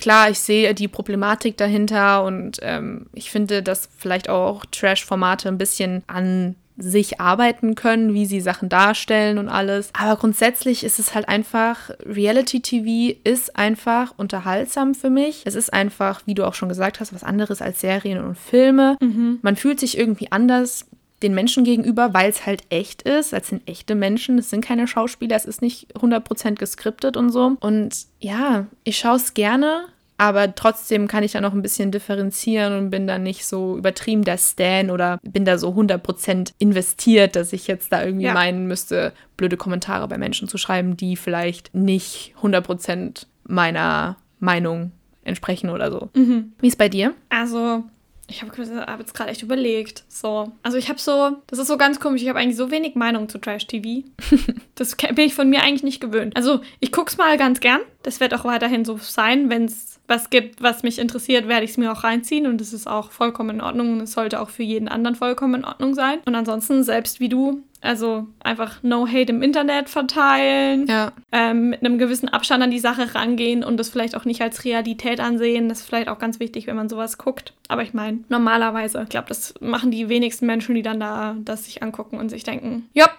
Klar, 0.00 0.30
ich 0.30 0.38
sehe 0.38 0.74
die 0.74 0.88
Problematik 0.88 1.56
dahinter 1.58 2.24
und 2.24 2.58
ähm, 2.62 3.06
ich 3.12 3.30
finde, 3.30 3.62
dass 3.62 3.88
vielleicht 3.96 4.30
auch 4.30 4.64
Trash-Formate 4.64 5.48
ein 5.48 5.58
bisschen 5.58 6.02
an 6.06 6.56
sich 6.78 7.20
arbeiten 7.20 7.74
können, 7.74 8.14
wie 8.14 8.24
sie 8.24 8.40
Sachen 8.40 8.70
darstellen 8.70 9.36
und 9.36 9.50
alles. 9.50 9.90
Aber 9.92 10.16
grundsätzlich 10.18 10.84
ist 10.84 10.98
es 10.98 11.14
halt 11.14 11.28
einfach, 11.28 11.90
Reality-TV 12.06 13.18
ist 13.24 13.56
einfach 13.56 14.14
unterhaltsam 14.16 14.94
für 14.94 15.10
mich. 15.10 15.42
Es 15.44 15.54
ist 15.54 15.72
einfach, 15.72 16.22
wie 16.24 16.34
du 16.34 16.46
auch 16.46 16.54
schon 16.54 16.70
gesagt 16.70 16.98
hast, 16.98 17.12
was 17.12 17.22
anderes 17.22 17.60
als 17.60 17.80
Serien 17.80 18.24
und 18.24 18.38
Filme. 18.38 18.96
Man 19.42 19.56
fühlt 19.56 19.78
sich 19.78 19.98
irgendwie 19.98 20.32
anders 20.32 20.86
den 21.22 21.34
Menschen 21.34 21.64
gegenüber, 21.64 22.12
weil 22.14 22.30
es 22.30 22.44
halt 22.46 22.62
echt 22.70 23.02
ist. 23.02 23.32
Es 23.32 23.48
sind 23.48 23.62
echte 23.68 23.94
Menschen, 23.94 24.38
es 24.38 24.50
sind 24.50 24.64
keine 24.64 24.86
Schauspieler, 24.88 25.36
es 25.36 25.44
ist 25.44 25.62
nicht 25.62 25.94
100% 25.96 26.54
geskriptet 26.56 27.16
und 27.16 27.30
so. 27.30 27.56
Und 27.60 28.06
ja, 28.20 28.66
ich 28.84 28.98
schaue 28.98 29.16
es 29.16 29.34
gerne, 29.34 29.84
aber 30.18 30.54
trotzdem 30.54 31.08
kann 31.08 31.24
ich 31.24 31.32
da 31.32 31.40
noch 31.40 31.52
ein 31.52 31.62
bisschen 31.62 31.90
differenzieren 31.90 32.76
und 32.78 32.90
bin 32.90 33.06
da 33.06 33.18
nicht 33.18 33.44
so 33.46 33.76
übertrieben 33.76 34.22
der 34.24 34.38
Stan 34.38 34.90
oder 34.90 35.18
bin 35.22 35.44
da 35.44 35.58
so 35.58 35.70
100% 35.70 36.52
investiert, 36.58 37.34
dass 37.36 37.52
ich 37.52 37.66
jetzt 37.66 37.92
da 37.92 38.04
irgendwie 38.04 38.26
Ja. 38.26 38.34
meinen 38.34 38.66
müsste, 38.68 39.12
blöde 39.36 39.56
Kommentare 39.56 40.06
bei 40.08 40.18
Menschen 40.18 40.48
zu 40.48 40.58
schreiben, 40.58 40.96
die 40.96 41.16
vielleicht 41.16 41.74
nicht 41.74 42.34
100% 42.42 43.26
meiner 43.44 44.16
Meinung 44.38 44.92
entsprechen 45.24 45.70
oder 45.70 45.90
so. 45.90 46.10
Wie 46.14 46.66
ist 46.68 46.78
bei 46.78 46.88
dir? 46.88 47.14
Also, 47.28 47.84
ich 48.32 48.42
habe 48.42 48.86
hab 48.86 48.98
jetzt 48.98 49.14
gerade 49.14 49.30
echt 49.30 49.42
überlegt. 49.42 50.04
So, 50.08 50.52
also 50.62 50.78
ich 50.78 50.88
habe 50.88 50.98
so, 50.98 51.36
das 51.46 51.58
ist 51.58 51.68
so 51.68 51.76
ganz 51.76 52.00
komisch, 52.00 52.22
ich 52.22 52.28
habe 52.28 52.38
eigentlich 52.38 52.56
so 52.56 52.70
wenig 52.70 52.94
Meinung 52.94 53.28
zu 53.28 53.38
Trash-TV. 53.38 54.08
das 54.74 54.96
bin 54.96 55.26
ich 55.26 55.34
von 55.34 55.48
mir 55.50 55.62
eigentlich 55.62 55.82
nicht 55.82 56.00
gewöhnt. 56.00 56.36
Also, 56.36 56.60
ich 56.80 56.92
gucke 56.92 57.10
es 57.10 57.18
mal 57.18 57.36
ganz 57.36 57.60
gern. 57.60 57.80
Das 58.02 58.20
wird 58.20 58.34
auch 58.34 58.44
weiterhin 58.44 58.84
so 58.84 58.96
sein. 58.96 59.50
Wenn 59.50 59.66
es 59.66 60.00
was 60.08 60.30
gibt, 60.30 60.62
was 60.62 60.82
mich 60.82 60.98
interessiert, 60.98 61.46
werde 61.46 61.64
ich 61.64 61.72
es 61.72 61.76
mir 61.76 61.92
auch 61.92 62.04
reinziehen. 62.04 62.46
Und 62.46 62.60
das 62.60 62.72
ist 62.72 62.86
auch 62.86 63.10
vollkommen 63.10 63.56
in 63.56 63.60
Ordnung. 63.60 63.92
Und 63.92 64.00
es 64.00 64.12
sollte 64.12 64.40
auch 64.40 64.50
für 64.50 64.62
jeden 64.62 64.88
anderen 64.88 65.14
vollkommen 65.14 65.56
in 65.56 65.64
Ordnung 65.64 65.94
sein. 65.94 66.20
Und 66.24 66.34
ansonsten, 66.34 66.82
selbst 66.82 67.20
wie 67.20 67.28
du, 67.28 67.62
also 67.82 68.26
einfach 68.42 68.82
No 68.82 69.06
Hate 69.06 69.30
im 69.32 69.42
Internet 69.42 69.88
verteilen 69.88 70.86
Ja. 70.86 71.12
ähm, 71.32 71.70
mit 71.70 71.80
einem 71.84 71.98
gewissen 71.98 72.28
Abstand 72.28 72.62
an 72.62 72.70
die 72.70 72.78
Sache 72.78 73.14
rangehen 73.14 73.64
und 73.64 73.76
das 73.76 73.90
vielleicht 73.90 74.16
auch 74.16 74.24
nicht 74.24 74.40
als 74.40 74.64
Realität 74.64 75.20
ansehen. 75.20 75.68
Das 75.68 75.80
ist 75.80 75.86
vielleicht 75.86 76.08
auch 76.08 76.18
ganz 76.18 76.40
wichtig, 76.40 76.66
wenn 76.66 76.76
man 76.76 76.88
sowas 76.88 77.18
guckt. 77.18 77.52
Aber 77.68 77.82
ich 77.82 77.92
meine, 77.92 78.20
normalerweise, 78.28 79.02
ich 79.02 79.08
glaube, 79.08 79.28
das 79.28 79.54
machen 79.60 79.90
die 79.90 80.08
wenigsten 80.08 80.46
Menschen, 80.46 80.74
die 80.74 80.82
dann 80.82 81.00
da 81.00 81.36
das 81.44 81.64
sich 81.64 81.82
angucken 81.82 82.18
und 82.18 82.28
sich 82.30 82.44
denken, 82.44 82.88
ja, 82.94 83.10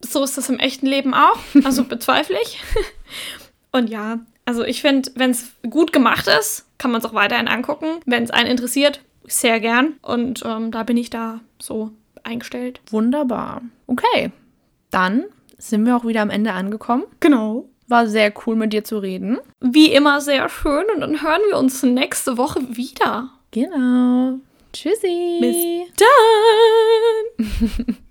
so 0.00 0.22
ist 0.24 0.38
das 0.38 0.48
im 0.48 0.58
echten 0.58 0.86
Leben 0.86 1.14
auch. 1.14 1.38
Also 1.64 1.84
bezweifle 1.84 2.36
ich. 2.42 2.60
und 3.72 3.88
ja, 3.90 4.18
also 4.44 4.64
ich 4.64 4.82
finde, 4.82 5.10
wenn 5.14 5.30
es 5.30 5.52
gut 5.68 5.92
gemacht 5.92 6.26
ist, 6.26 6.66
kann 6.78 6.90
man 6.90 7.00
es 7.00 7.04
auch 7.06 7.14
weiterhin 7.14 7.48
angucken. 7.48 7.86
Wenn 8.06 8.24
es 8.24 8.30
einen 8.30 8.50
interessiert, 8.50 9.00
sehr 9.24 9.60
gern. 9.60 9.94
Und 10.02 10.42
ähm, 10.44 10.70
da 10.72 10.82
bin 10.82 10.96
ich 10.96 11.10
da 11.10 11.40
so 11.60 11.92
eingestellt. 12.24 12.80
Wunderbar. 12.90 13.62
Okay, 13.86 14.32
dann 14.90 15.24
sind 15.58 15.86
wir 15.86 15.96
auch 15.96 16.04
wieder 16.04 16.22
am 16.22 16.30
Ende 16.30 16.52
angekommen. 16.52 17.04
Genau. 17.20 17.68
War 17.88 18.06
sehr 18.06 18.32
cool 18.46 18.56
mit 18.56 18.72
dir 18.72 18.84
zu 18.84 18.98
reden. 18.98 19.38
Wie 19.60 19.92
immer 19.92 20.20
sehr 20.20 20.48
schön 20.48 20.84
und 20.94 21.00
dann 21.00 21.22
hören 21.22 21.42
wir 21.50 21.58
uns 21.58 21.82
nächste 21.82 22.38
Woche 22.38 22.60
wieder. 22.76 23.30
Genau. 23.50 24.38
Tschüssi. 24.72 25.38
Bis 25.40 25.92
dann! 27.36 27.96